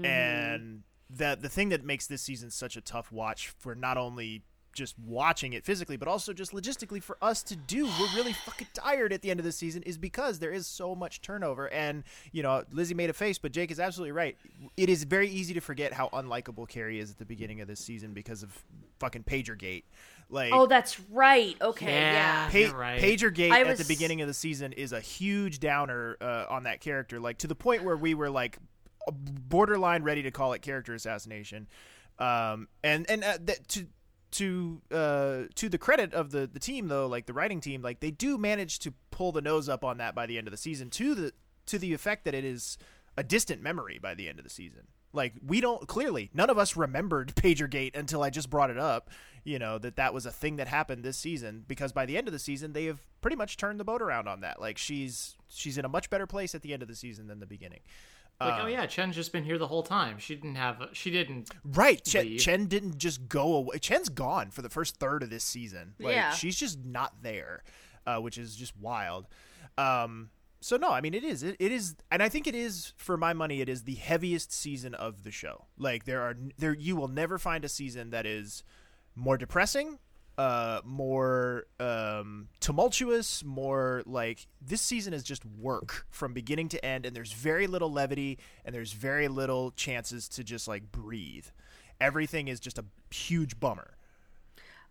and 0.03 0.83
that 1.09 1.41
the 1.41 1.49
thing 1.49 1.69
that 1.69 1.83
makes 1.83 2.07
this 2.07 2.21
season 2.21 2.51
such 2.51 2.75
a 2.77 2.81
tough 2.81 3.11
watch 3.11 3.49
for 3.57 3.75
not 3.75 3.97
only 3.97 4.43
just 4.71 4.93
watching 4.99 5.53
it 5.53 5.65
physically, 5.65 5.97
but 5.97 6.07
also 6.07 6.31
just 6.31 6.51
logistically 6.51 7.01
for 7.01 7.17
us 7.23 7.41
to 7.41 7.55
do. 7.55 7.85
We're 7.85 8.15
really 8.15 8.33
fucking 8.33 8.67
tired 8.75 9.11
at 9.11 9.23
the 9.23 9.31
end 9.31 9.39
of 9.39 9.43
the 9.43 9.51
season, 9.51 9.81
is 9.81 9.97
because 9.97 10.37
there 10.37 10.51
is 10.51 10.67
so 10.67 10.93
much 10.93 11.21
turnover. 11.21 11.67
And 11.73 12.03
you 12.31 12.43
know, 12.43 12.63
Lizzie 12.71 12.93
made 12.93 13.09
a 13.09 13.13
face, 13.13 13.39
but 13.39 13.51
Jake 13.51 13.71
is 13.71 13.79
absolutely 13.79 14.11
right. 14.11 14.37
It 14.77 14.87
is 14.89 15.03
very 15.05 15.27
easy 15.27 15.55
to 15.55 15.59
forget 15.59 15.91
how 15.91 16.09
unlikable 16.09 16.67
Kerry 16.69 16.99
is 16.99 17.09
at 17.09 17.17
the 17.17 17.25
beginning 17.25 17.61
of 17.61 17.67
this 17.67 17.79
season 17.79 18.13
because 18.13 18.43
of 18.43 18.55
fucking 18.99 19.23
PagerGate. 19.23 19.83
Like, 20.29 20.51
Oh, 20.53 20.67
that's 20.67 20.99
right. 21.09 21.57
Okay, 21.59 21.87
Yeah. 21.91 22.11
yeah. 22.13 22.49
Pa- 22.51 22.57
You're 22.59 22.77
right. 22.79 23.01
PagerGate 23.01 23.51
I 23.51 23.61
at 23.61 23.77
the 23.77 23.85
beginning 23.85 24.21
of 24.21 24.27
the 24.27 24.33
season 24.35 24.73
is 24.73 24.93
a 24.93 24.99
huge 24.99 25.59
downer 25.59 26.15
uh, 26.21 26.45
on 26.47 26.63
that 26.63 26.79
character, 26.79 27.19
like 27.19 27.39
to 27.39 27.47
the 27.47 27.55
point 27.55 27.83
where 27.83 27.97
we 27.97 28.13
were 28.13 28.29
like 28.29 28.59
borderline 29.11 30.03
ready 30.03 30.23
to 30.23 30.31
call 30.31 30.53
it 30.53 30.61
character 30.61 30.93
assassination. 30.93 31.67
Um, 32.19 32.67
and 32.83 33.09
and 33.09 33.23
uh, 33.23 33.37
that, 33.41 33.67
to 33.69 33.87
to 34.31 34.81
uh, 34.91 35.41
to 35.55 35.69
the 35.69 35.77
credit 35.77 36.13
of 36.13 36.31
the 36.31 36.47
the 36.47 36.59
team 36.59 36.87
though, 36.87 37.07
like 37.07 37.25
the 37.25 37.33
writing 37.33 37.61
team, 37.61 37.81
like 37.81 37.99
they 37.99 38.11
do 38.11 38.37
manage 38.37 38.79
to 38.79 38.93
pull 39.11 39.31
the 39.31 39.41
nose 39.41 39.69
up 39.69 39.83
on 39.83 39.97
that 39.97 40.15
by 40.15 40.25
the 40.25 40.37
end 40.37 40.47
of 40.47 40.51
the 40.51 40.57
season 40.57 40.89
to 40.91 41.15
the 41.15 41.33
to 41.65 41.79
the 41.79 41.93
effect 41.93 42.25
that 42.25 42.33
it 42.33 42.43
is 42.43 42.77
a 43.17 43.23
distant 43.23 43.61
memory 43.61 43.99
by 44.01 44.13
the 44.13 44.29
end 44.29 44.39
of 44.39 44.43
the 44.43 44.49
season. 44.49 44.87
Like 45.11 45.33
we 45.45 45.61
don't 45.61 45.87
clearly 45.87 46.29
none 46.33 46.49
of 46.49 46.57
us 46.57 46.75
remembered 46.75 47.33
PagerGate 47.35 47.95
until 47.95 48.21
I 48.21 48.29
just 48.29 48.49
brought 48.49 48.69
it 48.69 48.77
up. 48.77 49.09
You 49.43 49.57
know 49.57 49.77
that 49.79 49.95
that 49.95 50.13
was 50.13 50.25
a 50.25 50.31
thing 50.31 50.57
that 50.57 50.67
happened 50.67 51.03
this 51.03 51.17
season 51.17 51.63
because 51.67 51.91
by 51.91 52.05
the 52.05 52.17
end 52.17 52.27
of 52.27 52.33
the 52.33 52.39
season 52.39 52.73
they 52.73 52.85
have 52.85 52.99
pretty 53.21 53.37
much 53.37 53.57
turned 53.57 53.79
the 53.79 53.85
boat 53.85 54.01
around 54.01 54.27
on 54.27 54.41
that. 54.41 54.61
Like 54.61 54.77
she's 54.77 55.37
she's 55.47 55.77
in 55.77 55.85
a 55.85 55.89
much 55.89 56.09
better 56.09 56.27
place 56.27 56.53
at 56.53 56.61
the 56.61 56.73
end 56.73 56.81
of 56.81 56.87
the 56.87 56.95
season 56.95 57.27
than 57.27 57.39
the 57.39 57.47
beginning. 57.47 57.79
Like, 58.41 58.63
oh 58.63 58.67
yeah, 58.67 58.85
Chen's 58.85 59.15
just 59.15 59.33
been 59.33 59.43
here 59.43 59.57
the 59.57 59.67
whole 59.67 59.83
time. 59.83 60.17
She 60.17 60.33
didn't 60.33 60.55
have. 60.55 60.81
A, 60.81 60.89
she 60.93 61.11
didn't. 61.11 61.49
Right. 61.65 62.03
Chen. 62.05 62.37
Chen 62.37 62.67
didn't 62.67 62.97
just 62.97 63.27
go 63.27 63.53
away. 63.55 63.79
Chen's 63.79 64.07
gone 64.07 64.49
for 64.51 64.61
the 64.61 64.69
first 64.69 64.95
third 64.95 65.23
of 65.23 65.29
this 65.29 65.43
season. 65.43 65.93
Like, 65.99 66.15
Yeah. 66.15 66.31
She's 66.31 66.55
just 66.55 66.85
not 66.85 67.21
there, 67.21 67.63
uh, 68.07 68.19
which 68.19 68.37
is 68.37 68.55
just 68.55 68.77
wild. 68.77 69.27
Um, 69.77 70.29
so 70.61 70.77
no, 70.77 70.91
I 70.91 71.01
mean 71.01 71.13
it 71.13 71.23
is. 71.23 71.43
It, 71.43 71.57
it 71.59 71.71
is, 71.71 71.95
and 72.11 72.21
I 72.23 72.29
think 72.29 72.47
it 72.47 72.55
is 72.55 72.93
for 72.97 73.17
my 73.17 73.33
money. 73.33 73.61
It 73.61 73.67
is 73.69 73.83
the 73.83 73.95
heaviest 73.95 74.53
season 74.53 74.93
of 74.93 75.23
the 75.23 75.31
show. 75.31 75.65
Like 75.77 76.05
there 76.05 76.21
are 76.21 76.35
there, 76.57 76.73
you 76.73 76.95
will 76.95 77.07
never 77.07 77.37
find 77.37 77.63
a 77.65 77.69
season 77.69 78.09
that 78.11 78.25
is 78.25 78.63
more 79.15 79.37
depressing, 79.37 79.99
uh, 80.39 80.79
more 80.85 81.65
um, 81.81 82.47
tumultuous, 82.61 83.43
more 83.43 84.03
like 84.05 84.47
this 84.61 84.81
season 84.81 85.13
is 85.13 85.21
just 85.21 85.43
work 85.45 86.05
from 86.09 86.31
beginning 86.31 86.69
to 86.69 86.83
end, 86.83 87.05
and 87.05 87.13
there's 87.13 87.33
very 87.33 87.67
little 87.67 87.91
levity, 87.91 88.39
and 88.63 88.73
there's 88.73 88.93
very 88.93 89.27
little 89.27 89.71
chances 89.71 90.29
to 90.29 90.41
just 90.41 90.65
like 90.65 90.93
breathe. 90.93 91.47
Everything 91.99 92.47
is 92.47 92.61
just 92.61 92.79
a 92.79 92.85
huge 93.13 93.59
bummer. 93.59 93.95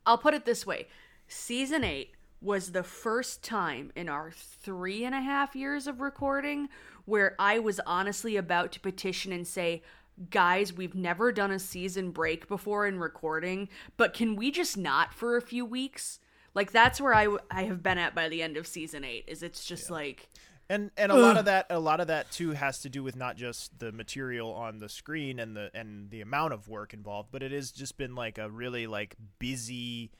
I'll 0.04 0.18
put 0.18 0.34
it 0.34 0.44
this 0.44 0.66
way 0.66 0.86
season 1.28 1.82
eight 1.82 2.12
was 2.42 2.72
the 2.72 2.82
first 2.82 3.42
time 3.42 3.90
in 3.96 4.06
our 4.10 4.30
three 4.30 5.06
and 5.06 5.14
a 5.14 5.20
half 5.22 5.56
years 5.56 5.86
of 5.86 6.02
recording 6.02 6.68
where 7.06 7.34
I 7.38 7.58
was 7.58 7.80
honestly 7.86 8.36
about 8.36 8.70
to 8.72 8.80
petition 8.80 9.32
and 9.32 9.46
say, 9.46 9.82
Guys, 10.30 10.72
we've 10.72 10.94
never 10.94 11.32
done 11.32 11.50
a 11.50 11.58
season 11.58 12.10
break 12.10 12.48
before 12.48 12.86
in 12.86 12.98
recording, 12.98 13.68
but 13.96 14.14
can 14.14 14.36
we 14.36 14.50
just 14.50 14.76
not 14.76 15.14
for 15.14 15.36
a 15.36 15.42
few 15.42 15.64
weeks? 15.64 16.18
Like 16.54 16.72
that's 16.72 17.00
where 17.00 17.14
I, 17.14 17.24
w- 17.24 17.42
I 17.50 17.64
have 17.64 17.82
been 17.82 17.98
at 17.98 18.14
by 18.14 18.28
the 18.28 18.42
end 18.42 18.56
of 18.56 18.66
season 18.66 19.04
eight. 19.04 19.24
Is 19.28 19.42
it's 19.42 19.64
just 19.64 19.90
like 19.90 20.28
and 20.70 20.90
and 20.96 21.10
a 21.10 21.14
lot 21.14 21.36
of 21.36 21.46
that 21.46 21.66
a 21.70 21.78
lot 21.78 22.00
of 22.00 22.08
that 22.08 22.30
too 22.30 22.52
has 22.52 22.80
to 22.80 22.88
do 22.88 23.02
with 23.02 23.16
not 23.16 23.36
just 23.36 23.78
the 23.78 23.92
material 23.92 24.52
on 24.52 24.78
the 24.78 24.88
screen 24.88 25.38
and 25.38 25.56
the 25.56 25.70
and 25.74 26.10
the 26.10 26.20
amount 26.20 26.52
of 26.52 26.68
work 26.68 26.92
involved 26.92 27.30
but 27.32 27.42
it 27.42 27.52
has 27.52 27.72
just 27.72 27.96
been 27.96 28.14
like 28.14 28.38
a 28.38 28.50
really 28.50 28.86
like 28.86 29.16
busy 29.38 30.10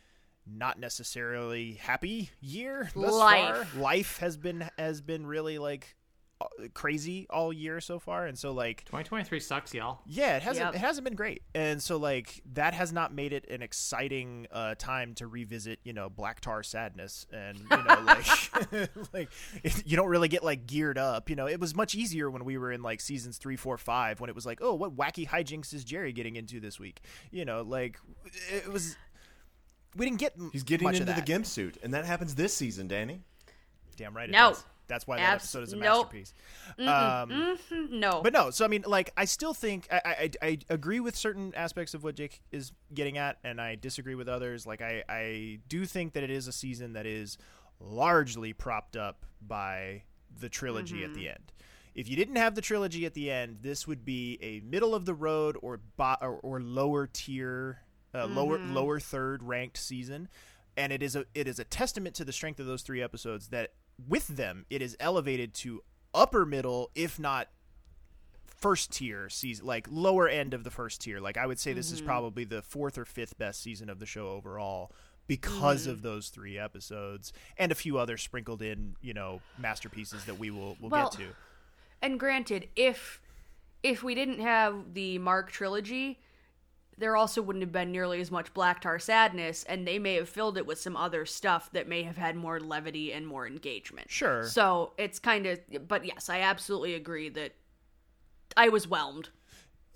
not 0.47 0.81
necessarily 0.81 1.73
happy 1.73 2.31
year 2.41 2.91
thus 2.95 3.13
Life. 3.13 3.69
far 3.73 3.81
life 3.81 4.19
has 4.19 4.37
been 4.37 4.69
has 4.79 5.01
been 5.01 5.27
really 5.27 5.59
like 5.59 5.97
crazy 6.75 7.27
all 7.31 7.53
year 7.53 7.81
so 7.81 7.99
far 7.99 8.27
and 8.27 8.39
so 8.39 8.53
like 8.53 8.85
2023 8.85 9.41
sucks, 9.41 9.75
y'all. 9.75 9.99
yeah, 10.07 10.37
it 10.37 10.43
hasn't 10.43 10.67
Yep. 10.67 10.75
it 10.77 10.79
hasn't 10.79 11.05
been 11.05 11.15
great, 11.17 11.43
and 11.55 11.83
so 11.83 11.97
like 11.97 12.43
that 12.55 12.75
has 12.75 12.93
not 12.93 13.13
made 13.13 13.33
it 13.33 13.49
an 13.51 13.61
exciting 13.63 14.47
uh, 14.53 14.75
time 14.77 15.15
to 15.15 15.27
revisit, 15.27 15.81
you 15.85 15.93
know, 15.93 16.09
Black 16.09 16.41
Tar 16.41 16.63
Sadness, 16.63 17.27
and 17.33 17.59
you 17.59 17.65
know, 17.69 18.03
like 18.05 18.91
like 19.13 19.29
it, 19.65 19.87
you 19.87 19.97
don't 19.97 20.09
really 20.09 20.29
get 20.29 20.45
like 20.45 20.67
geared 20.67 20.99
up. 20.99 21.29
You 21.29 21.37
know, 21.37 21.47
it 21.49 21.59
was 21.59 21.75
much 21.75 21.95
easier 21.95 22.31
when 22.31 22.45
we 22.45 22.57
were 22.59 22.71
in 22.73 22.83
like 22.83 23.01
seasons 23.01 23.39
three, 23.39 23.57
four, 23.57 23.77
five, 23.77 24.21
when 24.21 24.31
it 24.31 24.37
was 24.37 24.47
like, 24.47 24.59
oh, 24.63 24.75
what 24.75 24.97
wacky 24.97 25.27
hijinks 25.27 25.75
is 25.75 25.85
Jerry 25.85 26.13
getting 26.13 26.37
into 26.37 26.61
this 26.61 26.79
week? 26.79 27.01
You 27.31 27.45
know, 27.45 27.63
like 27.63 27.99
it 28.53 28.69
was. 28.73 28.97
We 29.97 30.05
didn't 30.07 30.21
get 30.21 30.35
m- 30.39 30.51
He's 30.53 30.63
getting 30.63 30.85
much 30.85 30.97
into 31.01 31.05
of 31.11 31.17
the 31.17 31.21
that. 31.23 31.27
gimp 31.27 31.47
suit, 31.47 31.79
and 31.83 31.95
that 31.95 32.05
happens 32.05 32.35
this 32.35 32.55
season, 32.55 32.87
Danny. 32.89 33.23
Damn 33.97 34.15
right. 34.15 34.29
It 34.29 34.33
No. 34.33 34.51
does. 34.51 34.65
That's 34.89 35.07
why 35.07 35.17
that 35.19 35.23
Abs- 35.35 35.45
episode 35.45 35.63
is 35.65 35.73
a 35.73 35.77
nope. 35.77 36.13
masterpiece. 36.13 36.35
Um, 36.79 37.59
no. 37.91 38.21
But 38.23 38.33
no, 38.33 38.51
so 38.51 38.65
I 38.65 38.69
mean, 38.69 38.85
like, 38.87 39.13
I 39.17 39.25
still 39.27 39.55
think 39.55 39.87
I, 39.91 40.01
I 40.05 40.31
I 40.47 40.59
agree 40.69 41.01
with 41.01 41.15
certain 41.17 41.55
aspects 41.55 41.95
of 41.95 42.03
what 42.03 42.17
Jake 42.17 42.41
is 42.51 42.73
getting 42.93 43.19
at, 43.19 43.39
and 43.45 43.61
I 43.61 43.75
disagree 43.77 44.15
with 44.15 44.29
others. 44.29 44.67
Like, 44.67 44.83
I 44.83 45.05
I 45.09 45.59
do 45.69 45.85
think 45.87 46.15
that 46.15 46.23
it 46.23 46.31
is 46.31 46.49
a 46.49 46.53
season 46.53 46.95
that 46.95 47.07
is 47.07 47.39
largely 47.81 48.53
propped 48.53 48.97
up 48.97 49.25
by 49.41 50.03
the 50.41 50.49
trilogy 50.49 51.05
at 51.05 51.15
the 51.15 51.29
end. 51.29 51.53
If 51.95 52.09
you 52.09 52.17
didn't 52.17 52.37
have 52.37 52.55
the 52.55 52.61
trilogy 52.61 53.07
at 53.07 53.15
the 53.15 53.31
end, 53.31 53.59
this 53.63 53.87
would 53.87 54.05
be 54.05 54.39
a 54.41 54.61
middle 54.61 54.95
of 54.95 55.05
the 55.05 55.15
road 55.15 55.57
or 55.63 55.81
bo- 55.97 56.17
or, 56.21 56.39
or 56.43 56.61
lower 56.61 57.09
tier, 57.09 57.81
uh, 58.15 58.27
lower 58.27 58.59
lower 58.59 59.01
third 59.01 59.43
ranked 59.43 59.77
season, 59.79 60.29
and 60.77 60.93
it 60.93 61.03
is 61.03 61.17
a 61.17 61.25
it 61.35 61.49
is 61.49 61.59
a 61.59 61.65
testament 61.65 62.15
to 62.17 62.25
the 62.25 62.33
strength 62.33 62.61
of 62.61 62.67
those 62.67 62.83
three 62.83 63.03
episodes 63.03 63.49
that 63.49 63.73
with 64.07 64.29
them 64.29 64.67
it 64.71 64.83
is 64.83 64.97
elevated 65.01 65.55
to 65.55 65.83
upper 66.15 66.45
middle, 66.45 66.91
if 66.95 67.19
not 67.19 67.49
first 68.47 68.93
tier 68.93 69.29
season, 69.29 69.67
like 69.67 69.87
lower 69.91 70.29
end 70.29 70.53
of 70.55 70.65
the 70.65 70.71
first 70.71 71.01
tier. 71.01 71.21
Like 71.21 71.37
I 71.37 71.47
would 71.47 71.59
say, 71.59 71.73
this 71.73 71.93
is 71.93 71.99
mm-hmm. 71.99 72.09
probably 72.09 72.45
the 72.45 72.63
fourth 72.63 72.99
or 72.99 73.05
fifth 73.05 73.39
best 73.39 73.63
season 73.63 73.89
of 73.89 73.99
the 73.99 74.07
show 74.07 74.29
overall 74.29 74.93
because 75.27 75.83
mm-hmm. 75.83 75.93
of 75.93 76.03
those 76.03 76.29
three 76.29 76.59
episodes 76.59 77.33
and 77.57 77.71
a 77.71 77.75
few 77.75 77.99
others 77.99 78.23
sprinkled 78.23 78.63
in, 78.63 78.97
you 79.01 79.15
know, 79.15 79.41
masterpieces 79.59 80.25
that 80.25 80.39
we 80.39 80.51
will 80.51 80.77
will 80.81 80.91
Well, 80.91 81.11
get 81.11 81.19
to. 81.21 81.27
And 82.03 82.19
granted, 82.19 82.69
if 82.75 83.21
if 83.83 84.03
we 84.03 84.15
didn't 84.15 84.41
have 84.41 84.95
the 84.95 85.19
Mark 85.19 85.53
trilogy, 85.53 86.19
there 86.99 87.17
also 87.17 87.41
wouldn't 87.41 87.63
have 87.63 87.73
been 87.73 87.93
nearly 87.93 88.21
as 88.21 88.31
much 88.31 88.53
Black 88.55 88.81
Tar 88.81 88.99
sadness, 88.99 89.65
and 89.65 89.87
they 89.87 89.99
may 89.99 90.15
have 90.15 90.29
filled 90.29 90.59
it 90.59 90.67
with 90.67 90.81
some 90.81 90.97
other 90.97 91.25
stuff 91.25 91.71
that 91.73 91.89
may 91.89 92.03
have 92.03 92.17
had 92.17 92.37
more 92.37 92.61
levity 92.61 93.13
and 93.13 93.27
more 93.27 93.47
engagement. 93.47 94.11
Sure. 94.11 94.45
So 94.45 94.93
it's 94.99 95.19
kind 95.19 95.47
of, 95.47 95.61
but 95.87 96.05
yes, 96.05 96.29
I 96.29 96.41
absolutely 96.41 96.95
agree 96.95 97.29
that 97.31 97.53
I 98.57 98.69
was 98.69 98.89
whelmed. 98.89 99.31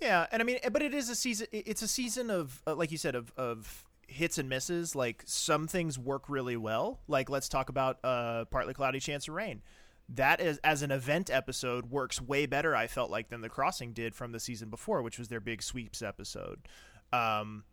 Yeah, 0.01 0.27
and 0.31 0.41
I 0.41 0.45
mean, 0.45 0.59
but 0.71 0.81
it 0.81 0.93
is 0.93 1.09
a 1.09 1.15
season. 1.15 1.47
It's 1.51 1.81
a 1.81 1.87
season 1.87 2.29
of, 2.29 2.61
uh, 2.67 2.75
like 2.75 2.91
you 2.91 2.97
said, 2.97 3.15
of 3.15 3.31
of 3.37 3.85
hits 4.07 4.37
and 4.37 4.49
misses. 4.49 4.95
Like 4.95 5.23
some 5.25 5.67
things 5.67 5.97
work 5.97 6.29
really 6.29 6.57
well. 6.57 6.99
Like 7.07 7.29
let's 7.29 7.47
talk 7.47 7.69
about 7.69 7.99
uh, 8.03 8.45
partly 8.45 8.73
cloudy 8.73 8.99
chance 8.99 9.27
of 9.27 9.35
rain. 9.35 9.61
That 10.09 10.41
is 10.41 10.59
as 10.63 10.81
an 10.81 10.91
event 10.91 11.29
episode 11.29 11.89
works 11.89 12.21
way 12.21 12.45
better. 12.45 12.75
I 12.75 12.87
felt 12.87 13.09
like 13.11 13.29
than 13.29 13.41
the 13.41 13.49
crossing 13.49 13.93
did 13.93 14.13
from 14.13 14.33
the 14.33 14.39
season 14.39 14.69
before, 14.69 15.01
which 15.01 15.17
was 15.17 15.29
their 15.29 15.39
big 15.39 15.63
sweeps 15.63 16.01
episode. 16.01 16.67
Um, 17.13 17.63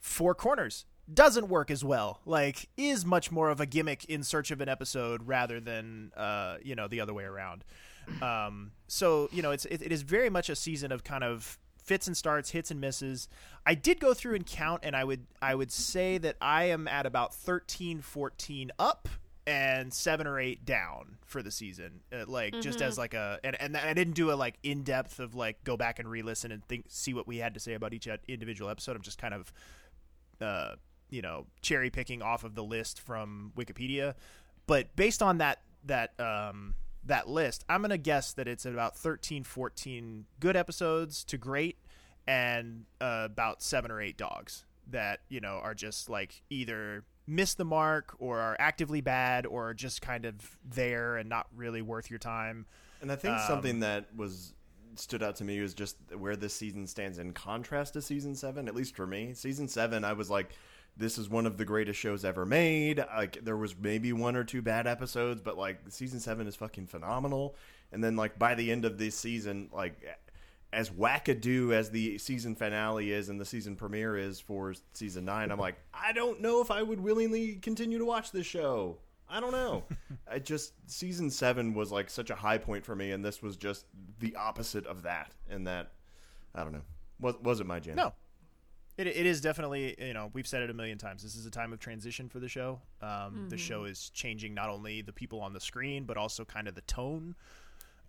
Four 0.00 0.34
Corners 0.34 0.86
doesn't 1.12 1.48
work 1.48 1.70
as 1.70 1.84
well. 1.84 2.20
Like 2.24 2.68
is 2.76 3.04
much 3.04 3.30
more 3.30 3.50
of 3.50 3.60
a 3.60 3.66
gimmick 3.66 4.04
in 4.06 4.22
search 4.22 4.50
of 4.50 4.60
an 4.60 4.68
episode 4.68 5.26
rather 5.26 5.60
than 5.60 6.12
uh, 6.16 6.56
you 6.62 6.74
know 6.74 6.88
the 6.88 7.00
other 7.00 7.14
way 7.14 7.24
around. 7.24 7.64
Um, 8.22 8.72
so 8.88 9.28
you 9.32 9.42
know 9.42 9.50
it's 9.50 9.64
it, 9.66 9.82
it 9.82 9.92
is 9.92 10.02
very 10.02 10.30
much 10.30 10.48
a 10.48 10.56
season 10.56 10.92
of 10.92 11.04
kind 11.04 11.24
of 11.24 11.58
fits 11.82 12.06
and 12.06 12.16
starts, 12.16 12.50
hits 12.50 12.70
and 12.70 12.80
misses. 12.80 13.28
I 13.64 13.74
did 13.74 14.00
go 14.00 14.14
through 14.14 14.34
and 14.34 14.46
count, 14.46 14.80
and 14.84 14.96
I 14.96 15.04
would 15.04 15.26
I 15.40 15.54
would 15.54 15.70
say 15.70 16.18
that 16.18 16.36
I 16.40 16.64
am 16.64 16.88
at 16.88 17.06
about 17.06 17.34
13, 17.34 18.00
14 18.00 18.72
up 18.78 19.08
and 19.46 19.92
seven 19.92 20.26
or 20.26 20.40
eight 20.40 20.64
down 20.64 21.18
for 21.24 21.42
the 21.42 21.50
season. 21.50 22.00
Uh, 22.12 22.24
like 22.26 22.60
just 22.60 22.80
as 22.80 22.98
like 22.98 23.14
a 23.14 23.38
and, 23.44 23.60
and 23.60 23.76
i 23.76 23.94
didn't 23.94 24.14
do 24.14 24.32
a 24.32 24.34
like 24.34 24.56
in 24.62 24.82
depth 24.82 25.20
of 25.20 25.34
like 25.34 25.62
go 25.62 25.76
back 25.76 25.98
and 25.98 26.10
re-listen 26.10 26.50
and 26.50 26.66
think 26.66 26.84
see 26.88 27.14
what 27.14 27.26
we 27.26 27.38
had 27.38 27.54
to 27.54 27.60
say 27.60 27.74
about 27.74 27.94
each 27.94 28.08
individual 28.28 28.70
episode. 28.70 28.96
I'm 28.96 29.02
just 29.02 29.18
kind 29.18 29.34
of 29.34 29.52
uh, 30.40 30.74
you 31.10 31.22
know, 31.22 31.46
cherry 31.62 31.90
picking 31.90 32.22
off 32.22 32.44
of 32.44 32.54
the 32.54 32.64
list 32.64 33.00
from 33.00 33.52
Wikipedia. 33.56 34.14
But 34.66 34.94
based 34.96 35.22
on 35.22 35.38
that 35.38 35.60
that 35.84 36.18
um, 36.20 36.74
that 37.04 37.28
list, 37.28 37.64
I'm 37.68 37.82
gonna 37.82 37.98
guess 37.98 38.32
that 38.34 38.48
it's 38.48 38.66
about 38.66 38.96
13, 38.96 39.44
14 39.44 40.26
good 40.40 40.56
episodes 40.56 41.24
to 41.24 41.38
great, 41.38 41.78
and 42.26 42.84
uh, 43.00 43.22
about 43.24 43.62
seven 43.62 43.90
or 43.90 44.00
eight 44.00 44.16
dogs 44.16 44.64
that 44.88 45.20
you 45.28 45.40
know 45.40 45.60
are 45.62 45.74
just 45.74 46.08
like 46.08 46.42
either 46.50 47.04
miss 47.26 47.54
the 47.54 47.64
mark 47.64 48.14
or 48.18 48.38
are 48.38 48.56
actively 48.58 49.00
bad 49.00 49.46
or 49.46 49.70
are 49.70 49.74
just 49.74 50.00
kind 50.00 50.24
of 50.24 50.56
there 50.64 51.16
and 51.16 51.28
not 51.28 51.46
really 51.54 51.82
worth 51.82 52.10
your 52.10 52.18
time. 52.18 52.66
And 53.00 53.10
I 53.10 53.16
think 53.16 53.34
Um, 53.34 53.46
something 53.46 53.80
that 53.80 54.14
was 54.14 54.54
stood 54.94 55.22
out 55.22 55.36
to 55.36 55.44
me 55.44 55.60
was 55.60 55.74
just 55.74 55.96
where 56.16 56.36
this 56.36 56.54
season 56.54 56.86
stands 56.86 57.18
in 57.18 57.32
contrast 57.32 57.92
to 57.94 58.02
season 58.02 58.34
seven. 58.34 58.68
At 58.68 58.74
least 58.74 58.96
for 58.96 59.06
me, 59.06 59.34
season 59.34 59.68
seven, 59.68 60.04
I 60.04 60.14
was 60.14 60.30
like, 60.30 60.52
"This 60.96 61.18
is 61.18 61.28
one 61.28 61.44
of 61.46 61.58
the 61.58 61.64
greatest 61.64 62.00
shows 62.00 62.24
ever 62.24 62.46
made." 62.46 62.98
Like 62.98 63.44
there 63.44 63.56
was 63.56 63.76
maybe 63.76 64.12
one 64.12 64.36
or 64.36 64.44
two 64.44 64.62
bad 64.62 64.86
episodes, 64.86 65.42
but 65.42 65.58
like 65.58 65.80
season 65.88 66.20
seven 66.20 66.46
is 66.46 66.56
fucking 66.56 66.86
phenomenal. 66.86 67.56
And 67.92 68.02
then 68.02 68.16
like 68.16 68.38
by 68.38 68.54
the 68.54 68.72
end 68.72 68.84
of 68.84 68.98
this 68.98 69.14
season, 69.16 69.68
like 69.72 70.02
as 70.72 70.90
wackadoo 70.90 71.72
as 71.72 71.90
the 71.90 72.18
season 72.18 72.54
finale 72.54 73.12
is 73.12 73.28
and 73.28 73.40
the 73.40 73.44
season 73.44 73.76
premiere 73.76 74.16
is 74.16 74.40
for 74.40 74.74
season 74.94 75.24
nine, 75.24 75.50
I'm 75.50 75.58
like, 75.58 75.76
I 75.94 76.12
don't 76.12 76.40
know 76.40 76.60
if 76.60 76.70
I 76.70 76.82
would 76.82 77.00
willingly 77.00 77.54
continue 77.56 77.98
to 77.98 78.04
watch 78.04 78.32
this 78.32 78.46
show. 78.46 78.98
I 79.28 79.40
don't 79.40 79.52
know. 79.52 79.84
I 80.30 80.38
just 80.38 80.72
season 80.86 81.30
seven 81.30 81.74
was 81.74 81.90
like 81.90 82.10
such 82.10 82.30
a 82.30 82.34
high 82.34 82.58
point 82.58 82.84
for 82.84 82.94
me, 82.94 83.12
and 83.12 83.24
this 83.24 83.42
was 83.42 83.56
just 83.56 83.86
the 84.18 84.36
opposite 84.36 84.86
of 84.86 85.02
that. 85.02 85.32
And 85.48 85.66
that 85.66 85.92
I 86.54 86.62
don't 86.62 86.72
know 86.72 86.82
was 87.20 87.34
wasn't 87.42 87.68
my 87.68 87.80
jam. 87.80 87.96
No. 87.96 88.12
It, 88.98 89.08
it 89.08 89.26
is 89.26 89.42
definitely, 89.42 89.94
you 89.98 90.14
know, 90.14 90.30
we've 90.32 90.46
said 90.46 90.62
it 90.62 90.70
a 90.70 90.74
million 90.74 90.96
times. 90.96 91.22
This 91.22 91.36
is 91.36 91.44
a 91.44 91.50
time 91.50 91.74
of 91.74 91.78
transition 91.78 92.30
for 92.30 92.40
the 92.40 92.48
show. 92.48 92.80
Um, 93.02 93.46
The 93.50 93.58
show 93.58 93.84
is 93.84 94.08
changing 94.10 94.54
not 94.54 94.70
only 94.70 95.02
the 95.02 95.12
people 95.12 95.42
on 95.42 95.52
the 95.52 95.60
screen, 95.60 96.04
but 96.04 96.16
also 96.16 96.46
kind 96.46 96.66
of 96.66 96.74
the 96.74 96.80
tone 96.82 97.34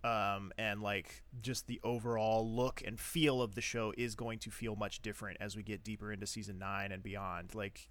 um, 0.04 0.52
and 0.58 0.82
like 0.82 1.22
just 1.40 1.66
the 1.66 1.80
overall 1.82 2.48
look 2.48 2.82
and 2.86 2.98
feel 2.98 3.42
of 3.42 3.54
the 3.54 3.60
show 3.60 3.92
is 3.96 4.14
going 4.14 4.38
to 4.40 4.50
feel 4.50 4.76
much 4.76 5.02
different 5.02 5.38
as 5.40 5.56
we 5.56 5.62
get 5.62 5.82
deeper 5.82 6.12
into 6.12 6.26
season 6.26 6.58
nine 6.58 6.92
and 6.92 7.02
beyond. 7.02 7.54
Like, 7.54 7.88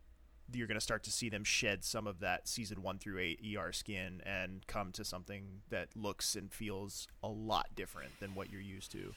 you're 0.54 0.68
going 0.68 0.78
to 0.78 0.82
start 0.82 1.04
to 1.04 1.12
see 1.12 1.28
them 1.28 1.44
shed 1.44 1.84
some 1.84 2.08
of 2.08 2.20
that 2.22 2.48
season 2.48 2.82
one 2.82 2.98
through 3.00 3.20
eight 3.20 3.42
ER 3.58 3.74
skin 3.74 4.22
and 4.26 4.66
come 4.68 4.94
to 4.94 5.04
something 5.04 5.62
that 5.70 5.90
looks 5.96 6.36
and 6.36 6.52
feels 6.54 7.08
a 7.22 7.28
lot 7.28 7.68
different 7.76 8.12
than 8.22 8.34
what 8.34 8.50
you're 8.50 8.62
used 8.62 8.94
to. 8.94 9.14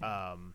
Um, 0.00 0.54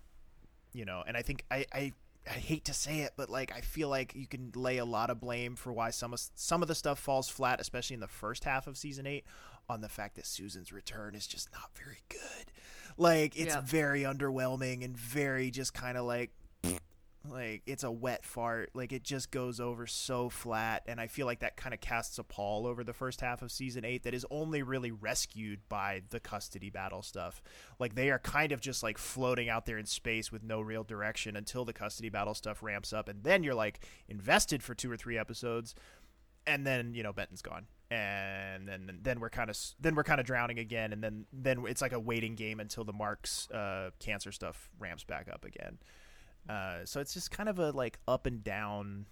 you 0.74 0.86
know, 0.86 1.04
and 1.06 1.18
I 1.18 1.22
think 1.22 1.44
I, 1.52 1.66
I 1.74 1.94
I 2.28 2.34
hate 2.34 2.66
to 2.66 2.74
say 2.74 3.02
it, 3.02 3.14
but 3.16 3.30
like 3.30 3.54
I 3.56 3.62
feel 3.62 3.90
like 3.90 4.16
you 4.16 4.26
can 4.26 4.52
lay 4.56 4.78
a 4.78 4.86
lot 4.86 5.10
of 5.10 5.20
blame 5.20 5.56
for 5.56 5.72
why 5.72 5.92
some 5.92 6.14
of 6.14 6.22
some 6.36 6.62
of 6.62 6.68
the 6.68 6.76
stuff 6.76 6.98
falls 6.98 7.30
flat, 7.30 7.62
especially 7.62 7.94
in 7.94 8.00
the 8.00 8.08
first 8.08 8.46
half 8.46 8.68
of 8.68 8.78
season 8.78 9.06
eight, 9.06 9.26
on 9.70 9.82
the 9.82 9.90
fact 9.90 10.16
that 10.16 10.26
Susan's 10.26 10.72
return 10.72 11.16
is 11.16 11.28
just 11.28 11.52
not 11.52 11.72
very 11.76 12.02
good. 12.10 12.52
Like 12.98 13.36
it's 13.38 13.56
Yeah. 13.56 13.62
very 13.62 14.02
underwhelming 14.02 14.84
and 14.86 14.96
very 14.98 15.52
just 15.52 15.74
kind 15.74 15.98
of 15.98 16.06
like 16.06 16.32
like 17.28 17.64
it's 17.66 17.84
a 17.84 17.90
wet 17.90 18.24
fart 18.24 18.70
like 18.76 18.94
it 18.94 19.04
just 19.04 19.32
goes 19.32 19.60
over 19.60 19.88
so 19.88 20.30
flat 20.30 20.84
and 20.86 21.02
i 21.02 21.08
feel 21.08 21.26
like 21.26 21.40
that 21.40 21.58
kind 21.58 21.74
of 21.74 21.82
casts 21.82 22.20
a 22.20 22.24
pall 22.24 22.68
over 22.68 22.84
the 22.84 22.94
first 22.94 23.20
half 23.20 23.42
of 23.42 23.52
season 23.52 23.84
8 23.84 24.04
that 24.04 24.14
is 24.14 24.24
only 24.30 24.62
really 24.62 24.92
rescued 24.92 25.60
by 25.68 26.04
the 26.12 26.20
custody 26.20 26.70
battle 26.70 27.02
stuff 27.02 27.42
like 27.80 27.96
they 27.96 28.12
are 28.12 28.20
kind 28.20 28.52
of 28.52 28.62
just 28.62 28.84
like 28.84 29.00
floating 29.00 29.50
out 29.50 29.66
there 29.66 29.80
in 29.80 29.88
space 29.88 30.32
with 30.32 30.44
no 30.44 30.62
real 30.62 30.84
direction 30.84 31.36
until 31.36 31.66
the 31.66 31.74
custody 31.74 32.10
battle 32.10 32.36
stuff 32.36 32.62
ramps 32.62 32.94
up 32.94 33.10
and 33.10 33.24
then 33.24 33.44
you're 33.44 33.56
like 33.56 33.80
invested 34.08 34.62
for 34.62 34.76
two 34.76 34.92
or 34.92 34.96
three 34.96 35.18
episodes 35.18 35.74
and 36.48 36.66
then 36.66 36.94
you 36.94 37.04
know 37.04 37.14
Benton's 37.14 37.42
gone, 37.42 37.68
and 37.92 38.68
then 38.68 39.00
then 39.02 39.20
we're 39.20 39.30
kind 39.30 39.50
of 39.50 39.58
then 39.80 39.96
we're 39.96 40.04
kind 40.04 40.20
of 40.20 40.26
drowning 40.26 40.60
again, 40.60 40.94
and 40.94 41.04
then 41.04 41.26
then 41.32 41.64
it's 41.68 41.82
like 41.82 41.94
a 41.94 42.00
waiting 42.00 42.36
game 42.36 42.60
until 42.60 42.84
the 42.84 42.94
Mark's 42.94 43.50
uh, 43.52 43.92
cancer 44.00 44.32
stuff 44.32 44.70
ramps 44.80 45.04
back 45.04 45.28
up 45.32 45.46
again. 45.46 45.78
Uh, 46.48 46.86
so 46.86 47.00
it's 47.00 47.14
just 47.14 47.32
kind 47.32 47.50
of 47.50 47.60
a 47.60 47.72
like 47.72 48.00
up 48.08 48.26
and 48.26 48.44
down 48.44 49.06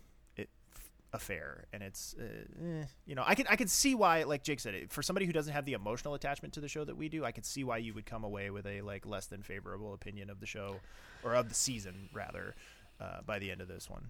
affair, 1.14 1.66
and 1.72 1.84
it's 1.84 2.16
uh, 2.20 2.24
eh, 2.66 2.86
you 3.06 3.16
know 3.16 3.24
I 3.26 3.36
can 3.36 3.46
I 3.48 3.56
can 3.56 3.68
see 3.68 3.96
why 3.96 4.24
like 4.24 4.44
Jake 4.44 4.60
said 4.60 4.92
for 4.92 5.02
somebody 5.02 5.26
who 5.26 5.32
doesn't 5.32 5.54
have 5.54 5.66
the 5.66 5.74
emotional 5.74 6.16
attachment 6.16 6.54
to 6.56 6.60
the 6.60 6.68
show 6.68 6.84
that 6.84 6.98
we 6.98 7.08
do, 7.08 7.24
I 7.24 7.32
could 7.32 7.46
see 7.46 7.64
why 7.64 7.78
you 7.78 7.94
would 7.94 8.06
come 8.06 8.24
away 8.24 8.50
with 8.50 8.66
a 8.66 8.82
like 8.82 9.06
less 9.06 9.28
than 9.28 9.44
favorable 9.44 9.94
opinion 9.94 10.30
of 10.30 10.40
the 10.40 10.46
show 10.46 10.78
or 11.24 11.36
of 11.36 11.50
the 11.50 11.56
season 11.56 12.10
rather 12.14 12.56
uh, 13.00 13.22
by 13.26 13.40
the 13.40 13.52
end 13.52 13.62
of 13.62 13.68
this 13.68 13.90
one. 13.90 14.10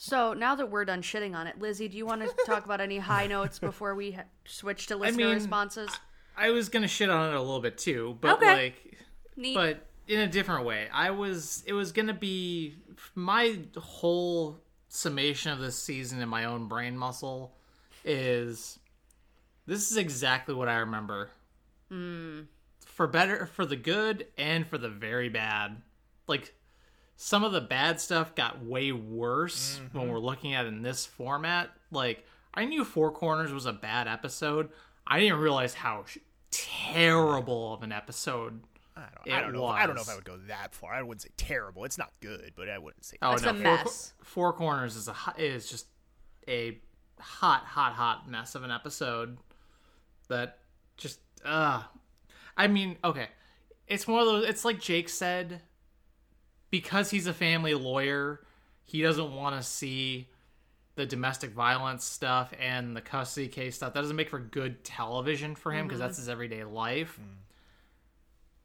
So 0.00 0.32
now 0.32 0.54
that 0.54 0.70
we're 0.70 0.84
done 0.84 1.02
shitting 1.02 1.34
on 1.34 1.48
it, 1.48 1.58
Lizzie, 1.60 1.88
do 1.88 1.96
you 1.96 2.06
want 2.06 2.22
to 2.22 2.32
talk 2.46 2.64
about 2.64 2.80
any 2.80 2.98
high 2.98 3.26
notes 3.26 3.58
before 3.58 3.96
we 3.96 4.12
ha- 4.12 4.22
switch 4.44 4.86
to 4.86 4.96
listener 4.96 5.26
mean, 5.26 5.34
responses? 5.34 5.90
I 6.36 6.50
was 6.50 6.68
gonna 6.68 6.86
shit 6.86 7.10
on 7.10 7.30
it 7.30 7.34
a 7.34 7.40
little 7.40 7.60
bit 7.60 7.76
too, 7.76 8.16
but 8.20 8.36
Okay. 8.36 8.54
like, 8.54 8.98
Neat. 9.36 9.54
but 9.54 9.86
in 10.06 10.20
a 10.20 10.28
different 10.28 10.64
way. 10.64 10.86
I 10.92 11.10
was. 11.10 11.64
It 11.66 11.72
was 11.72 11.90
gonna 11.90 12.14
be 12.14 12.76
my 13.16 13.58
whole 13.76 14.60
summation 14.88 15.50
of 15.50 15.58
this 15.58 15.76
season 15.76 16.20
in 16.20 16.28
my 16.28 16.44
own 16.44 16.68
brain 16.68 16.96
muscle 16.96 17.56
is 18.04 18.78
this 19.66 19.90
is 19.90 19.96
exactly 19.96 20.54
what 20.54 20.68
I 20.68 20.76
remember. 20.76 21.28
Hmm. 21.88 22.42
For 22.86 23.08
better, 23.08 23.46
for 23.46 23.66
the 23.66 23.76
good, 23.76 24.28
and 24.38 24.64
for 24.64 24.78
the 24.78 24.88
very 24.88 25.28
bad. 25.28 25.82
Like 26.28 26.54
some 27.20 27.42
of 27.42 27.50
the 27.50 27.60
bad 27.60 28.00
stuff 28.00 28.36
got 28.36 28.64
way 28.64 28.92
worse 28.92 29.80
when 29.90 30.08
we're 30.08 30.20
looking 30.20 30.54
at 30.54 30.64
it 30.64 30.68
in 30.68 30.82
this 30.82 31.04
format. 31.04 31.68
Like 31.90 32.24
I 32.54 32.64
knew 32.64 32.84
Four 32.84 33.10
Corners 33.10 33.52
was 33.52 33.66
a 33.66 33.72
bad 33.72 34.06
episode. 34.06 34.70
I 35.04 35.18
didn't 35.18 35.40
realize 35.40 35.74
how 35.74 36.04
sh- 36.06 36.18
terrible 36.52 37.74
of 37.74 37.82
an 37.82 37.90
episode 37.90 38.60
I 38.96 39.00
don't, 39.00 39.26
It 39.26 39.32
I 39.32 39.40
don't 39.40 39.52
know. 39.52 39.68
If, 39.68 39.74
I 39.74 39.86
don't 39.86 39.96
know 39.96 40.02
if 40.02 40.08
I 40.08 40.14
would 40.14 40.24
go 40.24 40.36
that 40.46 40.74
far. 40.74 40.92
I 40.92 41.02
wouldn't 41.02 41.22
say 41.22 41.30
terrible. 41.36 41.84
It's 41.84 41.98
not 41.98 42.12
good, 42.20 42.52
but 42.56 42.68
I 42.68 42.78
wouldn't 42.78 43.04
say. 43.04 43.16
Oh 43.20 43.32
it's 43.32 43.42
no, 43.42 43.50
a 43.50 43.54
Four, 43.54 43.62
mess. 43.62 44.12
Four 44.22 44.52
Corners 44.52 44.94
is 44.94 45.08
a 45.08 45.14
is 45.36 45.68
just 45.68 45.86
a 46.46 46.78
hot, 47.18 47.64
hot, 47.64 47.94
hot 47.94 48.30
mess 48.30 48.54
of 48.54 48.62
an 48.62 48.70
episode 48.70 49.38
that 50.28 50.58
just 50.96 51.18
uh 51.44 51.82
I 52.56 52.68
mean, 52.68 52.96
okay, 53.02 53.26
it's 53.88 54.06
one 54.06 54.20
of 54.20 54.26
those. 54.26 54.48
It's 54.48 54.64
like 54.64 54.80
Jake 54.80 55.08
said, 55.08 55.62
because 56.70 57.10
he's 57.10 57.26
a 57.26 57.34
family 57.34 57.74
lawyer, 57.74 58.40
he 58.84 59.02
doesn't 59.02 59.34
want 59.34 59.56
to 59.56 59.66
see 59.66 60.28
the 60.98 61.06
domestic 61.06 61.50
violence 61.50 62.04
stuff 62.04 62.52
and 62.60 62.96
the 62.96 63.00
custody 63.00 63.48
case 63.48 63.76
stuff. 63.76 63.94
That 63.94 64.00
doesn't 64.00 64.16
make 64.16 64.30
for 64.30 64.40
good 64.40 64.82
television 64.82 65.54
for 65.54 65.72
him 65.72 65.86
because 65.86 66.00
mm-hmm. 66.00 66.08
that's 66.08 66.18
his 66.18 66.28
everyday 66.28 66.64
life. 66.64 67.18
Mm. 67.22 67.36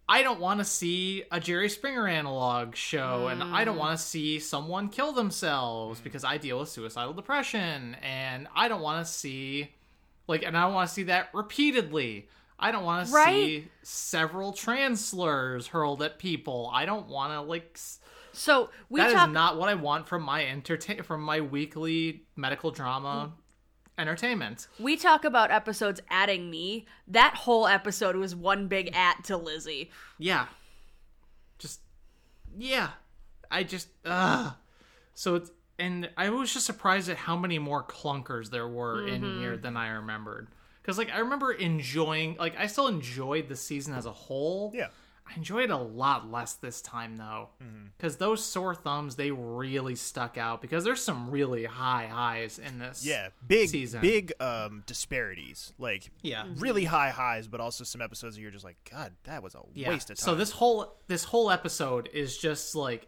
I 0.09 0.21
don't 0.21 0.39
want 0.39 0.59
to 0.59 0.65
see 0.65 1.23
a 1.31 1.39
Jerry 1.39 1.69
Springer 1.69 2.07
analog 2.07 2.75
show, 2.75 3.27
and 3.27 3.41
I 3.41 3.63
don't 3.63 3.77
mm. 3.77 3.79
want 3.79 3.97
to 3.97 4.03
see 4.03 4.39
someone 4.39 4.89
kill 4.89 5.13
themselves 5.13 5.99
mm. 5.99 6.03
because 6.03 6.23
I 6.23 6.37
deal 6.37 6.59
with 6.59 6.69
suicidal 6.69 7.13
depression, 7.13 7.95
and 8.01 8.47
I 8.53 8.67
don't 8.67 8.81
want 8.81 9.05
to 9.05 9.11
see, 9.11 9.71
like, 10.27 10.43
and 10.43 10.57
I 10.57 10.63
don't 10.63 10.73
want 10.73 10.89
to 10.89 10.93
see 10.93 11.03
that 11.03 11.29
repeatedly. 11.33 12.27
I 12.59 12.71
don't 12.71 12.83
want 12.85 13.07
to 13.07 13.13
Right. 13.13 13.33
see 13.33 13.67
several 13.81 14.53
trans 14.53 15.03
slurs 15.03 15.67
hurled 15.67 16.01
at 16.01 16.17
people. 16.19 16.69
I 16.73 16.85
don't 16.85 17.07
want 17.07 17.33
to 17.33 17.41
like. 17.41 17.77
So 18.31 18.69
we 18.89 18.99
That 19.01 19.07
is 19.09 19.13
talk. 19.13 19.29
not 19.31 19.57
what 19.57 19.69
I 19.69 19.75
want 19.75 20.07
from 20.07 20.23
my 20.23 20.45
entertain 20.45 21.03
from 21.03 21.21
my 21.21 21.41
weekly 21.41 22.25
medical 22.35 22.71
drama 22.71 23.33
entertainment. 23.97 24.67
we 24.79 24.97
talk 24.97 25.23
about 25.23 25.51
episodes 25.51 26.01
adding 26.09 26.49
me. 26.49 26.87
That 27.07 27.35
whole 27.35 27.67
episode 27.67 28.15
was 28.15 28.35
one 28.35 28.67
big 28.67 28.95
at 28.95 29.23
to 29.25 29.37
Lizzie. 29.37 29.91
Yeah. 30.17 30.47
Just 31.59 31.81
yeah. 32.57 32.89
I 33.51 33.63
just 33.63 33.87
uh 34.05 34.51
so 35.13 35.35
it's 35.35 35.51
and 35.77 36.09
I 36.17 36.29
was 36.29 36.53
just 36.53 36.65
surprised 36.65 37.09
at 37.09 37.17
how 37.17 37.35
many 37.35 37.59
more 37.59 37.83
clunkers 37.83 38.49
there 38.49 38.67
were 38.67 39.07
in 39.07 39.21
here 39.39 39.57
than 39.57 39.75
I 39.77 39.89
remembered. 39.89 40.47
Cuz 40.83 40.97
like 40.97 41.09
I 41.11 41.19
remember 41.19 41.51
enjoying 41.51 42.35
like 42.37 42.57
I 42.57 42.67
still 42.67 42.87
enjoyed 42.87 43.47
the 43.49 43.55
season 43.55 43.93
as 43.93 44.05
a 44.05 44.11
whole. 44.11 44.71
Yeah. 44.73 44.87
I 45.25 45.35
enjoyed 45.37 45.63
it 45.63 45.69
a 45.69 45.77
lot 45.77 46.29
less 46.29 46.55
this 46.55 46.81
time 46.81 47.15
though. 47.15 47.47
Cuz 47.97 48.17
those 48.17 48.43
sore 48.45 48.75
thumbs 48.75 49.15
they 49.15 49.31
really 49.31 49.95
stuck 49.95 50.37
out 50.37 50.61
because 50.61 50.83
there's 50.83 51.01
some 51.01 51.31
really 51.31 51.63
high 51.63 52.07
highs 52.07 52.59
in 52.59 52.77
this. 52.79 53.05
Yeah, 53.05 53.29
big, 53.47 53.69
season. 53.69 54.01
big 54.01 54.33
um, 54.41 54.83
disparities. 54.85 55.71
Like, 55.77 56.11
Yeah. 56.21 56.45
really 56.57 56.83
high 56.83 57.11
highs, 57.11 57.47
but 57.47 57.61
also 57.61 57.85
some 57.85 58.01
episodes 58.01 58.35
that 58.35 58.41
you're 58.41 58.51
just 58.51 58.65
like, 58.65 58.75
God, 58.91 59.13
that 59.23 59.41
was 59.41 59.55
a 59.55 59.61
Yeah. 59.73 59.91
waste 59.91 60.09
of 60.09 60.17
time. 60.17 60.25
So 60.25 60.35
this 60.35 60.51
whole 60.51 60.97
this 61.07 61.23
whole 61.23 61.49
episode 61.49 62.09
is 62.11 62.37
just 62.37 62.75
like 62.75 63.07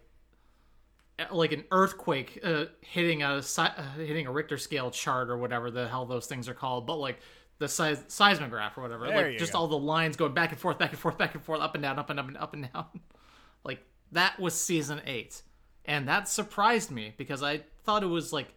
like 1.32 1.54
an 1.54 1.64
earthquake 1.72 2.40
uh, 2.44 2.66
hitting 2.82 3.24
a 3.24 3.42
uh, 3.58 3.82
hitting 3.98 4.28
a 4.28 4.32
Richter 4.32 4.58
scale 4.58 4.92
chart 4.92 5.30
or 5.30 5.38
whatever 5.38 5.72
the 5.72 5.88
hell 5.88 6.06
those 6.06 6.28
things 6.28 6.50
are 6.50 6.54
called, 6.54 6.86
but 6.86 6.96
like 6.98 7.20
the 7.60 7.68
size 7.68 8.04
seismograph 8.08 8.78
or 8.78 8.82
whatever. 8.82 9.08
There 9.08 9.30
like 9.30 9.38
just 9.38 9.54
go. 9.54 9.60
all 9.60 9.68
the 9.68 9.78
lines 9.78 10.18
going 10.18 10.34
back 10.34 10.52
and 10.52 10.60
forth, 10.60 10.78
back 10.78 10.92
and 10.92 11.00
forth, 11.00 11.18
back 11.18 11.36
and 11.36 11.44
forth, 11.44 11.62
up 11.62 11.76
and 11.76 11.82
down, 11.82 12.00
up 12.00 12.10
and 12.10 12.20
up 12.20 12.28
and 12.28 12.38
up 12.38 12.54
and 12.54 12.70
down. 12.74 12.86
like 13.64 13.80
that 14.12 14.40
was 14.40 14.54
season 14.54 15.02
eight, 15.06 15.42
and 15.86 16.08
that 16.08 16.28
surprised 16.28 16.92
me 16.92 17.14
because 17.18 17.42
I 17.42 17.62
thought 17.84 18.04
it 18.04 18.08
was 18.08 18.34
like 18.34 18.48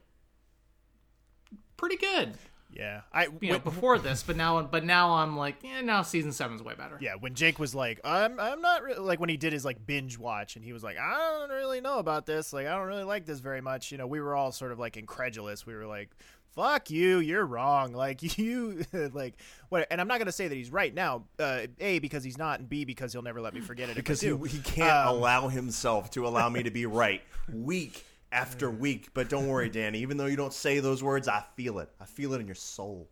pretty 1.77 1.97
good, 1.97 2.35
yeah, 2.71 3.01
I 3.13 3.29
you 3.41 3.53
know, 3.53 3.59
before 3.59 3.99
this, 3.99 4.23
but 4.23 4.37
now 4.37 4.61
but 4.63 4.85
now 4.85 5.15
I'm 5.15 5.37
like, 5.37 5.57
yeah, 5.63 5.81
now 5.81 6.03
season 6.03 6.33
seven's 6.33 6.63
way 6.63 6.75
better. 6.75 6.99
yeah, 7.01 7.15
when 7.15 7.35
Jake 7.35 7.59
was 7.59 7.75
like, 7.75 7.99
I'm, 8.05 8.39
I'm 8.39 8.61
not 8.61 8.83
really 8.83 9.01
like 9.01 9.21
when 9.21 9.31
he 9.31 9.39
did 9.39 9.55
his 9.55 9.65
like 9.65 9.85
binge 9.87 10.19
watch, 10.19 10.55
and 10.55 10.65
he 10.65 10.73
was 10.73 10.85
like, 10.85 10.99
I 10.99 11.17
don't 11.39 11.51
really 11.51 11.81
know 11.81 11.99
about 11.99 12.27
this. 12.27 12.53
Like, 12.53 12.67
I 12.67 12.77
don't 12.77 12.87
really 12.87 13.05
like 13.05 13.25
this 13.25 13.41
very 13.41 13.63
much. 13.63 13.91
You 13.91 13.99
know, 13.99 14.07
we 14.07 14.21
were 14.21 14.37
all 14.37 14.53
sort 14.53 14.73
of 14.73 14.79
like 14.79 14.97
incredulous. 14.97 15.67
We 15.67 15.75
were 15.75 15.87
like, 15.87 16.11
Fuck 16.59 16.91
you, 16.91 17.21
you're 17.21 17.47
wrong. 17.47 17.93
Like 17.93 18.37
you, 18.39 18.85
like 19.13 19.35
what? 19.69 19.87
And 19.93 20.01
I'm 20.01 20.09
not 20.09 20.19
gonna 20.19 20.33
say 20.33 20.49
that 20.49 20.55
he's 20.57 20.71
right 20.73 20.93
now. 20.93 21.23
Uh, 21.39 21.67
a 21.79 22.01
because 22.01 22.25
he's 22.25 22.37
not, 22.37 22.59
and 22.59 22.69
B 22.69 22.85
because 22.85 23.13
he'll 23.13 23.23
never 23.23 23.41
let 23.41 23.55
me 23.55 23.61
forget 23.61 23.89
it. 23.89 23.95
because 23.95 24.21
he, 24.21 24.37
he 24.49 24.59
can't 24.59 24.91
Um, 25.07 25.15
allow 25.17 25.47
himself 25.47 26.11
to 26.13 26.27
allow 26.27 26.49
me 26.49 26.65
to 26.65 26.71
be 26.73 26.85
right 26.85 27.23
week 27.53 28.05
after 28.33 28.69
week. 28.71 29.11
But 29.15 29.29
don't 29.29 29.47
worry, 29.47 29.69
Danny. 29.69 30.01
Even 30.01 30.17
though 30.17 30.27
you 30.27 30.37
don't 30.37 30.53
say 30.53 30.81
those 30.81 31.01
words, 31.01 31.29
I 31.29 31.45
feel 31.55 31.79
it. 31.79 31.91
I 32.01 32.05
feel 32.07 32.33
it 32.35 32.41
in 32.41 32.47
your 32.47 32.57
soul. 32.57 33.09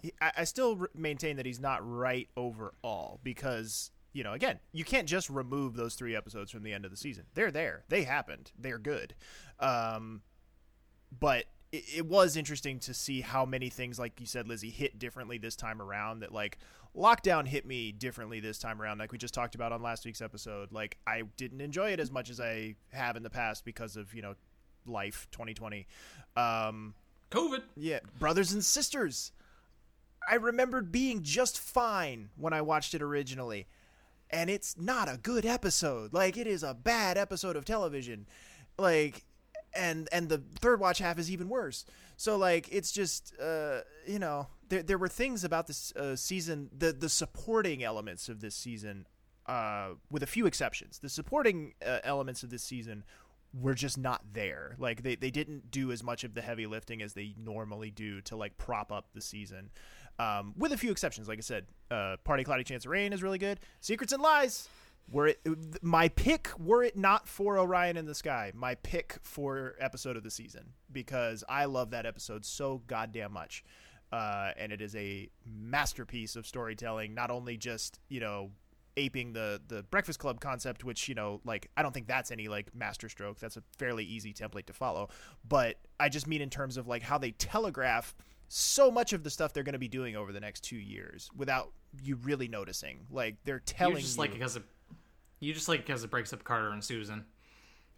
he- 0.00 0.14
I, 0.22 0.32
I 0.38 0.44
still 0.44 0.78
r- 0.80 0.90
maintain 0.94 1.36
that 1.36 1.44
he's 1.44 1.60
not 1.60 1.86
right 1.86 2.28
overall 2.38 3.20
because 3.22 3.90
you 4.14 4.24
know 4.24 4.32
again 4.32 4.58
you 4.72 4.84
can't 4.84 5.06
just 5.06 5.28
remove 5.28 5.76
those 5.76 5.94
three 5.94 6.16
episodes 6.16 6.50
from 6.50 6.62
the 6.62 6.72
end 6.72 6.84
of 6.86 6.90
the 6.90 6.96
season 6.96 7.24
they're 7.34 7.50
there 7.50 7.82
they 7.88 8.02
happened 8.04 8.50
they're 8.58 8.78
good 8.78 9.14
um, 9.60 10.20
but 11.18 11.44
it, 11.72 11.84
it 11.96 12.06
was 12.06 12.36
interesting 12.36 12.78
to 12.80 12.94
see 12.94 13.20
how 13.20 13.44
many 13.44 13.68
things 13.68 13.98
like 13.98 14.20
you 14.20 14.26
said 14.26 14.46
lizzie 14.46 14.70
hit 14.70 14.98
differently 14.98 15.38
this 15.38 15.56
time 15.56 15.82
around 15.82 16.20
that 16.20 16.32
like 16.32 16.58
lockdown 16.96 17.48
hit 17.48 17.66
me 17.66 17.90
differently 17.90 18.38
this 18.38 18.58
time 18.58 18.80
around 18.80 18.98
like 18.98 19.12
we 19.12 19.18
just 19.18 19.34
talked 19.34 19.54
about 19.54 19.72
on 19.72 19.82
last 19.82 20.04
week's 20.04 20.20
episode 20.20 20.70
like 20.70 20.98
i 21.06 21.22
didn't 21.36 21.60
enjoy 21.60 21.90
it 21.90 21.98
as 21.98 22.10
much 22.10 22.28
as 22.28 22.38
i 22.40 22.74
have 22.92 23.16
in 23.16 23.22
the 23.22 23.30
past 23.30 23.64
because 23.64 23.96
of 23.96 24.14
you 24.14 24.22
know 24.22 24.34
life 24.86 25.26
2020 25.32 25.86
um, 26.36 26.94
COVID. 27.32 27.62
yeah, 27.76 28.00
brothers 28.18 28.52
and 28.52 28.64
sisters. 28.64 29.32
I 30.28 30.36
remembered 30.36 30.92
being 30.92 31.22
just 31.22 31.58
fine 31.58 32.28
when 32.36 32.52
I 32.52 32.60
watched 32.60 32.94
it 32.94 33.02
originally. 33.02 33.66
And 34.30 34.48
it's 34.48 34.78
not 34.78 35.12
a 35.12 35.18
good 35.18 35.44
episode. 35.44 36.12
Like 36.12 36.36
it 36.36 36.46
is 36.46 36.62
a 36.62 36.74
bad 36.74 37.18
episode 37.18 37.56
of 37.56 37.64
television. 37.64 38.26
Like 38.78 39.24
and 39.74 40.08
and 40.12 40.28
the 40.28 40.38
third 40.60 40.80
watch 40.80 40.98
half 40.98 41.18
is 41.18 41.30
even 41.30 41.48
worse. 41.48 41.84
So 42.16 42.36
like 42.36 42.68
it's 42.70 42.92
just 42.92 43.34
uh, 43.40 43.80
you 44.06 44.18
know 44.18 44.48
there 44.68 44.82
there 44.82 44.98
were 44.98 45.08
things 45.08 45.44
about 45.44 45.66
this 45.66 45.92
uh, 45.96 46.16
season 46.16 46.70
the 46.76 46.92
the 46.92 47.08
supporting 47.08 47.82
elements 47.82 48.28
of 48.28 48.40
this 48.40 48.54
season 48.54 49.06
uh, 49.46 49.90
with 50.10 50.22
a 50.22 50.26
few 50.26 50.46
exceptions. 50.46 50.98
The 50.98 51.08
supporting 51.08 51.74
uh, 51.84 51.98
elements 52.04 52.42
of 52.42 52.50
this 52.50 52.62
season 52.62 53.04
were 53.54 53.74
just 53.74 53.98
not 53.98 54.22
there. 54.32 54.76
Like 54.78 55.02
they, 55.02 55.14
they 55.14 55.30
didn't 55.30 55.70
do 55.70 55.92
as 55.92 56.02
much 56.02 56.24
of 56.24 56.34
the 56.34 56.40
heavy 56.40 56.66
lifting 56.66 57.02
as 57.02 57.12
they 57.12 57.34
normally 57.38 57.90
do 57.90 58.20
to 58.22 58.36
like 58.36 58.56
prop 58.56 58.90
up 58.92 59.08
the 59.14 59.20
season. 59.20 59.70
Um, 60.18 60.54
with 60.56 60.72
a 60.72 60.76
few 60.76 60.90
exceptions, 60.90 61.28
like 61.28 61.38
I 61.38 61.42
said, 61.42 61.66
uh, 61.90 62.16
Partly 62.24 62.44
Cloudy 62.44 62.64
Chance 62.64 62.84
of 62.84 62.90
Rain 62.90 63.12
is 63.12 63.22
really 63.22 63.38
good. 63.38 63.60
Secrets 63.80 64.12
and 64.12 64.22
Lies 64.22 64.68
were 65.10 65.28
it 65.28 65.40
my 65.82 66.08
pick 66.08 66.50
were 66.58 66.82
it 66.82 66.96
not 66.96 67.28
for 67.28 67.58
Orion 67.58 67.96
in 67.96 68.06
the 68.06 68.14
Sky, 68.14 68.52
my 68.54 68.74
pick 68.76 69.18
for 69.22 69.74
episode 69.78 70.16
of 70.16 70.22
the 70.22 70.30
season 70.30 70.72
because 70.90 71.44
I 71.48 71.66
love 71.66 71.90
that 71.90 72.06
episode 72.06 72.44
so 72.44 72.82
goddamn 72.86 73.32
much. 73.32 73.64
Uh, 74.10 74.52
and 74.58 74.72
it 74.72 74.82
is 74.82 74.94
a 74.94 75.30
masterpiece 75.46 76.36
of 76.36 76.46
storytelling, 76.46 77.14
not 77.14 77.30
only 77.30 77.56
just, 77.56 77.98
you 78.10 78.20
know, 78.20 78.50
aping 78.96 79.32
the 79.32 79.60
the 79.68 79.82
breakfast 79.84 80.18
club 80.18 80.38
concept 80.38 80.84
which 80.84 81.08
you 81.08 81.14
know 81.14 81.40
like 81.44 81.70
i 81.78 81.82
don't 81.82 81.92
think 81.92 82.06
that's 82.06 82.30
any 82.30 82.48
like 82.48 82.74
masterstroke 82.74 83.38
that's 83.38 83.56
a 83.56 83.62
fairly 83.78 84.04
easy 84.04 84.34
template 84.34 84.66
to 84.66 84.72
follow 84.74 85.08
but 85.48 85.78
i 85.98 86.10
just 86.10 86.26
mean 86.26 86.42
in 86.42 86.50
terms 86.50 86.76
of 86.76 86.86
like 86.86 87.02
how 87.02 87.16
they 87.16 87.30
telegraph 87.30 88.14
so 88.48 88.90
much 88.90 89.14
of 89.14 89.24
the 89.24 89.30
stuff 89.30 89.54
they're 89.54 89.62
going 89.62 89.72
to 89.72 89.78
be 89.78 89.88
doing 89.88 90.14
over 90.14 90.30
the 90.30 90.40
next 90.40 90.60
two 90.60 90.76
years 90.76 91.30
without 91.34 91.72
you 92.02 92.16
really 92.16 92.48
noticing 92.48 93.06
like 93.10 93.36
they're 93.44 93.60
telling 93.60 93.96
You 93.96 94.02
just 94.02 94.16
you 94.16 94.20
like 94.20 94.32
because 94.32 94.56
it. 94.56 94.62
You 95.42 95.52
just 95.52 95.68
like 95.68 95.84
because 95.84 96.04
it 96.04 96.10
breaks 96.10 96.32
up 96.32 96.44
Carter 96.44 96.70
and 96.70 96.84
Susan. 96.84 97.24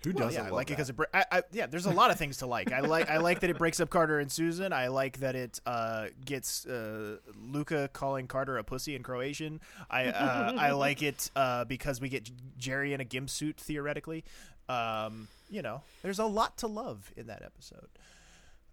Who 0.02 0.12
well, 0.12 0.26
doesn't 0.26 0.40
yeah, 0.40 0.46
I 0.46 0.50
love 0.50 0.56
like 0.56 0.70
it 0.70 0.72
because 0.74 0.88
it. 0.88 0.96
Bre- 0.96 1.04
I, 1.12 1.24
I, 1.30 1.42
yeah, 1.52 1.66
there's 1.66 1.84
a 1.84 1.90
lot 1.90 2.10
of 2.10 2.18
things 2.18 2.38
to 2.38 2.46
like. 2.46 2.72
I 2.72 2.80
like. 2.80 3.10
I 3.10 3.18
like 3.18 3.40
that 3.40 3.50
it 3.50 3.58
breaks 3.58 3.80
up 3.80 3.90
Carter 3.90 4.18
and 4.18 4.32
Susan. 4.32 4.72
I 4.72 4.88
like 4.88 5.18
that 5.18 5.36
it 5.36 5.60
uh, 5.66 6.06
gets 6.24 6.64
uh, 6.66 7.18
Luca 7.38 7.90
calling 7.92 8.26
Carter 8.26 8.56
a 8.56 8.64
pussy 8.64 8.96
in 8.96 9.02
Croatian. 9.02 9.60
I 9.90 10.06
uh, 10.06 10.54
I 10.56 10.70
like 10.72 11.02
it 11.02 11.30
uh, 11.36 11.64
because 11.66 12.00
we 12.00 12.08
get 12.08 12.30
Jerry 12.56 12.94
in 12.94 13.00
a 13.00 13.04
gimp 13.04 13.28
suit 13.28 13.58
theoretically. 13.58 14.24
Um, 14.68 15.28
you 15.50 15.60
know, 15.60 15.82
there's 16.02 16.18
a 16.18 16.26
lot 16.26 16.56
to 16.58 16.66
love 16.66 17.12
in 17.14 17.26
that 17.26 17.42
episode. 17.42 17.88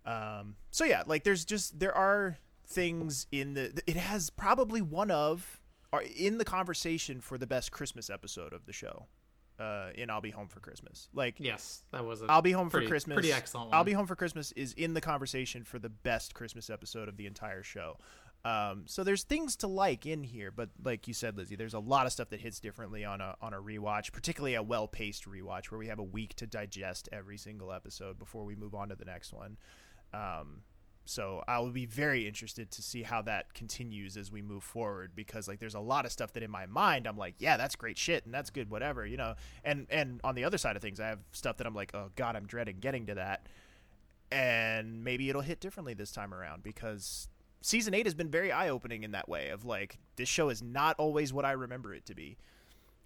Um, 0.06 0.56
so 0.72 0.86
yeah, 0.86 1.04
like 1.06 1.26
there's 1.26 1.44
just 1.44 1.78
there 1.78 1.96
are 1.96 2.38
things 2.68 3.28
in 3.32 3.54
the. 3.54 3.82
It 3.86 3.98
has 3.98 4.30
probably 4.30 4.82
one 4.82 5.12
of 5.12 5.61
are 5.94 6.04
in 6.16 6.38
the 6.38 6.46
conversation 6.46 7.22
for 7.22 7.38
the 7.38 7.48
best 7.48 7.72
Christmas 7.72 8.10
episode 8.10 8.54
of 8.54 8.66
the 8.66 8.74
show. 8.74 9.08
Uh, 9.60 9.92
in 9.94 10.10
I'll 10.10 10.22
Be 10.22 10.32
Home 10.32 10.48
for 10.48 10.60
Christmas. 10.60 11.08
Like 11.14 11.36
Yes, 11.38 11.84
that 11.92 12.04
was. 12.04 12.24
A 12.24 12.26
I'll 12.30 12.42
Be 12.42 12.52
Home 12.52 12.70
pretty, 12.70 12.88
for 12.88 12.92
Christmas. 12.92 13.16
Pretty 13.16 13.32
excellent. 13.32 13.70
One. 13.70 13.78
I'll 13.78 13.84
Be 13.84 13.92
Home 13.92 14.08
for 14.08 14.16
Christmas 14.16 14.52
is 14.54 14.74
in 14.74 14.96
the 14.96 15.02
conversation 15.02 15.64
for 15.64 15.78
the 15.78 15.90
best 15.90 16.34
Christmas 16.34 16.70
episode 16.70 17.08
of 17.08 17.16
the 17.16 17.28
entire 17.28 17.62
show. 17.62 17.98
Um, 18.44 18.86
so 18.88 19.04
there's 19.04 19.22
things 19.22 19.56
to 19.58 19.68
like 19.68 20.08
in 20.08 20.24
here, 20.24 20.50
but 20.50 20.70
like 20.84 21.08
you 21.08 21.14
said, 21.14 21.38
Lizzie, 21.38 21.56
there's 21.56 21.76
a 21.76 21.80
lot 21.80 22.08
of 22.08 22.12
stuff 22.12 22.30
that 22.30 22.40
hits 22.40 22.60
differently 22.60 23.06
on 23.06 23.22
a 23.22 23.36
on 23.40 23.54
a 23.54 23.62
rewatch, 23.62 24.12
particularly 24.12 24.56
a 24.56 24.64
well 24.64 24.88
paced 24.88 25.30
rewatch 25.30 25.66
where 25.70 25.78
we 25.78 25.88
have 25.88 26.00
a 26.00 26.04
week 26.04 26.34
to 26.38 26.48
digest 26.48 27.08
every 27.12 27.38
single 27.38 27.72
episode 27.72 28.18
before 28.18 28.46
we 28.46 28.56
move 28.56 28.74
on 28.74 28.90
to 28.90 28.96
the 28.96 29.06
next 29.06 29.32
one. 29.32 29.58
Um, 30.12 30.64
so 31.12 31.44
I 31.48 31.60
will 31.60 31.72
be 31.72 31.86
very 31.86 32.26
interested 32.26 32.72
to 32.72 32.82
see 32.82 33.04
how 33.04 33.22
that 33.24 33.54
continues 33.54 34.16
as 34.16 34.32
we 34.32 34.42
move 34.42 34.64
forward 34.64 35.12
because 35.14 35.48
like 35.48 35.60
there's 35.60 35.76
a 35.76 35.80
lot 35.80 36.06
of 36.06 36.12
stuff 36.12 36.32
that 36.34 36.44
in 36.44 36.50
my 36.50 36.66
mind 36.66 37.06
I'm 37.06 37.18
like, 37.18 37.36
yeah, 37.38 37.58
that's 37.58 37.76
great 37.76 37.98
shit 37.98 38.26
and 38.26 38.34
that's 38.34 38.50
good 38.50 38.70
whatever, 38.70 39.06
you 39.06 39.18
know. 39.18 39.36
And 39.64 39.88
and 39.90 40.22
on 40.24 40.36
the 40.36 40.46
other 40.46 40.58
side 40.58 40.78
of 40.78 40.82
things, 40.82 41.00
I 41.00 41.08
have 41.08 41.20
stuff 41.34 41.58
that 41.58 41.68
I'm 41.68 41.76
like, 41.76 41.94
oh 41.94 42.12
god, 42.16 42.36
I'm 42.36 42.46
dreading 42.46 42.78
getting 42.80 43.08
to 43.08 43.16
that. 43.16 43.48
And 44.32 45.04
maybe 45.04 45.30
it'll 45.30 45.42
hit 45.42 45.60
differently 45.60 45.94
this 45.94 46.12
time 46.14 46.34
around 46.34 46.64
because 46.64 47.28
season 47.60 47.94
8 47.94 48.06
has 48.06 48.16
been 48.16 48.30
very 48.30 48.52
eye-opening 48.52 49.04
in 49.04 49.12
that 49.12 49.28
way 49.28 49.50
of 49.50 49.66
like 49.66 50.00
this 50.16 50.30
show 50.30 50.48
is 50.48 50.64
not 50.64 50.96
always 50.98 51.34
what 51.34 51.44
I 51.44 51.52
remember 51.52 51.94
it 51.94 52.06
to 52.06 52.16
be. 52.16 52.38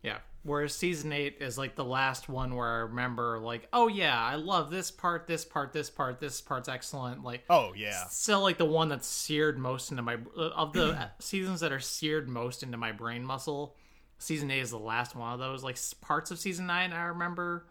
Yeah. 0.05 0.17
Whereas 0.43 0.75
season 0.75 1.11
eight 1.11 1.37
is 1.41 1.57
like 1.57 1.75
the 1.75 1.83
last 1.83 2.29
one 2.29 2.55
where 2.55 2.67
I 2.67 2.77
remember, 2.81 3.39
like, 3.39 3.67
oh 3.73 3.87
yeah, 3.87 4.15
I 4.21 4.35
love 4.35 4.69
this 4.69 4.91
part, 4.91 5.25
this 5.25 5.43
part, 5.43 5.73
this 5.73 5.89
part, 5.89 6.19
this 6.19 6.39
part's 6.39 6.69
excellent. 6.69 7.23
Like, 7.23 7.43
Oh 7.49 7.73
yeah. 7.75 8.05
still 8.09 8.41
like 8.41 8.59
the 8.59 8.65
one 8.65 8.87
that's 8.89 9.07
seared 9.07 9.57
most 9.57 9.89
into 9.89 10.03
my 10.03 10.17
uh, 10.37 10.49
of 10.49 10.73
the 10.73 11.09
seasons 11.19 11.61
that 11.61 11.71
are 11.71 11.79
seared 11.79 12.29
most 12.29 12.61
into 12.61 12.77
my 12.77 12.91
brain 12.91 13.25
muscle. 13.25 13.75
Season 14.19 14.51
eight 14.51 14.59
is 14.59 14.69
the 14.69 14.77
last 14.77 15.15
one 15.15 15.33
of 15.33 15.39
those. 15.39 15.63
Like 15.63 15.77
parts 16.01 16.29
of 16.29 16.37
season 16.37 16.67
nine, 16.67 16.93
I 16.93 17.05
remember, 17.05 17.65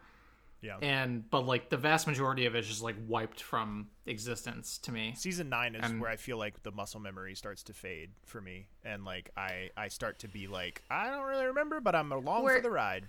Yeah. 0.64 0.78
and 0.80 1.28
but 1.28 1.44
like 1.46 1.68
the 1.68 1.76
vast 1.76 2.06
majority 2.06 2.46
of 2.46 2.54
it 2.54 2.60
is 2.60 2.66
just 2.68 2.82
like 2.82 2.96
wiped 3.06 3.42
from 3.42 3.88
existence 4.06 4.78
to 4.78 4.92
me. 4.92 5.12
season 5.14 5.50
nine 5.50 5.74
is 5.74 5.84
And- 5.84 6.00
where 6.00 6.08
I 6.10 6.16
feel 6.16 6.38
like 6.38 6.62
the 6.62 6.72
muscle 6.72 7.00
memory 7.00 7.34
starts 7.34 7.62
to 7.64 7.74
fade 7.74 8.10
for 8.24 8.40
me, 8.40 8.66
and 8.82 9.04
like 9.04 9.28
I 9.36 9.70
I 9.76 9.88
start 9.88 10.20
to 10.20 10.28
be 10.28 10.46
like 10.46 10.82
I 10.90 11.10
don't 11.10 11.26
really 11.26 11.46
remember, 11.46 11.80
but 11.80 11.94
I'm 11.94 12.10
along 12.12 12.44
We're- 12.44 12.56
for 12.58 12.62
the 12.62 12.70
ride. 12.70 13.06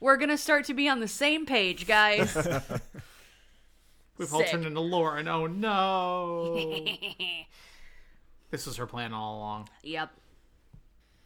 We're 0.00 0.16
gonna 0.16 0.38
start 0.38 0.64
to 0.66 0.74
be 0.74 0.88
on 0.88 1.00
the 1.00 1.08
same 1.08 1.44
page, 1.46 1.86
guys. 1.86 2.34
We've 4.18 4.32
all 4.32 4.44
turned 4.44 4.64
into 4.64 4.80
Lauren. 4.80 5.26
Oh 5.28 5.46
no! 5.46 6.54
this 8.50 8.64
was 8.66 8.76
her 8.76 8.86
plan 8.86 9.12
all 9.12 9.36
along. 9.38 9.68
yep. 9.82 10.10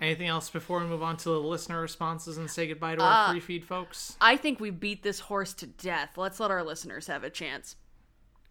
Anything 0.00 0.28
else 0.28 0.48
before 0.48 0.78
we 0.80 0.86
move 0.86 1.02
on 1.02 1.16
to 1.18 1.28
the 1.30 1.40
listener 1.40 1.80
responses 1.80 2.38
and 2.38 2.48
say 2.48 2.68
goodbye 2.68 2.94
to 2.94 3.02
Uh, 3.02 3.06
our 3.06 3.30
free 3.32 3.40
feed 3.40 3.64
folks? 3.64 4.16
I 4.20 4.36
think 4.36 4.60
we 4.60 4.70
beat 4.70 5.02
this 5.02 5.18
horse 5.20 5.52
to 5.54 5.66
death. 5.66 6.16
Let's 6.16 6.38
let 6.38 6.52
our 6.52 6.62
listeners 6.62 7.08
have 7.08 7.24
a 7.24 7.30
chance. 7.30 7.74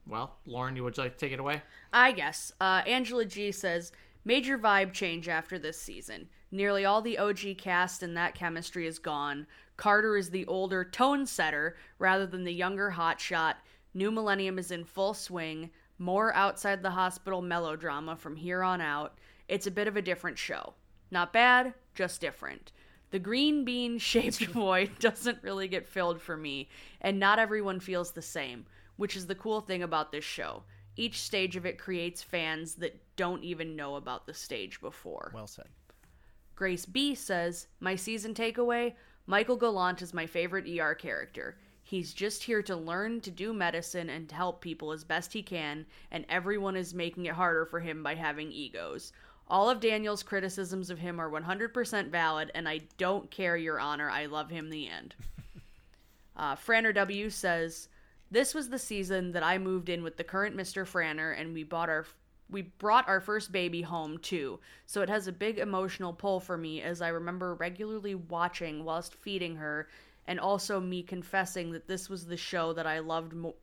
Well, 0.05 0.35
Lauren, 0.45 0.75
you 0.75 0.83
would 0.83 0.97
you 0.97 1.03
like 1.03 1.13
to 1.13 1.19
take 1.19 1.31
it 1.31 1.39
away? 1.39 1.61
I 1.93 2.11
guess. 2.11 2.51
Uh, 2.59 2.81
Angela 2.85 3.23
G 3.25 3.51
says 3.51 3.91
major 4.25 4.57
vibe 4.57 4.91
change 4.93 5.29
after 5.29 5.57
this 5.57 5.79
season. 5.81 6.27
Nearly 6.51 6.83
all 6.85 7.01
the 7.01 7.17
OG 7.17 7.57
cast 7.57 8.03
and 8.03 8.15
that 8.17 8.35
chemistry 8.35 8.85
is 8.87 8.99
gone. 8.99 9.47
Carter 9.77 10.17
is 10.17 10.29
the 10.29 10.45
older 10.47 10.83
tone 10.83 11.25
setter 11.25 11.77
rather 11.99 12.25
than 12.25 12.43
the 12.43 12.53
younger 12.53 12.91
hotshot. 12.97 13.55
New 13.93 14.11
Millennium 14.11 14.59
is 14.59 14.71
in 14.71 14.83
full 14.83 15.13
swing. 15.13 15.69
More 15.97 16.33
outside 16.35 16.83
the 16.83 16.91
hospital 16.91 17.41
melodrama 17.41 18.15
from 18.15 18.35
here 18.35 18.63
on 18.63 18.81
out. 18.81 19.17
It's 19.47 19.67
a 19.67 19.71
bit 19.71 19.87
of 19.87 19.95
a 19.97 20.01
different 20.01 20.37
show. 20.37 20.73
Not 21.11 21.33
bad, 21.33 21.73
just 21.95 22.21
different. 22.21 22.71
The 23.11 23.19
green 23.19 23.63
bean 23.63 23.97
shaped 23.99 24.45
void 24.45 24.91
doesn't 24.99 25.43
really 25.43 25.67
get 25.67 25.87
filled 25.87 26.21
for 26.21 26.37
me, 26.37 26.69
and 27.01 27.19
not 27.19 27.39
everyone 27.39 27.79
feels 27.79 28.11
the 28.11 28.21
same, 28.21 28.65
which 28.95 29.15
is 29.15 29.27
the 29.27 29.35
cool 29.35 29.61
thing 29.61 29.83
about 29.83 30.11
this 30.11 30.25
show. 30.25 30.63
Each 30.95 31.21
stage 31.21 31.55
of 31.55 31.65
it 31.65 31.77
creates 31.77 32.23
fans 32.23 32.75
that 32.75 32.99
don't 33.15 33.43
even 33.43 33.75
know 33.75 33.95
about 33.95 34.25
the 34.25 34.33
stage 34.33 34.81
before. 34.81 35.31
Well 35.33 35.47
said. 35.47 35.67
Grace 36.55 36.87
B 36.87 37.13
says, 37.13 37.67
My 37.79 37.95
season 37.95 38.33
takeaway 38.33 38.95
Michael 39.27 39.57
Gallant 39.57 40.01
is 40.01 40.13
my 40.13 40.25
favorite 40.25 40.65
ER 40.67 40.95
character. 40.95 41.57
He's 41.83 42.13
just 42.13 42.43
here 42.43 42.63
to 42.63 42.75
learn 42.75 43.21
to 43.21 43.31
do 43.31 43.53
medicine 43.53 44.09
and 44.09 44.27
to 44.27 44.35
help 44.35 44.61
people 44.61 44.91
as 44.91 45.03
best 45.03 45.33
he 45.33 45.43
can, 45.43 45.85
and 46.11 46.25
everyone 46.29 46.75
is 46.75 46.93
making 46.93 47.25
it 47.27 47.33
harder 47.33 47.65
for 47.65 47.79
him 47.79 48.03
by 48.03 48.15
having 48.15 48.51
egos. 48.51 49.13
All 49.49 49.69
of 49.69 49.79
Daniel's 49.79 50.23
criticisms 50.23 50.89
of 50.89 50.99
him 50.99 51.21
are 51.21 51.29
100% 51.29 52.09
valid, 52.09 52.51
and 52.53 52.67
I 52.67 52.81
don't 52.97 53.31
care, 53.31 53.55
Your 53.55 53.79
Honor. 53.79 54.09
I 54.09 54.25
love 54.25 54.49
him 54.49 54.69
the 54.69 54.87
end. 54.87 55.15
Uh, 56.39 56.55
Franner 56.55 56.93
W 56.93 57.31
says, 57.31 57.89
"This 58.29 58.53
was 58.53 58.69
the 58.69 58.77
season 58.77 59.31
that 59.31 59.41
I 59.41 59.57
moved 59.57 59.89
in 59.89 60.03
with 60.03 60.17
the 60.17 60.23
current 60.23 60.55
Mr. 60.55 60.85
Franner, 60.85 61.35
and 61.35 61.51
we 61.51 61.63
bought 61.63 61.89
our 61.89 62.05
we 62.47 62.61
brought 62.61 63.07
our 63.07 63.19
first 63.19 63.51
baby 63.51 63.81
home 63.81 64.19
too. 64.19 64.59
So 64.85 65.01
it 65.01 65.09
has 65.09 65.27
a 65.27 65.31
big 65.31 65.57
emotional 65.57 66.13
pull 66.13 66.39
for 66.39 66.55
me, 66.55 66.83
as 66.83 67.01
I 67.01 67.07
remember 67.07 67.55
regularly 67.55 68.13
watching 68.13 68.85
whilst 68.85 69.15
feeding 69.15 69.55
her, 69.55 69.87
and 70.27 70.39
also 70.39 70.79
me 70.79 71.01
confessing 71.01 71.71
that 71.71 71.87
this 71.87 72.07
was 72.07 72.27
the 72.27 72.37
show 72.37 72.71
that 72.73 72.85
I 72.85 72.99
loved 72.99 73.33
mo- 73.33 73.55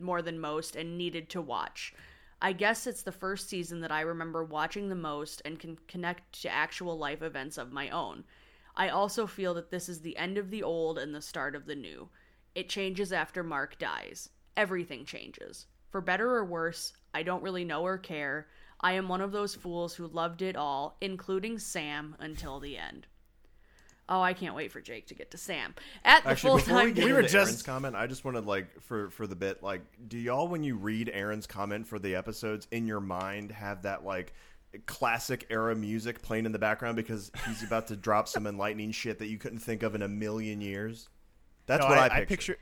more 0.00 0.22
than 0.22 0.40
most 0.40 0.74
and 0.74 0.96
needed 0.96 1.28
to 1.28 1.42
watch." 1.42 1.92
I 2.44 2.52
guess 2.52 2.88
it's 2.88 3.02
the 3.02 3.12
first 3.12 3.48
season 3.48 3.82
that 3.82 3.92
I 3.92 4.00
remember 4.00 4.42
watching 4.42 4.88
the 4.88 4.96
most 4.96 5.42
and 5.44 5.60
can 5.60 5.78
connect 5.86 6.42
to 6.42 6.52
actual 6.52 6.98
life 6.98 7.22
events 7.22 7.56
of 7.56 7.70
my 7.70 7.88
own. 7.90 8.24
I 8.74 8.88
also 8.88 9.28
feel 9.28 9.54
that 9.54 9.70
this 9.70 9.88
is 9.88 10.00
the 10.00 10.16
end 10.16 10.36
of 10.38 10.50
the 10.50 10.64
old 10.64 10.98
and 10.98 11.14
the 11.14 11.22
start 11.22 11.54
of 11.54 11.66
the 11.66 11.76
new. 11.76 12.08
It 12.56 12.68
changes 12.68 13.12
after 13.12 13.44
Mark 13.44 13.78
dies. 13.78 14.28
Everything 14.56 15.04
changes. 15.04 15.66
For 15.90 16.00
better 16.00 16.34
or 16.34 16.44
worse, 16.44 16.94
I 17.14 17.22
don't 17.22 17.44
really 17.44 17.64
know 17.64 17.84
or 17.84 17.96
care. 17.96 18.48
I 18.80 18.94
am 18.94 19.08
one 19.08 19.20
of 19.20 19.30
those 19.30 19.54
fools 19.54 19.94
who 19.94 20.08
loved 20.08 20.42
it 20.42 20.56
all, 20.56 20.96
including 21.00 21.60
Sam, 21.60 22.16
until 22.18 22.58
the 22.58 22.76
end. 22.76 23.06
Oh, 24.14 24.20
I 24.20 24.34
can't 24.34 24.54
wait 24.54 24.70
for 24.70 24.82
Jake 24.82 25.06
to 25.06 25.14
get 25.14 25.30
to 25.30 25.38
Sam. 25.38 25.74
At 26.04 26.22
the 26.24 26.30
Actually, 26.30 26.48
full 26.50 26.56
before 26.58 26.84
we 26.84 26.92
time 26.92 27.04
We 27.06 27.12
were 27.14 27.22
just- 27.22 27.34
Aaron's 27.34 27.62
comment, 27.62 27.96
I 27.96 28.06
just 28.06 28.26
wanted 28.26 28.44
like 28.44 28.82
for 28.82 29.08
for 29.10 29.26
the 29.26 29.34
bit, 29.36 29.62
like, 29.62 29.80
do 30.06 30.18
y'all 30.18 30.48
when 30.48 30.62
you 30.62 30.76
read 30.76 31.10
Aaron's 31.14 31.46
comment 31.46 31.86
for 31.86 31.98
the 31.98 32.14
episodes 32.14 32.68
in 32.70 32.86
your 32.86 33.00
mind 33.00 33.52
have 33.52 33.82
that 33.82 34.04
like 34.04 34.34
classic 34.86 35.46
era 35.48 35.74
music 35.74 36.20
playing 36.20 36.44
in 36.46 36.52
the 36.52 36.58
background 36.58 36.96
because 36.96 37.30
he's 37.46 37.62
about 37.66 37.86
to 37.86 37.96
drop 37.96 38.28
some 38.28 38.46
enlightening 38.46 38.90
shit 38.92 39.18
that 39.18 39.28
you 39.28 39.38
couldn't 39.38 39.60
think 39.60 39.82
of 39.82 39.94
in 39.94 40.02
a 40.02 40.08
million 40.08 40.60
years? 40.60 41.08
That's 41.64 41.82
No, 41.82 41.88
what 41.88 41.98
I, 41.98 42.08
I, 42.08 42.16
I 42.20 42.24
picture. 42.26 42.58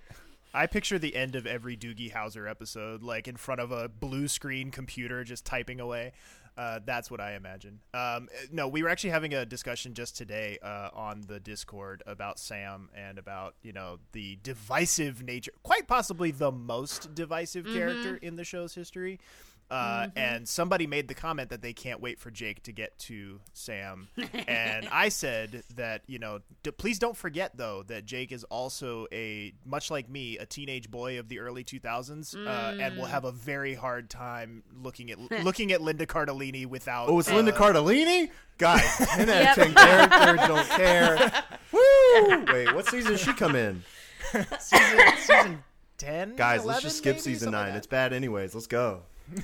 I 0.53 0.66
picture 0.66 0.98
the 0.98 1.14
end 1.14 1.36
of 1.36 1.46
every 1.46 1.76
Doogie 1.76 2.12
Howser 2.12 2.48
episode, 2.51 3.03
like 3.05 3.28
in 3.28 3.36
front 3.36 3.61
of 3.61 3.70
a 3.70 3.88
blue 3.88 4.26
screen 4.26 4.70
computer, 4.72 5.22
just 5.24 5.44
typing 5.44 5.78
away. 5.78 6.12
Uh, 6.57 6.80
that's 6.84 7.11
what 7.11 7.20
I 7.20 7.34
imagine. 7.34 7.80
Um, 7.94 8.28
no, 8.51 8.68
we 8.68 8.82
were 8.82 8.88
actually 8.88 9.11
having 9.11 9.34
a 9.34 9.46
discussion 9.46 9.94
just 9.94 10.16
today 10.16 10.59
uh, 10.62 10.90
on 10.92 11.22
the 11.26 11.40
Discord 11.40 12.03
about 12.07 12.38
Sam 12.38 12.90
and 12.94 13.18
about 13.18 13.55
you 13.62 13.72
know 13.72 13.98
the 14.12 14.38
divisive 14.42 15.22
nature, 15.22 15.53
quite 15.62 15.86
possibly 15.86 16.30
the 16.30 16.53
most 16.53 17.14
divisive 17.14 17.64
character 17.66 18.16
in 18.16 18.36
the 18.36 18.44
show's 18.44 18.74
history. 18.74 19.18
Uh, 19.71 20.09
And 20.16 20.49
somebody 20.49 20.87
made 20.87 21.07
the 21.09 21.14
comment 21.14 21.51
that 21.51 21.62
they 21.62 21.73
can't 21.73 22.01
wait 22.01 22.18
for 22.18 22.31
Jake 22.31 22.62
to 22.64 22.73
get 22.73 22.99
to 23.01 23.41
Sam, 23.53 24.09
and 24.49 24.89
I 24.91 25.09
said 25.23 25.62
that 25.77 26.03
you 26.07 26.18
know, 26.18 26.41
d- 26.62 26.73
please 26.73 26.99
don't 26.99 27.16
forget 27.16 27.57
though 27.57 27.85
that 27.85 28.05
Jake 28.05 28.33
is 28.33 28.43
also 28.45 29.07
a 29.12 29.53
much 29.64 29.91
like 29.91 30.09
me, 30.09 30.39
a 30.39 30.47
teenage 30.47 30.91
boy 30.91 31.18
of 31.18 31.29
the 31.29 31.39
early 31.39 31.62
2000s, 31.64 32.35
uh, 32.47 32.77
and 32.81 32.97
will 32.97 33.05
have 33.07 33.25
a 33.25 33.33
very 33.33 33.75
hard 33.75 34.11
time 34.11 34.62
looking 34.83 35.11
at 35.11 35.18
looking 35.45 35.71
at 35.73 35.81
Linda 35.81 36.07
Cardellini 36.07 36.66
without. 36.66 37.09
Oh, 37.09 37.18
it's 37.21 37.31
Linda 37.31 37.55
uh, 37.55 37.59
Cardellini? 37.59 38.31
Guys, 38.59 38.83
10 38.99 39.31
out 39.31 39.57
of 39.59 39.64
10 39.64 39.75
characters, 39.75 40.49
don't 40.49 40.68
care. 40.68 41.33
Woo! 41.73 42.45
Wait, 42.53 42.75
what 42.75 42.87
season 42.87 43.12
did 43.12 43.21
she 43.21 43.33
come 43.33 43.55
in? 43.57 43.83
season, 44.59 44.99
season 45.18 45.64
10 45.99 46.37
Guys, 46.37 46.62
11, 46.62 46.66
let's 46.66 46.83
just 46.83 46.99
skip 46.99 47.14
maybe? 47.16 47.21
season 47.23 47.47
Something 47.47 47.61
9. 47.61 47.68
like 47.71 47.79
It's 47.79 47.87
bad 47.87 48.12
anyways. 48.12 48.55
Let's 48.55 48.66
go. 48.66 49.03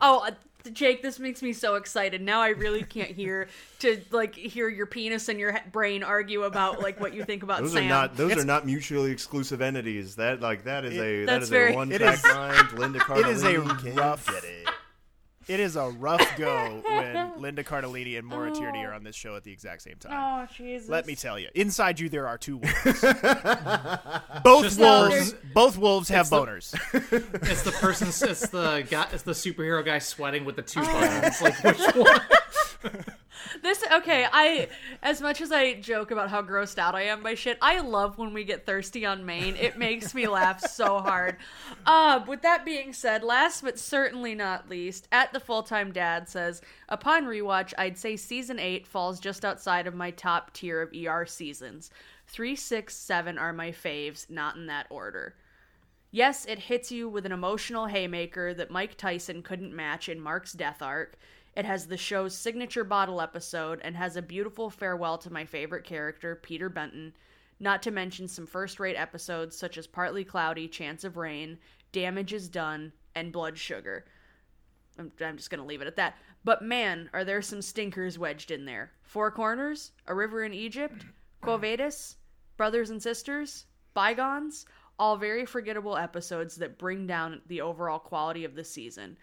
Oh, 0.00 0.18
uh, 0.26 0.30
Jake, 0.72 1.02
this 1.02 1.18
makes 1.18 1.42
me 1.42 1.52
so 1.54 1.76
excited. 1.76 2.20
Now 2.20 2.40
I 2.40 2.48
really 2.50 2.82
can't 2.82 3.10
hear 3.10 3.48
to 3.80 4.00
like 4.10 4.34
hear 4.34 4.68
your 4.68 4.86
penis 4.86 5.28
and 5.28 5.40
your 5.40 5.58
brain 5.72 6.02
argue 6.02 6.42
about 6.42 6.82
like 6.82 7.00
what 7.00 7.14
you 7.14 7.24
think 7.24 7.42
about 7.42 7.62
Those 7.62 7.72
Sam. 7.72 7.84
are 7.86 7.88
not 7.88 8.16
those 8.16 8.30
It's- 8.32 8.44
are 8.44 8.46
not 8.46 8.66
mutually 8.66 9.10
exclusive 9.10 9.60
entities. 9.62 10.16
That 10.16 10.40
like 10.40 10.64
that 10.64 10.84
is 10.84 10.96
a 10.98 11.24
That's 11.24 11.48
very- 11.48 11.72
a 11.72 11.76
one 11.76 11.90
It 11.92 11.98
track 11.98 12.20
mind. 12.24 12.72
Linda 12.78 12.98
Cardellini. 12.98 13.20
It 13.20 13.26
is 13.28 13.42
a 13.44 13.58
rough- 13.94 14.26
get 14.26 14.44
it. 15.48 15.54
It 15.54 15.60
is 15.60 15.76
a 15.76 15.88
rough 15.88 16.36
go 16.36 16.82
when 16.84 17.40
Linda 17.40 17.64
Cardellini 17.64 18.18
and 18.18 18.26
Maura 18.26 18.50
oh. 18.50 18.54
Tierney 18.54 18.84
are 18.84 18.92
on 18.92 19.04
this 19.04 19.16
show 19.16 19.36
at 19.36 19.44
the 19.44 19.52
exact 19.52 19.82
same 19.82 19.96
time. 19.98 20.12
oh 20.12 20.52
Jesus! 20.54 20.88
Let 20.88 21.06
me 21.06 21.14
tell 21.14 21.38
you, 21.38 21.48
inside 21.54 21.98
you 22.00 22.08
there 22.08 22.28
are 22.28 22.38
two 22.38 22.58
wolves. 22.58 23.02
both 24.44 24.64
Just 24.64 24.78
wolves, 24.78 25.32
the- 25.32 25.38
both 25.54 25.78
wolves 25.78 26.08
have 26.08 26.30
the- 26.30 26.36
boners. 26.36 26.74
It's 27.50 27.62
the 27.62 27.72
person. 27.72 28.08
It's 28.08 28.48
the 28.48 28.86
guy. 28.88 29.08
It's 29.12 29.22
the 29.22 29.32
superhero 29.32 29.84
guy 29.84 29.98
sweating 29.98 30.44
with 30.44 30.56
the 30.56 30.62
two 30.62 30.80
oh. 30.82 30.84
buttons. 30.84 31.42
Like 31.42 31.64
which 31.64 31.78
one? 31.94 33.04
This 33.62 33.84
okay, 33.92 34.26
I 34.30 34.68
as 35.02 35.20
much 35.20 35.40
as 35.40 35.52
I 35.52 35.74
joke 35.74 36.10
about 36.10 36.30
how 36.30 36.42
grossed 36.42 36.78
out 36.78 36.94
I 36.94 37.02
am 37.02 37.22
by 37.22 37.34
shit, 37.34 37.58
I 37.60 37.80
love 37.80 38.18
when 38.18 38.32
we 38.32 38.44
get 38.44 38.66
thirsty 38.66 39.04
on 39.06 39.26
main. 39.26 39.56
It 39.56 39.78
makes 39.78 40.14
me 40.14 40.26
laugh 40.28 40.60
so 40.60 40.98
hard. 40.98 41.36
Uh, 41.86 42.24
with 42.26 42.42
that 42.42 42.64
being 42.64 42.92
said, 42.92 43.22
last 43.22 43.62
but 43.62 43.78
certainly 43.78 44.34
not 44.34 44.68
least, 44.68 45.08
at 45.12 45.32
the 45.32 45.40
full 45.40 45.62
time 45.62 45.92
dad 45.92 46.28
says, 46.28 46.60
upon 46.88 47.24
rewatch, 47.24 47.72
I'd 47.78 47.98
say 47.98 48.16
season 48.16 48.58
eight 48.58 48.86
falls 48.86 49.20
just 49.20 49.44
outside 49.44 49.86
of 49.86 49.94
my 49.94 50.10
top 50.10 50.52
tier 50.52 50.82
of 50.82 50.92
ER 50.94 51.26
seasons. 51.26 51.90
Three, 52.26 52.56
six, 52.56 52.94
seven 52.94 53.38
are 53.38 53.52
my 53.52 53.70
faves, 53.70 54.28
not 54.28 54.56
in 54.56 54.66
that 54.66 54.86
order. 54.90 55.34
Yes, 56.10 56.46
it 56.46 56.58
hits 56.58 56.90
you 56.90 57.08
with 57.08 57.26
an 57.26 57.32
emotional 57.32 57.86
haymaker 57.86 58.54
that 58.54 58.70
Mike 58.70 58.96
Tyson 58.96 59.42
couldn't 59.42 59.74
match 59.74 60.08
in 60.08 60.20
Mark's 60.20 60.52
death 60.52 60.80
arc. 60.80 61.18
It 61.58 61.64
has 61.64 61.88
the 61.88 61.96
show's 61.96 62.36
signature 62.36 62.84
bottle 62.84 63.20
episode 63.20 63.80
and 63.82 63.96
has 63.96 64.14
a 64.14 64.22
beautiful 64.22 64.70
farewell 64.70 65.18
to 65.18 65.32
my 65.32 65.44
favorite 65.44 65.82
character, 65.82 66.36
Peter 66.36 66.68
Benton, 66.68 67.14
not 67.58 67.82
to 67.82 67.90
mention 67.90 68.28
some 68.28 68.46
first 68.46 68.78
rate 68.78 68.94
episodes 68.94 69.56
such 69.56 69.76
as 69.76 69.88
Partly 69.88 70.22
Cloudy, 70.22 70.68
Chance 70.68 71.02
of 71.02 71.16
Rain, 71.16 71.58
Damage 71.90 72.32
is 72.32 72.48
Done, 72.48 72.92
and 73.16 73.32
Blood 73.32 73.58
Sugar. 73.58 74.04
I'm, 75.00 75.10
I'm 75.20 75.36
just 75.36 75.50
going 75.50 75.58
to 75.58 75.66
leave 75.66 75.82
it 75.82 75.88
at 75.88 75.96
that. 75.96 76.16
But 76.44 76.62
man, 76.62 77.10
are 77.12 77.24
there 77.24 77.42
some 77.42 77.60
stinkers 77.60 78.20
wedged 78.20 78.52
in 78.52 78.64
there. 78.64 78.92
Four 79.02 79.32
Corners, 79.32 79.90
A 80.06 80.14
River 80.14 80.44
in 80.44 80.54
Egypt, 80.54 81.06
Quo 81.40 81.56
Vadis, 81.56 82.18
Brothers 82.56 82.90
and 82.90 83.02
Sisters, 83.02 83.66
Bygones, 83.94 84.64
all 84.96 85.16
very 85.16 85.44
forgettable 85.44 85.96
episodes 85.96 86.54
that 86.54 86.78
bring 86.78 87.04
down 87.08 87.42
the 87.48 87.62
overall 87.62 87.98
quality 87.98 88.44
of 88.44 88.54
the 88.54 88.62
season. 88.62 89.16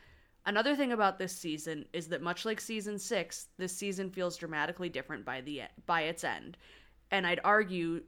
Another 0.48 0.76
thing 0.76 0.92
about 0.92 1.18
this 1.18 1.36
season 1.36 1.86
is 1.92 2.08
that 2.10 2.22
much 2.22 2.46
like 2.46 2.62
season 2.62 3.00
6, 3.00 3.48
this 3.58 3.76
season 3.76 4.12
feels 4.12 4.38
dramatically 4.38 4.90
different 4.90 5.26
by 5.26 5.42
the 5.42 5.64
by 5.86 6.02
its 6.04 6.24
end. 6.24 6.58
And 7.12 7.26
I'd 7.26 7.40
argue 7.44 8.04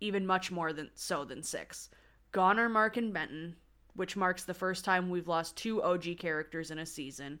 even 0.00 0.26
much 0.26 0.50
more 0.50 0.72
than 0.72 0.90
so 0.94 1.24
than 1.24 1.42
6. 1.42 1.90
Gone 2.32 2.58
are 2.58 2.68
Mark 2.68 2.96
and 2.96 3.12
Benton, 3.12 3.56
which 3.94 4.16
marks 4.16 4.44
the 4.44 4.54
first 4.54 4.84
time 4.84 5.10
we've 5.10 5.28
lost 5.28 5.56
two 5.56 5.82
OG 5.82 6.18
characters 6.18 6.70
in 6.70 6.78
a 6.78 6.86
season. 6.86 7.40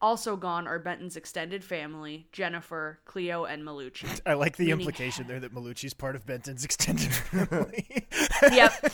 Also 0.00 0.36
gone 0.36 0.66
are 0.66 0.78
Benton's 0.78 1.16
extended 1.16 1.64
family, 1.64 2.28
Jennifer, 2.32 3.00
Cleo, 3.06 3.44
and 3.44 3.62
Malucci. 3.62 4.20
I 4.26 4.34
like 4.34 4.56
the 4.56 4.64
Meaning- 4.64 4.80
implication 4.80 5.26
there 5.26 5.40
that 5.40 5.54
Malucci's 5.54 5.94
part 5.94 6.16
of 6.16 6.26
Benton's 6.26 6.64
extended 6.66 7.12
family. 7.12 8.06
yep. 8.52 8.92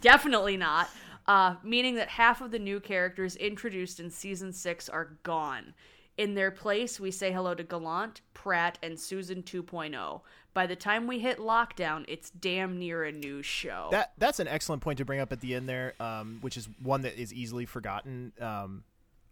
Definitely 0.00 0.56
not. 0.58 0.90
Uh, 1.28 1.56
meaning 1.62 1.96
that 1.96 2.08
half 2.08 2.40
of 2.40 2.50
the 2.52 2.58
new 2.58 2.78
characters 2.78 3.34
introduced 3.36 3.98
in 3.98 4.10
season 4.10 4.52
six 4.52 4.88
are 4.88 5.16
gone. 5.22 5.74
In 6.16 6.34
their 6.34 6.50
place, 6.50 6.98
we 6.98 7.10
say 7.10 7.30
hello 7.30 7.54
to 7.54 7.62
Gallant, 7.62 8.22
Pratt, 8.32 8.78
and 8.82 8.98
Susan 8.98 9.42
2.0. 9.42 10.20
By 10.54 10.66
the 10.66 10.76
time 10.76 11.06
we 11.06 11.18
hit 11.18 11.38
lockdown, 11.38 12.06
it's 12.08 12.30
damn 12.30 12.78
near 12.78 13.04
a 13.04 13.12
new 13.12 13.42
show. 13.42 13.88
that 13.90 14.12
that's 14.16 14.40
an 14.40 14.48
excellent 14.48 14.80
point 14.80 14.96
to 14.98 15.04
bring 15.04 15.20
up 15.20 15.30
at 15.32 15.40
the 15.40 15.54
end 15.54 15.68
there, 15.68 15.92
um, 16.00 16.38
which 16.40 16.56
is 16.56 16.68
one 16.82 17.02
that 17.02 17.20
is 17.20 17.34
easily 17.34 17.66
forgotten. 17.66 18.32
Um, 18.40 18.84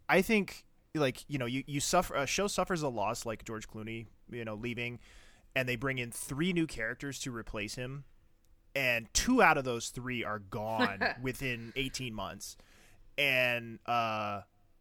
I 0.09 0.20
think 0.20 0.66
like 0.95 1.24
you 1.28 1.38
know 1.38 1.47
you 1.47 1.64
you 1.66 1.80
suffer 1.80 2.14
a 2.14 2.26
show 2.26 2.47
suffers 2.47 2.82
a 2.82 2.88
loss 2.88 3.24
like 3.24 3.45
George 3.45 3.66
Clooney 3.66 4.07
you 4.30 4.45
know 4.45 4.55
leaving, 4.55 4.99
and 5.57 5.66
they 5.66 5.76
bring 5.76 5.99
in 5.99 6.11
three 6.11 6.53
new 6.53 6.66
characters 6.66 7.18
to 7.20 7.34
replace 7.34 7.76
him, 7.76 8.05
and 8.75 9.12
two 9.14 9.43
out 9.43 9.59
of 9.59 9.64
those 9.64 9.89
three 9.89 10.25
are 10.25 10.39
gone 10.39 11.01
within 11.22 11.72
eighteen 11.77 12.14
months, 12.14 12.57
and 13.18 13.79
uh, 13.87 14.41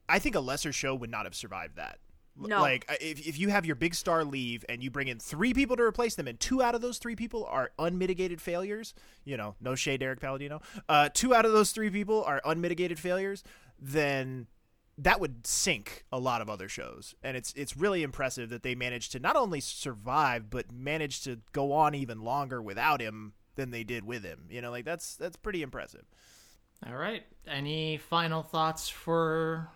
I 0.10 0.20
think 0.20 0.36
a 0.36 0.40
lesser 0.40 0.72
show 0.72 0.96
would 0.96 1.12
not 1.12 1.26
have 1.26 1.36
survived 1.36 1.78
that. 1.78 2.00
No. 2.36 2.62
Like 2.62 2.86
uh, 2.90 2.96
if, 3.00 3.28
if 3.28 3.40
you 3.40 3.50
have 3.50 3.66
your 3.66 3.76
big 3.76 3.94
star 3.94 4.24
leave 4.26 4.66
and 4.68 4.84
you 4.84 4.90
bring 4.90 5.08
in 5.08 5.20
three 5.20 5.54
people 5.54 5.76
to 5.78 5.84
replace 5.84 6.16
them, 6.16 6.28
and 6.28 6.40
two 6.40 6.64
out 6.64 6.74
of 6.76 6.82
those 6.82 6.98
three 6.98 7.16
people 7.16 7.46
are 7.46 7.72
unmitigated 7.78 8.42
failures, 8.42 8.94
you 9.24 9.38
know, 9.38 9.56
no 9.62 9.76
shade, 9.76 10.02
Erik 10.02 10.20
Palladino. 10.20 10.62
Uh, 10.90 11.10
two 11.14 11.36
out 11.36 11.46
of 11.46 11.52
those 11.52 11.72
three 11.72 11.90
people 11.90 12.24
are 12.24 12.42
unmitigated 12.44 12.98
failures, 12.98 13.44
then 13.80 14.48
that 14.98 15.20
would 15.20 15.46
sink 15.46 16.06
a 16.12 16.20
lot 16.20 16.42
of 16.42 16.50
other 16.50 16.68
shows. 16.68 17.14
And 17.24 17.38
it's 17.38 17.54
it's 17.56 17.78
really 17.78 18.02
impressive 18.02 18.50
that 18.50 18.64
they 18.64 18.74
managed 18.74 19.12
to 19.14 19.20
not 19.20 19.36
only 19.36 19.60
survive 19.60 20.50
but 20.50 20.72
manage 20.72 21.22
to 21.24 21.40
go 21.52 21.72
on 21.72 21.94
even 21.94 22.22
longer 22.22 22.62
without 22.62 23.00
him 23.00 23.34
than 23.56 23.72
they 23.72 23.84
did 23.84 24.06
with 24.06 24.24
him. 24.24 24.46
You 24.50 24.62
know, 24.62 24.72
like 24.72 24.86
that's 24.86 25.16
that's 25.16 25.36
pretty 25.38 25.62
impressive. 25.62 26.04
All 26.86 26.96
right. 26.96 27.24
Any 27.48 27.98
final 27.98 28.44
thoughts 28.44 28.90
for 28.90 29.70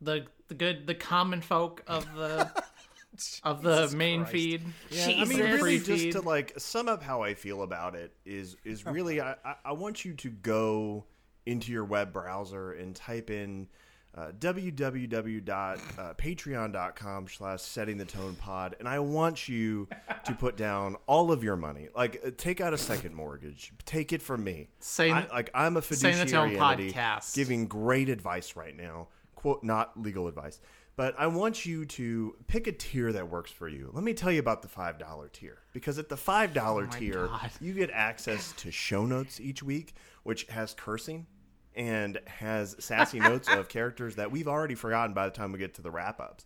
the 0.00 0.26
the 0.48 0.54
good 0.54 0.86
the 0.86 0.94
common 0.94 1.40
folk 1.40 1.82
of 1.86 2.06
the 2.14 2.50
of 3.42 3.62
the 3.62 3.82
Jesus 3.82 3.94
main 3.94 4.20
Christ. 4.20 4.32
feed? 4.32 4.62
Yeah, 4.90 5.06
I 5.18 5.24
mean, 5.24 5.38
really, 5.38 5.58
Pre-feed. 5.60 6.10
just 6.10 6.18
to 6.18 6.26
like 6.26 6.52
sum 6.58 6.88
up 6.88 7.02
how 7.02 7.22
I 7.22 7.34
feel 7.34 7.62
about 7.62 7.94
it 7.94 8.12
is 8.24 8.56
is 8.64 8.86
really 8.86 9.20
I, 9.20 9.32
I- 9.44 9.56
I 9.66 9.72
want 9.72 10.04
you 10.04 10.14
to 10.14 10.30
go 10.30 11.04
into 11.46 11.72
your 11.72 11.84
web 11.84 12.12
browser 12.12 12.72
and 12.72 12.94
type 12.94 13.30
in 13.30 13.68
uh, 14.14 14.32
www.patreon.com 14.38 17.28
slash 17.28 17.62
setting 17.62 17.96
the 17.98 18.04
tone 18.04 18.34
pod 18.36 18.76
and 18.78 18.88
i 18.88 18.98
want 18.98 19.48
you 19.48 19.88
to 20.24 20.34
put 20.34 20.56
down 20.56 20.96
all 21.06 21.30
of 21.32 21.42
your 21.44 21.56
money. 21.56 21.88
Like 21.94 22.20
uh, 22.26 22.30
take 22.36 22.60
out 22.60 22.72
a 22.74 22.78
second 22.78 23.14
mortgage. 23.14 23.72
Take 23.84 24.12
it 24.12 24.22
from 24.22 24.42
me. 24.44 24.68
Saying- 24.80 25.14
I, 25.14 25.26
like 25.32 25.50
i'm 25.54 25.76
a 25.76 25.82
Saying 25.82 26.14
the 26.16 26.20
fiduciary 26.24 26.56
Tone 26.56 26.62
entity 26.70 26.92
podcast. 26.92 27.34
giving 27.34 27.66
great 27.66 28.08
advice 28.08 28.56
right 28.56 28.76
now. 28.76 29.08
Quote 29.34 29.62
not 29.62 30.00
legal 30.00 30.26
advice. 30.26 30.60
But 30.96 31.14
i 31.18 31.26
want 31.28 31.64
you 31.64 31.84
to 31.86 32.34
pick 32.48 32.66
a 32.66 32.72
tier 32.72 33.12
that 33.12 33.30
works 33.30 33.52
for 33.52 33.68
you. 33.68 33.90
Let 33.92 34.02
me 34.02 34.14
tell 34.14 34.32
you 34.32 34.40
about 34.40 34.62
the 34.62 34.68
$5 34.68 35.32
tier 35.32 35.58
because 35.72 35.96
at 35.98 36.08
the 36.08 36.16
$5 36.16 36.56
Oh 36.58 36.86
tier 36.86 37.28
God. 37.28 37.50
you 37.60 37.72
get 37.72 37.90
access 37.92 38.52
to 38.58 38.70
show 38.72 39.06
notes 39.06 39.40
each 39.40 39.62
week 39.62 39.94
which 40.24 40.44
has 40.46 40.74
cursing 40.74 41.26
and 41.78 42.20
has 42.26 42.76
sassy 42.80 43.20
notes 43.20 43.48
of 43.48 43.68
characters 43.68 44.16
that 44.16 44.30
we've 44.30 44.48
already 44.48 44.74
forgotten 44.74 45.14
by 45.14 45.24
the 45.24 45.34
time 45.34 45.52
we 45.52 45.58
get 45.58 45.72
to 45.74 45.82
the 45.82 45.90
wrap 45.90 46.20
ups 46.20 46.44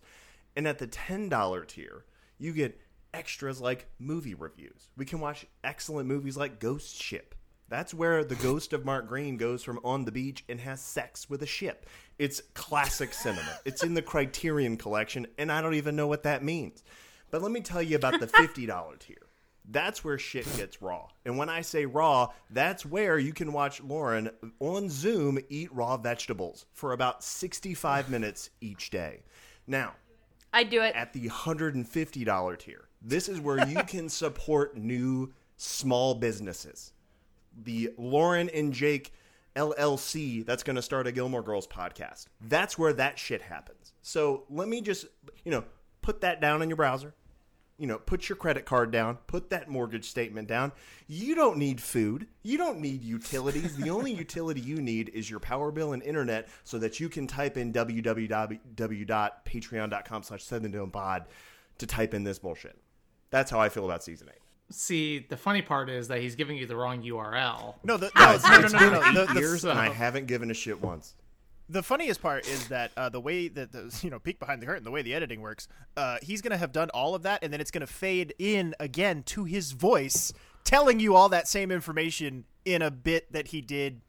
and 0.55 0.67
at 0.67 0.77
the 0.77 0.87
$10 0.87 1.67
tier 1.67 2.05
you 2.37 2.53
get 2.53 2.79
extras 3.13 3.59
like 3.59 3.87
movie 3.99 4.35
reviews 4.35 4.89
we 4.95 5.05
can 5.05 5.19
watch 5.19 5.45
excellent 5.63 6.07
movies 6.07 6.37
like 6.37 6.59
ghost 6.59 7.01
ship 7.01 7.35
that's 7.69 7.93
where 7.93 8.23
the 8.23 8.35
ghost 8.35 8.71
of 8.71 8.85
Mark 8.85 9.07
Greene 9.07 9.35
goes 9.35 9.63
from 9.63 9.79
on 9.83 10.05
the 10.05 10.11
beach 10.11 10.43
and 10.47 10.59
has 10.59 10.79
sex 10.79 11.27
with 11.27 11.41
a 11.41 11.47
ship. 11.47 11.87
It's 12.19 12.39
classic 12.53 13.15
cinema. 13.15 13.57
It's 13.65 13.83
in 13.83 13.95
the 13.95 14.01
Criterion 14.03 14.77
collection, 14.77 15.25
and 15.39 15.51
I 15.51 15.59
don't 15.59 15.73
even 15.73 15.95
know 15.95 16.05
what 16.05 16.21
that 16.21 16.43
means. 16.43 16.83
But 17.31 17.41
let 17.41 17.51
me 17.51 17.61
tell 17.61 17.81
you 17.81 17.95
about 17.95 18.19
the 18.19 18.27
$50 18.27 18.99
tier. 18.99 19.17
That's 19.69 20.03
where 20.03 20.17
shit 20.17 20.45
gets 20.57 20.81
raw. 20.81 21.07
And 21.25 21.37
when 21.37 21.49
I 21.49 21.61
say 21.61 21.85
raw, 21.85 22.29
that's 22.49 22.85
where 22.85 23.17
you 23.17 23.33
can 23.33 23.53
watch 23.53 23.81
Lauren 23.81 24.29
on 24.59 24.89
Zoom 24.89 25.39
eat 25.49 25.73
raw 25.73 25.97
vegetables 25.97 26.65
for 26.73 26.91
about 26.91 27.23
65 27.23 28.09
minutes 28.09 28.49
each 28.61 28.89
day. 28.89 29.23
Now, 29.65 29.93
I'd 30.51 30.69
do 30.69 30.81
it. 30.81 30.95
at 30.95 31.13
the 31.13 31.27
$150 31.29 32.59
tier, 32.59 32.89
this 33.01 33.29
is 33.29 33.39
where 33.39 33.65
you 33.67 33.83
can 33.83 34.09
support 34.09 34.77
new 34.77 35.33
small 35.57 36.15
businesses. 36.15 36.91
The 37.63 37.91
Lauren 37.97 38.49
and 38.49 38.73
Jake 38.73 39.13
LLC 39.55 40.45
that's 40.45 40.63
going 40.63 40.75
to 40.75 40.81
start 40.81 41.07
a 41.07 41.11
Gilmore 41.11 41.43
Girls 41.43 41.67
podcast. 41.67 42.25
That's 42.41 42.77
where 42.77 42.93
that 42.93 43.17
shit 43.19 43.41
happens. 43.41 43.93
So 44.01 44.43
let 44.49 44.67
me 44.67 44.81
just, 44.81 45.05
you 45.45 45.51
know, 45.51 45.63
put 46.01 46.21
that 46.21 46.41
down 46.41 46.61
in 46.61 46.69
your 46.69 46.75
browser. 46.75 47.13
You 47.77 47.87
know, 47.87 47.97
put 47.97 48.29
your 48.29 48.35
credit 48.35 48.65
card 48.65 48.91
down, 48.91 49.17
put 49.27 49.49
that 49.49 49.67
mortgage 49.67 50.05
statement 50.05 50.47
down. 50.47 50.71
You 51.07 51.35
don't 51.35 51.57
need 51.57 51.81
food. 51.81 52.27
You 52.43 52.57
don't 52.57 52.79
need 52.79 53.03
utilities. 53.03 53.75
the 53.75 53.89
only 53.89 54.13
utility 54.23 54.61
you 54.61 54.81
need 54.81 55.09
is 55.09 55.29
your 55.29 55.39
power 55.39 55.71
bill 55.71 55.93
and 55.93 56.03
internet 56.03 56.47
so 56.63 56.77
that 56.79 56.99
you 56.99 57.09
can 57.09 57.27
type 57.27 57.57
in 57.57 57.73
www.patreon.com 57.73 60.23
slash 60.23 60.49
pod 60.91 61.25
to 61.79 61.87
type 61.87 62.13
in 62.13 62.23
this 62.23 62.39
bullshit. 62.39 62.77
That's 63.31 63.49
how 63.49 63.59
I 63.59 63.69
feel 63.69 63.85
about 63.85 64.03
season 64.03 64.29
eight. 64.31 64.39
See, 64.69 65.25
the 65.27 65.37
funny 65.37 65.61
part 65.61 65.89
is 65.89 66.07
that 66.07 66.21
he's 66.21 66.35
giving 66.35 66.57
you 66.57 66.65
the 66.65 66.75
wrong 66.75 67.03
URL. 67.03 67.75
No, 67.83 67.97
the, 67.97 68.11
no, 68.15 68.25
no, 68.25 68.27
no, 68.27 68.33
It's 68.35 68.73
no, 68.73 68.79
been 68.79 68.93
no, 68.93 69.01
no. 69.01 69.09
eight 69.09 69.27
The, 69.27 69.33
the, 69.33 69.39
years 69.39 69.65
and 69.65 69.77
I 69.77 69.89
haven't 69.89 70.27
given 70.27 70.49
a 70.51 70.53
shit 70.53 70.81
once. 70.81 71.15
The 71.69 71.81
funniest 71.83 72.21
part 72.21 72.47
is 72.47 72.67
that 72.67 72.91
uh, 72.97 73.09
the 73.09 73.19
way 73.21 73.47
that 73.47 73.71
the 73.71 73.97
you 74.03 74.09
know 74.09 74.19
peek 74.19 74.39
behind 74.39 74.61
the 74.61 74.65
curtain, 74.65 74.83
the 74.83 74.91
way 74.91 75.01
the 75.01 75.13
editing 75.13 75.41
works, 75.41 75.67
uh, 75.97 76.17
he's 76.21 76.41
gonna 76.41 76.57
have 76.57 76.71
done 76.71 76.89
all 76.91 77.15
of 77.15 77.23
that, 77.23 77.43
and 77.43 77.51
then 77.53 77.61
it's 77.61 77.71
gonna 77.71 77.87
fade 77.87 78.33
in 78.39 78.75
again 78.79 79.23
to 79.23 79.43
his 79.45 79.71
voice, 79.71 80.33
telling 80.63 80.99
you 80.99 81.15
all 81.15 81.29
that 81.29 81.47
same 81.47 81.71
information 81.71 82.45
in 82.65 82.81
a 82.81 82.91
bit 82.91 83.31
that 83.31 83.47
he 83.47 83.61
did 83.61 84.01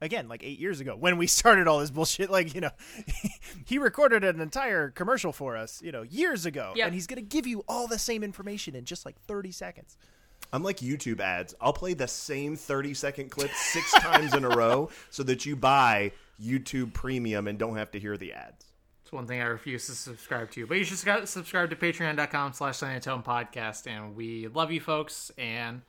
again 0.00 0.26
like 0.28 0.42
eight 0.42 0.58
years 0.58 0.80
ago 0.80 0.96
when 0.96 1.16
we 1.16 1.26
started 1.28 1.68
all 1.68 1.78
this 1.80 1.90
bullshit. 1.90 2.30
Like 2.30 2.54
you 2.54 2.60
know, 2.62 2.70
he 3.66 3.78
recorded 3.78 4.24
an 4.24 4.40
entire 4.40 4.90
commercial 4.90 5.32
for 5.32 5.56
us, 5.56 5.80
you 5.82 5.92
know, 5.92 6.02
years 6.02 6.46
ago, 6.46 6.72
Yep. 6.76 6.86
and 6.86 6.94
he's 6.94 7.06
gonna 7.06 7.20
give 7.22 7.46
you 7.46 7.64
all 7.68 7.86
the 7.86 7.98
same 7.98 8.22
information 8.24 8.74
in 8.74 8.84
just 8.84 9.04
like 9.04 9.20
thirty 9.26 9.52
seconds. 9.52 9.96
I'm 10.54 10.62
like 10.62 10.78
YouTube 10.80 11.20
ads. 11.20 11.54
I'll 11.62 11.72
play 11.72 11.94
the 11.94 12.06
same 12.08 12.56
30 12.56 12.92
second 12.92 13.30
clip 13.30 13.50
six 13.54 13.90
times 14.00 14.34
in 14.34 14.44
a 14.44 14.50
row 14.50 14.90
so 15.08 15.22
that 15.22 15.46
you 15.46 15.56
buy 15.56 16.12
YouTube 16.42 16.92
Premium 16.92 17.46
and 17.46 17.58
don't 17.58 17.76
have 17.76 17.90
to 17.92 18.00
hear 18.00 18.16
the 18.16 18.32
ads. 18.32 18.66
It's 19.02 19.12
one 19.12 19.26
thing 19.26 19.40
I 19.40 19.44
refuse 19.44 19.86
to 19.86 19.92
subscribe 19.92 20.50
to. 20.52 20.66
But 20.66 20.78
you 20.78 20.84
should 20.84 20.98
subscribe 20.98 21.70
to 21.70 21.76
patreon.com 21.76 22.52
slash 22.54 22.78
San 22.78 22.94
Antonio 22.94 23.22
podcast. 23.22 23.86
And 23.86 24.16
we 24.16 24.48
love 24.48 24.72
you 24.72 24.80
folks. 24.80 25.30
And 25.38 25.82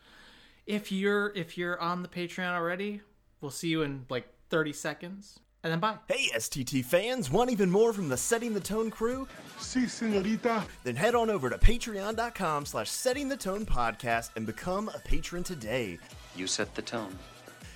if 0.65 0.91
you're 0.91 1.31
if 1.35 1.57
you're 1.57 1.79
on 1.79 2.01
the 2.01 2.09
Patreon 2.09 2.53
already, 2.53 3.01
we'll 3.41 3.51
see 3.51 3.69
you 3.69 3.81
in 3.83 4.05
like 4.09 4.27
30 4.49 4.73
seconds. 4.73 5.39
And 5.63 5.71
then 5.71 5.79
bye. 5.79 5.95
Hey, 6.09 6.27
STT 6.35 6.83
fans, 6.83 7.31
want 7.31 7.49
even 7.49 7.71
more 7.71 7.93
from 7.93 8.09
the 8.09 8.17
Setting 8.17 8.53
the 8.53 8.59
Tone 8.59 8.89
crew? 8.91 9.25
Sí, 9.59 9.85
señorita. 9.85 10.65
Then 10.83 10.97
head 10.97 11.15
on 11.15 11.29
over 11.29 11.49
to 11.49 11.57
patreon.com 11.57 12.65
slash 12.65 12.89
setting 12.89 13.29
the 13.29 13.37
tone 13.37 13.65
podcast 13.65 14.31
and 14.35 14.45
become 14.45 14.89
a 14.89 14.99
patron 14.99 15.41
today. 15.41 15.99
You 16.35 16.47
set 16.47 16.75
the 16.75 16.81
tone. 16.81 17.17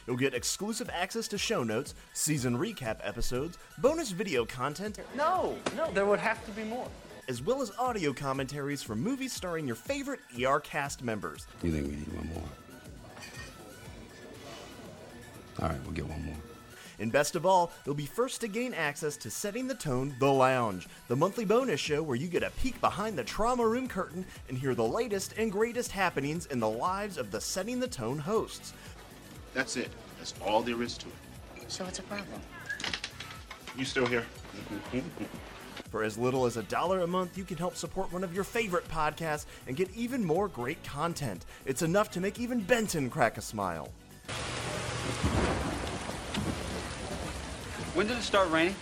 You'll 0.07 0.15
get 0.15 0.33
exclusive 0.33 0.89
access 0.93 1.27
to 1.27 1.37
show 1.37 1.63
notes, 1.63 1.93
season 2.13 2.57
recap 2.57 2.99
episodes, 3.03 3.57
bonus 3.77 4.11
video 4.11 4.45
content, 4.45 4.99
No, 5.15 5.57
no, 5.75 5.91
there 5.91 6.05
would 6.05 6.19
have 6.19 6.43
to 6.45 6.51
be 6.51 6.63
more. 6.63 6.87
as 7.27 7.41
well 7.41 7.61
as 7.61 7.71
audio 7.77 8.13
commentaries 8.13 8.81
from 8.81 9.01
movies 9.01 9.33
starring 9.33 9.67
your 9.67 9.75
favorite 9.75 10.21
ER 10.41 10.61
cast 10.61 11.03
members. 11.03 11.45
You 11.61 11.71
think 11.73 11.87
we 11.87 11.95
need 11.95 12.13
one 12.13 12.29
more? 12.33 12.43
All 15.59 15.67
right, 15.69 15.83
we'll 15.83 15.91
get 15.91 16.07
one 16.07 16.23
more. 16.23 16.35
And 16.99 17.11
best 17.11 17.35
of 17.35 17.45
all, 17.45 17.71
you'll 17.85 17.93
be 17.93 18.05
first 18.07 18.41
to 18.41 18.47
gain 18.47 18.73
access 18.73 19.17
to 19.17 19.29
Setting 19.29 19.67
the 19.67 19.75
Tone 19.75 20.15
The 20.19 20.31
Lounge, 20.31 20.87
the 21.09 21.15
monthly 21.15 21.45
bonus 21.45 21.79
show 21.79 22.01
where 22.01 22.15
you 22.15 22.27
get 22.27 22.41
a 22.43 22.49
peek 22.51 22.79
behind 22.81 23.17
the 23.17 23.23
trauma 23.23 23.67
room 23.67 23.87
curtain 23.87 24.25
and 24.49 24.57
hear 24.57 24.73
the 24.73 24.83
latest 24.87 25.33
and 25.37 25.51
greatest 25.51 25.91
happenings 25.91 26.47
in 26.47 26.59
the 26.59 26.69
lives 26.69 27.17
of 27.17 27.29
the 27.29 27.41
Setting 27.41 27.79
the 27.79 27.87
Tone 27.87 28.17
hosts. 28.17 28.73
That's 29.57 29.75
it. 29.75 29.89
That's 30.19 30.35
all 30.45 30.61
there 30.61 30.83
is 30.83 30.99
to 30.99 31.07
it. 31.07 31.13
So 31.67 31.83
what's 31.83 31.97
a 31.97 32.03
problem? 32.03 32.39
You 33.75 33.85
still 33.85 34.05
here? 34.05 34.23
For 35.89 36.03
as 36.03 36.15
little 36.15 36.45
as 36.45 36.57
a 36.57 36.63
dollar 36.63 36.99
a 36.99 37.07
month, 37.07 37.39
you 37.39 37.43
can 37.43 37.57
help 37.57 37.75
support 37.75 38.13
one 38.13 38.23
of 38.23 38.35
your 38.35 38.43
favorite 38.43 38.87
podcasts 38.87 39.47
and 39.65 39.75
get 39.75 39.89
even 39.95 40.23
more 40.23 40.47
great 40.47 40.83
content. 40.83 41.47
It's 41.65 41.81
enough 41.81 42.11
to 42.11 42.19
make 42.19 42.39
even 42.39 42.59
Benton 42.59 43.09
crack 43.09 43.39
a 43.39 43.41
smile. 43.41 43.89
When 47.95 48.05
did 48.05 48.17
it 48.17 48.21
start 48.21 48.51
raining? 48.51 48.75